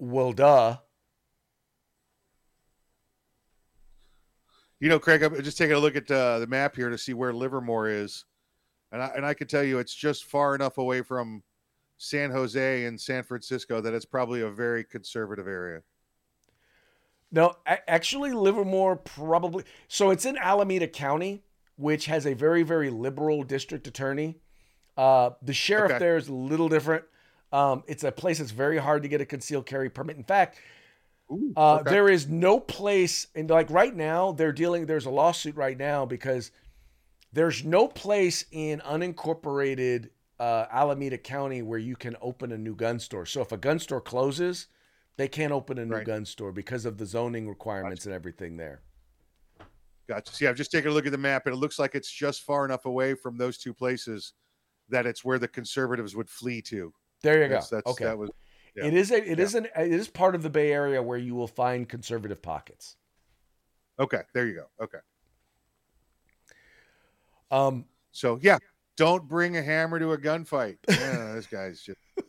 Well, 0.00 0.32
duh. 0.32 0.78
You 4.80 4.88
know, 4.88 4.98
Craig, 4.98 5.22
I'm 5.22 5.42
just 5.42 5.58
taking 5.58 5.74
a 5.74 5.78
look 5.78 5.96
at 5.96 6.10
uh, 6.10 6.38
the 6.38 6.46
map 6.46 6.76
here 6.76 6.88
to 6.88 6.98
see 6.98 7.12
where 7.12 7.32
Livermore 7.32 7.88
is, 7.88 8.24
and 8.92 9.02
I, 9.02 9.06
and 9.16 9.26
I 9.26 9.34
can 9.34 9.48
tell 9.48 9.64
you 9.64 9.78
it's 9.78 9.94
just 9.94 10.24
far 10.24 10.54
enough 10.54 10.78
away 10.78 11.02
from 11.02 11.42
San 11.96 12.30
Jose 12.30 12.84
and 12.84 13.00
San 13.00 13.24
Francisco 13.24 13.80
that 13.80 13.92
it's 13.92 14.04
probably 14.04 14.40
a 14.40 14.50
very 14.50 14.84
conservative 14.84 15.48
area. 15.48 15.82
No, 17.30 17.56
actually, 17.66 18.32
Livermore 18.32 18.96
probably. 18.96 19.64
So 19.88 20.10
it's 20.10 20.24
in 20.24 20.38
Alameda 20.38 20.86
County, 20.86 21.42
which 21.76 22.06
has 22.06 22.24
a 22.26 22.34
very, 22.34 22.62
very 22.62 22.88
liberal 22.88 23.42
district 23.42 23.86
attorney. 23.86 24.36
Uh, 24.96 25.30
the 25.42 25.52
sheriff 25.52 25.90
Okay. 25.90 25.98
there 25.98 26.16
is 26.16 26.28
a 26.28 26.32
little 26.32 26.68
different. 26.68 27.04
Um, 27.52 27.82
it's 27.86 28.04
a 28.04 28.12
place 28.12 28.38
that's 28.38 28.50
very 28.50 28.78
hard 28.78 29.02
to 29.02 29.08
get 29.08 29.20
a 29.20 29.26
concealed 29.26 29.66
carry 29.66 29.90
permit. 29.90 30.16
In 30.16 30.24
fact, 30.24 30.58
Ooh, 31.30 31.52
uh, 31.56 31.76
okay. 31.80 31.90
there 31.90 32.08
is 32.08 32.26
no 32.28 32.58
place, 32.58 33.26
and 33.34 33.50
like 33.50 33.68
right 33.70 33.94
now, 33.94 34.32
they're 34.32 34.52
dealing. 34.52 34.86
There's 34.86 35.06
a 35.06 35.10
lawsuit 35.10 35.56
right 35.56 35.76
now 35.76 36.06
because 36.06 36.50
there's 37.32 37.64
no 37.64 37.86
place 37.86 38.44
in 38.50 38.80
unincorporated 38.80 40.08
uh, 40.40 40.66
Alameda 40.70 41.18
County 41.18 41.62
where 41.62 41.78
you 41.78 41.96
can 41.96 42.16
open 42.22 42.52
a 42.52 42.58
new 42.58 42.74
gun 42.74 42.98
store. 42.98 43.26
So 43.26 43.42
if 43.42 43.52
a 43.52 43.56
gun 43.58 43.78
store 43.78 44.00
closes, 44.00 44.68
they 45.16 45.28
can't 45.28 45.52
open 45.52 45.78
a 45.78 45.84
new 45.84 45.96
Right. 45.96 46.06
gun 46.06 46.24
store 46.24 46.52
because 46.52 46.84
of 46.86 46.96
the 46.96 47.04
zoning 47.04 47.48
requirements 47.48 48.06
and 48.06 48.14
everything 48.14 48.56
there. 48.56 48.80
Gotcha. 50.08 50.32
See, 50.32 50.46
I've 50.46 50.56
just 50.56 50.70
taken 50.70 50.90
a 50.90 50.94
look 50.94 51.04
at 51.04 51.12
the 51.12 51.18
map, 51.18 51.44
and 51.46 51.54
it 51.54 51.58
looks 51.58 51.78
like 51.78 51.94
it's 51.94 52.10
just 52.10 52.42
far 52.42 52.64
enough 52.64 52.86
away 52.86 53.12
from 53.14 53.36
those 53.36 53.58
two 53.58 53.74
places 53.74 54.32
that 54.88 55.04
it's 55.04 55.22
where 55.22 55.38
the 55.38 55.48
conservatives 55.48 56.16
would 56.16 56.30
flee 56.30 56.62
to. 56.62 56.94
There 57.22 57.42
you 57.42 57.48
That's, 57.48 57.68
go. 57.68 57.76
that's 57.76 57.86
okay. 57.88 58.04
that 58.04 58.16
was 58.16 58.30
yeah. 58.78 58.86
It 58.86 58.94
is 58.94 59.10
a 59.10 59.16
it 59.30 59.38
Yeah. 59.38 59.44
is 59.44 59.54
an 59.54 59.66
it 59.76 59.92
is 59.92 60.08
part 60.08 60.34
of 60.34 60.42
the 60.42 60.50
Bay 60.50 60.72
Area 60.72 61.02
where 61.02 61.18
you 61.18 61.34
will 61.34 61.48
find 61.48 61.88
conservative 61.88 62.40
pockets. 62.42 62.96
okay. 63.98 64.22
There 64.34 64.46
you 64.46 64.54
go. 64.54 64.84
Okay. 64.84 64.98
Um, 67.50 67.86
So 68.12 68.38
yeah, 68.42 68.58
don't 68.96 69.28
bring 69.28 69.56
a 69.56 69.62
hammer 69.62 69.98
to 69.98 70.12
a 70.12 70.18
gunfight. 70.18 70.78
Yeah, 70.88 71.32
this 71.34 71.46
guy's 71.46 71.80
just. 71.82 71.98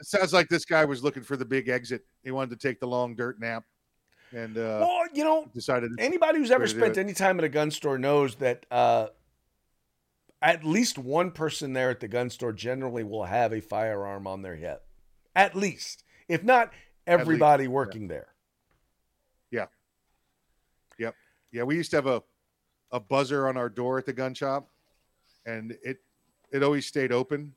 It 0.00 0.06
sounds 0.06 0.32
like 0.32 0.48
this 0.48 0.64
guy 0.64 0.86
was 0.86 1.04
looking 1.04 1.22
for 1.22 1.36
the 1.36 1.44
big 1.44 1.68
exit. 1.68 2.06
He 2.24 2.30
wanted 2.30 2.58
to 2.58 2.68
take 2.68 2.80
the 2.80 2.86
long 2.86 3.14
dirt 3.16 3.38
nap. 3.38 3.64
and 4.32 4.56
uh, 4.56 4.78
well, 4.80 5.02
you 5.12 5.22
know, 5.24 5.44
decided. 5.52 5.90
anybody 5.98 6.38
who's 6.38 6.50
ever 6.50 6.62
way 6.62 6.68
to 6.68 6.72
do 6.72 6.80
spent 6.80 6.96
any 6.96 7.12
time 7.12 7.38
at 7.38 7.44
a 7.44 7.50
gun 7.50 7.70
store 7.70 7.98
knows 7.98 8.34
that 8.36 8.64
uh, 8.70 9.08
at 10.40 10.64
least 10.64 10.96
one 10.96 11.30
person 11.30 11.74
there 11.74 11.90
at 11.90 12.00
the 12.00 12.08
gun 12.08 12.30
store 12.30 12.54
generally 12.54 13.04
will 13.04 13.24
have 13.24 13.52
a 13.52 13.60
firearm 13.60 14.26
on 14.26 14.40
their 14.40 14.56
hip. 14.56 14.82
At 15.34 15.54
least, 15.54 16.04
if 16.28 16.42
not 16.42 16.72
everybody 17.06 17.68
working 17.68 18.08
there. 18.08 18.28
Yeah, 19.50 19.66
Yep. 21.00 21.14
Yeah, 21.52 21.62
we 21.64 21.76
used 21.76 21.90
to 21.90 21.96
have 21.96 22.06
a 22.06 22.22
a 22.92 23.00
buzzer 23.00 23.48
on 23.48 23.56
our 23.56 23.68
door 23.68 23.98
at 23.98 24.06
the 24.06 24.12
gun 24.12 24.34
shop, 24.34 24.68
and 25.46 25.76
it 25.82 25.98
it 26.52 26.62
always 26.62 26.86
stayed 26.86 27.10
open. 27.10 27.54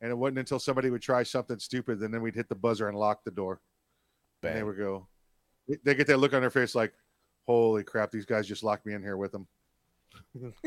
And 0.00 0.10
it 0.12 0.14
wasn't 0.14 0.38
until 0.38 0.60
somebody 0.60 0.90
would 0.90 1.02
try 1.02 1.24
something 1.24 1.58
stupid, 1.58 2.00
and 2.02 2.14
then 2.14 2.22
we'd 2.22 2.34
hit 2.34 2.48
the 2.48 2.54
buzzer 2.54 2.88
and 2.88 2.96
lock 2.96 3.24
the 3.24 3.32
door. 3.32 3.60
And 4.42 4.52
they 4.52 4.58
Bang. 4.58 4.66
would 4.66 4.76
go. 4.76 5.08
They 5.84 5.96
get 5.96 6.06
that 6.06 6.18
look 6.18 6.34
on 6.34 6.40
their 6.40 6.50
face, 6.50 6.74
like, 6.74 6.92
"Holy 7.46 7.82
crap! 7.82 8.10
These 8.10 8.24
guys 8.24 8.46
just 8.46 8.62
locked 8.62 8.86
me 8.86 8.94
in 8.94 9.02
here 9.02 9.16
with 9.16 9.32
them." 9.32 9.46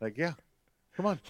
like, 0.00 0.16
yeah, 0.16 0.34
come 0.96 1.06
on, 1.06 1.20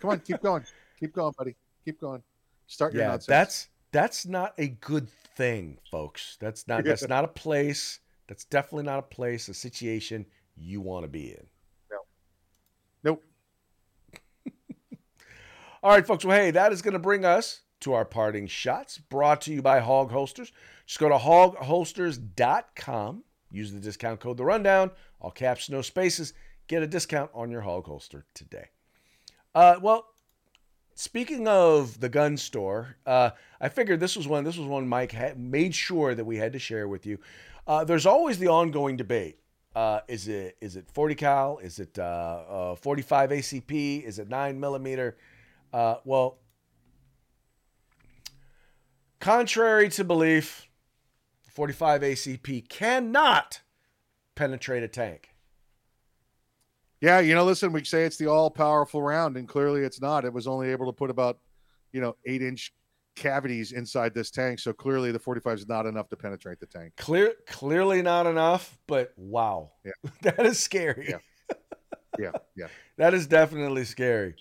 come 0.00 0.10
on, 0.10 0.20
keep 0.20 0.40
going, 0.40 0.64
keep 0.98 1.12
going, 1.12 1.34
buddy, 1.36 1.56
keep 1.84 2.00
going. 2.00 2.22
Start 2.66 2.94
your 2.94 3.02
yeah, 3.02 3.08
nonsense. 3.08 3.26
that's 3.26 3.68
that's 3.92 4.26
not 4.26 4.54
a 4.58 4.68
good 4.68 5.08
thing, 5.36 5.78
folks. 5.90 6.36
That's 6.40 6.66
not 6.66 6.84
that's 6.84 7.06
not 7.08 7.24
a 7.24 7.28
place. 7.28 8.00
That's 8.28 8.44
definitely 8.44 8.84
not 8.84 8.98
a 8.98 9.02
place, 9.02 9.48
a 9.48 9.54
situation 9.54 10.26
you 10.56 10.80
want 10.80 11.04
to 11.04 11.08
be 11.08 11.30
in. 11.30 11.46
No. 11.90 11.98
Nope. 13.04 13.22
All 15.82 15.92
right, 15.92 16.06
folks. 16.06 16.24
Well, 16.24 16.36
hey, 16.36 16.50
that 16.50 16.72
is 16.72 16.82
going 16.82 16.94
to 16.94 16.98
bring 16.98 17.24
us 17.24 17.60
to 17.80 17.92
our 17.92 18.04
parting 18.04 18.48
shots 18.48 18.98
brought 18.98 19.40
to 19.42 19.52
you 19.52 19.62
by 19.62 19.78
Hawg 19.80 20.10
Holsters. 20.10 20.50
Just 20.86 20.98
go 20.98 21.08
to 21.08 21.16
hawgholsters.com. 21.16 23.24
Use 23.50 23.72
the 23.72 23.80
discount 23.80 24.20
code 24.20 24.36
The 24.36 24.44
Rundown, 24.44 24.90
all 25.20 25.30
caps, 25.30 25.70
no 25.70 25.82
spaces. 25.82 26.32
Get 26.66 26.82
a 26.82 26.86
discount 26.86 27.30
on 27.32 27.50
your 27.50 27.60
Hawg 27.60 27.86
Holster 27.86 28.24
today. 28.34 28.68
Uh, 29.54 29.76
well, 29.80 30.06
speaking 30.96 31.46
of 31.46 32.00
the 32.00 32.08
gun 32.08 32.36
store, 32.36 32.96
uh, 33.06 33.30
I 33.60 33.68
figured 33.68 34.00
this 34.00 34.16
was 34.16 34.26
one. 34.26 34.42
This 34.42 34.56
was 34.56 34.66
one 34.66 34.88
Mike 34.88 35.12
had 35.12 35.38
made 35.38 35.74
sure 35.74 36.14
that 36.14 36.24
we 36.24 36.38
had 36.38 36.52
to 36.54 36.58
share 36.58 36.88
with 36.88 37.06
you. 37.06 37.18
Uh, 37.66 37.84
there's 37.84 38.06
always 38.06 38.38
the 38.38 38.48
ongoing 38.48 38.96
debate. 38.96 39.38
Uh, 39.74 40.00
is 40.08 40.26
it 40.26 40.56
is 40.60 40.74
it 40.74 40.90
40 40.90 41.14
cal? 41.14 41.58
Is 41.58 41.78
it 41.78 41.98
uh, 41.98 42.72
uh, 42.72 42.74
45 42.76 43.30
ACP? 43.30 44.02
Is 44.02 44.18
it 44.18 44.28
nine 44.28 44.58
millimeter? 44.58 45.16
Uh, 45.72 45.96
well, 46.04 46.38
contrary 49.20 49.90
to 49.90 50.02
belief, 50.02 50.66
45 51.50 52.00
ACP 52.00 52.68
cannot 52.68 53.60
penetrate 54.34 54.82
a 54.82 54.88
tank. 54.88 55.35
Yeah, 57.00 57.20
you 57.20 57.34
know, 57.34 57.44
listen, 57.44 57.72
we 57.72 57.84
say 57.84 58.04
it's 58.04 58.16
the 58.16 58.26
all 58.26 58.50
powerful 58.50 59.02
round, 59.02 59.36
and 59.36 59.46
clearly 59.46 59.82
it's 59.82 60.00
not. 60.00 60.24
It 60.24 60.32
was 60.32 60.46
only 60.46 60.70
able 60.70 60.86
to 60.86 60.92
put 60.92 61.10
about, 61.10 61.38
you 61.92 62.00
know, 62.00 62.16
eight 62.24 62.42
inch 62.42 62.72
cavities 63.16 63.72
inside 63.72 64.14
this 64.14 64.30
tank. 64.30 64.58
So 64.58 64.72
clearly 64.72 65.12
the 65.12 65.18
45 65.18 65.58
is 65.58 65.68
not 65.68 65.86
enough 65.86 66.08
to 66.10 66.16
penetrate 66.16 66.60
the 66.60 66.66
tank. 66.66 66.92
Clear, 66.96 67.34
clearly 67.46 68.02
not 68.02 68.26
enough, 68.26 68.78
but 68.86 69.12
wow, 69.16 69.72
Yeah. 69.84 69.92
that 70.22 70.46
is 70.46 70.58
scary. 70.58 71.08
Yeah. 71.10 71.18
Yeah, 72.18 72.30
yeah. 72.56 72.68
That 72.96 73.12
is 73.12 73.26
definitely 73.26 73.84
scary. 73.84 74.36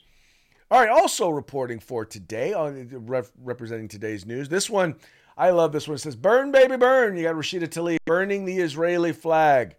All 0.72 0.80
right, 0.80 0.88
also 0.90 1.28
reporting 1.30 1.82
for 1.82 2.06
today 2.06 2.54
on 2.54 2.88
rep- 3.06 3.28
representing 3.44 3.90
today's 3.90 4.26
news. 4.26 4.48
This 4.48 4.70
one, 4.70 4.96
I 5.38 5.50
love 5.50 5.74
this 5.74 5.86
one. 5.86 5.96
It 5.96 6.00
says, 6.00 6.16
"Burn, 6.16 6.54
baby, 6.54 6.78
burn." 6.78 7.18
You 7.18 7.24
got 7.24 7.36
Rashida 7.36 7.68
Tlaib 7.68 7.98
burning 8.06 8.46
the 8.46 8.60
Israeli 8.60 9.12
flag. 9.12 9.76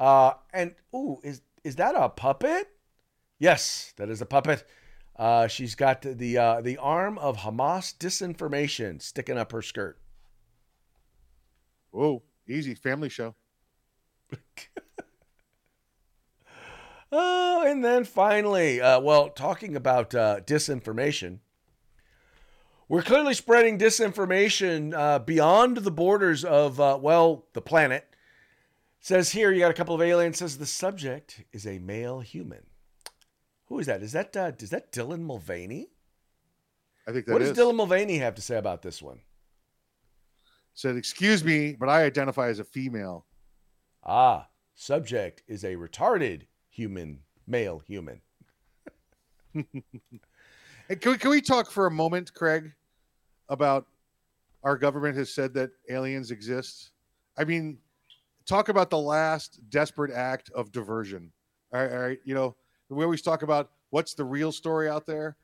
Uh, 0.00 0.32
and 0.54 0.74
ooh, 0.94 1.20
is 1.22 1.42
is 1.66 1.76
that 1.76 1.94
a 1.96 2.08
puppet? 2.08 2.68
Yes, 3.38 3.92
that 3.96 4.08
is 4.08 4.22
a 4.22 4.26
puppet. 4.26 4.64
Uh, 5.16 5.48
she's 5.48 5.74
got 5.74 6.02
the 6.02 6.14
the, 6.14 6.38
uh, 6.38 6.60
the 6.60 6.76
arm 6.78 7.18
of 7.18 7.38
Hamas 7.38 7.96
disinformation 7.96 9.02
sticking 9.02 9.36
up 9.36 9.52
her 9.52 9.62
skirt. 9.62 9.98
Whoa, 11.90 12.22
easy 12.48 12.74
family 12.74 13.08
show. 13.08 13.34
Oh, 17.12 17.64
and 17.64 17.84
then 17.84 18.04
finally, 18.04 18.80
uh, 18.80 19.00
well, 19.00 19.28
talking 19.28 19.76
about 19.76 20.12
uh, 20.12 20.40
disinformation, 20.40 21.38
we're 22.88 23.02
clearly 23.02 23.32
spreading 23.32 23.78
disinformation 23.78 24.92
uh, 24.92 25.20
beyond 25.20 25.78
the 25.78 25.92
borders 25.92 26.44
of, 26.44 26.80
uh, 26.80 26.98
well, 27.00 27.46
the 27.52 27.62
planet. 27.62 28.15
Says 29.06 29.30
here, 29.30 29.52
you 29.52 29.60
got 29.60 29.70
a 29.70 29.74
couple 29.74 29.94
of 29.94 30.02
aliens. 30.02 30.38
Says 30.38 30.58
the 30.58 30.66
subject 30.66 31.44
is 31.52 31.64
a 31.64 31.78
male 31.78 32.18
human. 32.18 32.66
Who 33.66 33.78
is 33.78 33.86
that? 33.86 34.02
Is 34.02 34.10
that 34.10 34.36
uh, 34.36 34.50
is 34.58 34.70
that 34.70 34.90
Dylan 34.90 35.20
Mulvaney? 35.20 35.90
I 37.06 37.12
think 37.12 37.26
that 37.26 37.32
what 37.32 37.38
does 37.38 37.50
is. 37.50 37.56
Dylan 37.56 37.76
Mulvaney 37.76 38.18
have 38.18 38.34
to 38.34 38.42
say 38.42 38.56
about 38.56 38.82
this 38.82 39.00
one? 39.00 39.20
Said, 40.74 40.96
excuse 40.96 41.44
me, 41.44 41.76
but 41.78 41.88
I 41.88 42.02
identify 42.02 42.48
as 42.48 42.58
a 42.58 42.64
female. 42.64 43.26
Ah, 44.02 44.48
subject 44.74 45.44
is 45.46 45.62
a 45.62 45.76
retarded 45.76 46.48
human, 46.68 47.20
male 47.46 47.78
human. 47.78 48.20
Hey, 50.88 50.96
can 50.96 51.12
we, 51.12 51.18
can 51.18 51.30
we 51.30 51.40
talk 51.40 51.70
for 51.70 51.86
a 51.86 51.90
moment, 51.92 52.34
Craig, 52.34 52.72
about 53.48 53.86
our 54.64 54.76
government 54.76 55.16
has 55.16 55.32
said 55.32 55.54
that 55.54 55.70
aliens 55.88 56.32
exist? 56.32 56.90
I 57.36 57.44
mean, 57.44 57.78
talk 58.46 58.68
about 58.68 58.90
the 58.90 58.98
last 58.98 59.60
desperate 59.70 60.12
act 60.12 60.50
of 60.54 60.72
diversion. 60.72 61.32
All 61.72 61.82
right, 61.82 61.92
all 61.92 61.98
right, 61.98 62.18
you 62.24 62.34
know, 62.34 62.56
we 62.88 63.04
always 63.04 63.22
talk 63.22 63.42
about 63.42 63.70
what's 63.90 64.14
the 64.14 64.24
real 64.24 64.52
story 64.52 64.88
out 64.88 65.06
there. 65.06 65.36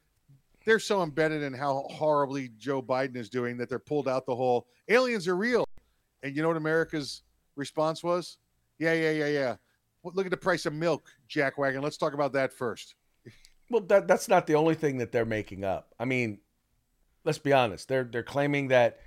They're 0.64 0.78
so 0.78 1.02
embedded 1.02 1.42
in 1.42 1.52
how 1.52 1.86
horribly 1.90 2.50
Joe 2.56 2.80
Biden 2.80 3.16
is 3.16 3.28
doing 3.28 3.56
that 3.56 3.68
they're 3.68 3.80
pulled 3.80 4.06
out 4.06 4.26
the 4.26 4.36
whole 4.36 4.68
aliens 4.88 5.26
are 5.26 5.36
real. 5.36 5.64
And 6.22 6.36
you 6.36 6.42
know 6.42 6.48
what 6.48 6.56
America's 6.56 7.22
response 7.56 8.04
was? 8.04 8.38
Yeah, 8.78 8.92
yeah, 8.92 9.10
yeah, 9.10 9.26
yeah. 9.26 9.56
Well, 10.02 10.14
Look 10.14 10.26
at 10.26 10.30
the 10.30 10.36
price 10.36 10.66
of 10.66 10.72
milk, 10.72 11.10
jackwagon. 11.28 11.82
Let's 11.82 11.96
talk 11.96 12.14
about 12.14 12.32
that 12.34 12.52
first. 12.52 12.94
Well, 13.70 13.82
that 13.82 14.06
that's 14.06 14.28
not 14.28 14.46
the 14.46 14.54
only 14.54 14.74
thing 14.74 14.98
that 14.98 15.12
they're 15.12 15.24
making 15.24 15.64
up. 15.64 15.94
I 15.98 16.04
mean, 16.04 16.38
let's 17.24 17.38
be 17.38 17.52
honest. 17.52 17.88
They're 17.88 18.04
they're 18.04 18.22
claiming 18.22 18.68
that 18.68 19.00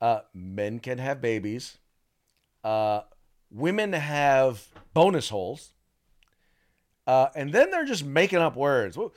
uh, 0.00 0.20
men 0.34 0.78
can 0.78 0.98
have 0.98 1.20
babies, 1.20 1.78
uh, 2.62 3.00
women 3.54 3.92
have 3.92 4.66
bonus 4.92 5.28
holes, 5.28 5.72
uh, 7.06 7.28
and 7.34 7.52
then 7.52 7.70
they're 7.70 7.84
just 7.84 8.04
making 8.04 8.38
up 8.38 8.56
words. 8.56 8.98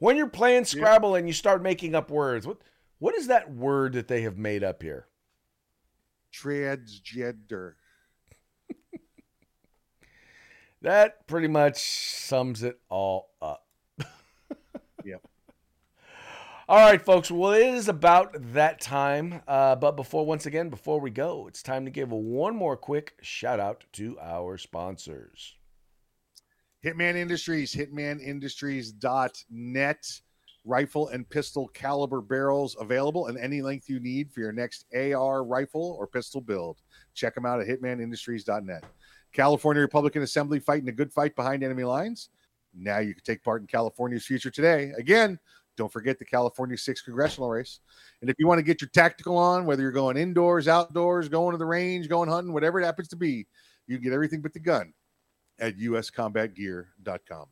When 0.00 0.16
you're 0.16 0.28
playing 0.28 0.64
Scrabble 0.64 1.16
and 1.16 1.26
you 1.26 1.32
start 1.34 1.60
making 1.60 1.96
up 1.96 2.10
words, 2.10 2.46
what 2.46 2.58
what 3.00 3.16
is 3.16 3.26
that 3.28 3.52
word 3.52 3.94
that 3.94 4.06
they 4.06 4.22
have 4.22 4.38
made 4.38 4.62
up 4.62 4.82
here? 4.82 5.08
Transgender. 6.32 7.74
That 10.82 11.26
pretty 11.26 11.48
much 11.48 11.76
sums 11.78 12.62
it 12.62 12.78
all 12.88 13.30
up. 13.42 13.66
Yep. 15.04 15.22
All 16.70 16.76
right, 16.76 17.00
folks. 17.00 17.30
Well, 17.30 17.52
it 17.52 17.66
is 17.66 17.88
about 17.88 18.36
that 18.52 18.78
time. 18.78 19.40
Uh, 19.48 19.74
but 19.74 19.96
before, 19.96 20.26
once 20.26 20.44
again, 20.44 20.68
before 20.68 21.00
we 21.00 21.10
go, 21.10 21.46
it's 21.48 21.62
time 21.62 21.86
to 21.86 21.90
give 21.90 22.10
one 22.10 22.54
more 22.54 22.76
quick 22.76 23.14
shout 23.22 23.58
out 23.58 23.86
to 23.94 24.18
our 24.20 24.58
sponsors. 24.58 25.54
Hitman 26.84 27.16
Industries, 27.16 27.74
hitmanindustries.net. 27.74 30.20
Rifle 30.66 31.08
and 31.08 31.30
pistol 31.30 31.68
caliber 31.68 32.20
barrels 32.20 32.76
available 32.78 33.28
in 33.28 33.38
any 33.38 33.62
length 33.62 33.88
you 33.88 33.98
need 33.98 34.30
for 34.30 34.40
your 34.40 34.52
next 34.52 34.84
AR 34.94 35.44
rifle 35.44 35.96
or 35.98 36.06
pistol 36.06 36.42
build. 36.42 36.82
Check 37.14 37.34
them 37.34 37.46
out 37.46 37.62
at 37.62 37.66
hitmanindustries.net. 37.66 38.84
California 39.32 39.80
Republican 39.80 40.20
Assembly 40.20 40.60
fighting 40.60 40.90
a 40.90 40.92
good 40.92 41.14
fight 41.14 41.34
behind 41.34 41.64
enemy 41.64 41.84
lines. 41.84 42.28
Now 42.74 42.98
you 42.98 43.14
can 43.14 43.24
take 43.24 43.42
part 43.42 43.62
in 43.62 43.66
California's 43.66 44.26
future 44.26 44.50
today. 44.50 44.92
Again, 44.98 45.38
don't 45.78 45.92
forget 45.92 46.18
the 46.18 46.24
California 46.24 46.76
6th 46.76 47.04
congressional 47.04 47.48
race. 47.48 47.80
And 48.20 48.28
if 48.28 48.36
you 48.38 48.46
want 48.46 48.58
to 48.58 48.62
get 48.62 48.82
your 48.82 48.90
tactical 48.90 49.38
on, 49.38 49.64
whether 49.64 49.80
you're 49.80 49.92
going 49.92 50.18
indoors, 50.18 50.68
outdoors, 50.68 51.28
going 51.28 51.52
to 51.52 51.58
the 51.58 51.64
range, 51.64 52.08
going 52.08 52.28
hunting, 52.28 52.52
whatever 52.52 52.80
it 52.80 52.84
happens 52.84 53.08
to 53.08 53.16
be, 53.16 53.46
you 53.86 53.98
get 53.98 54.12
everything 54.12 54.42
but 54.42 54.52
the 54.52 54.60
gun 54.60 54.92
at 55.58 55.78
uscombatgear.com. 55.78 57.46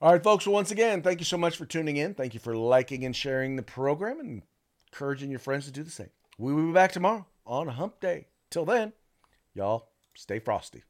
All 0.00 0.12
right, 0.12 0.22
folks. 0.22 0.46
Well, 0.46 0.54
once 0.54 0.70
again, 0.70 1.02
thank 1.02 1.20
you 1.20 1.24
so 1.24 1.38
much 1.38 1.56
for 1.56 1.66
tuning 1.66 1.96
in. 1.96 2.14
Thank 2.14 2.34
you 2.34 2.40
for 2.40 2.56
liking 2.56 3.04
and 3.04 3.14
sharing 3.14 3.56
the 3.56 3.62
program 3.62 4.20
and 4.20 4.42
encouraging 4.92 5.30
your 5.30 5.38
friends 5.38 5.66
to 5.66 5.72
do 5.72 5.82
the 5.82 5.90
same. 5.90 6.10
We 6.36 6.52
will 6.52 6.66
be 6.66 6.72
back 6.72 6.92
tomorrow 6.92 7.26
on 7.46 7.68
Hump 7.68 8.00
Day. 8.00 8.26
Till 8.50 8.64
then, 8.64 8.92
y'all 9.54 9.88
stay 10.14 10.40
frosty. 10.40 10.82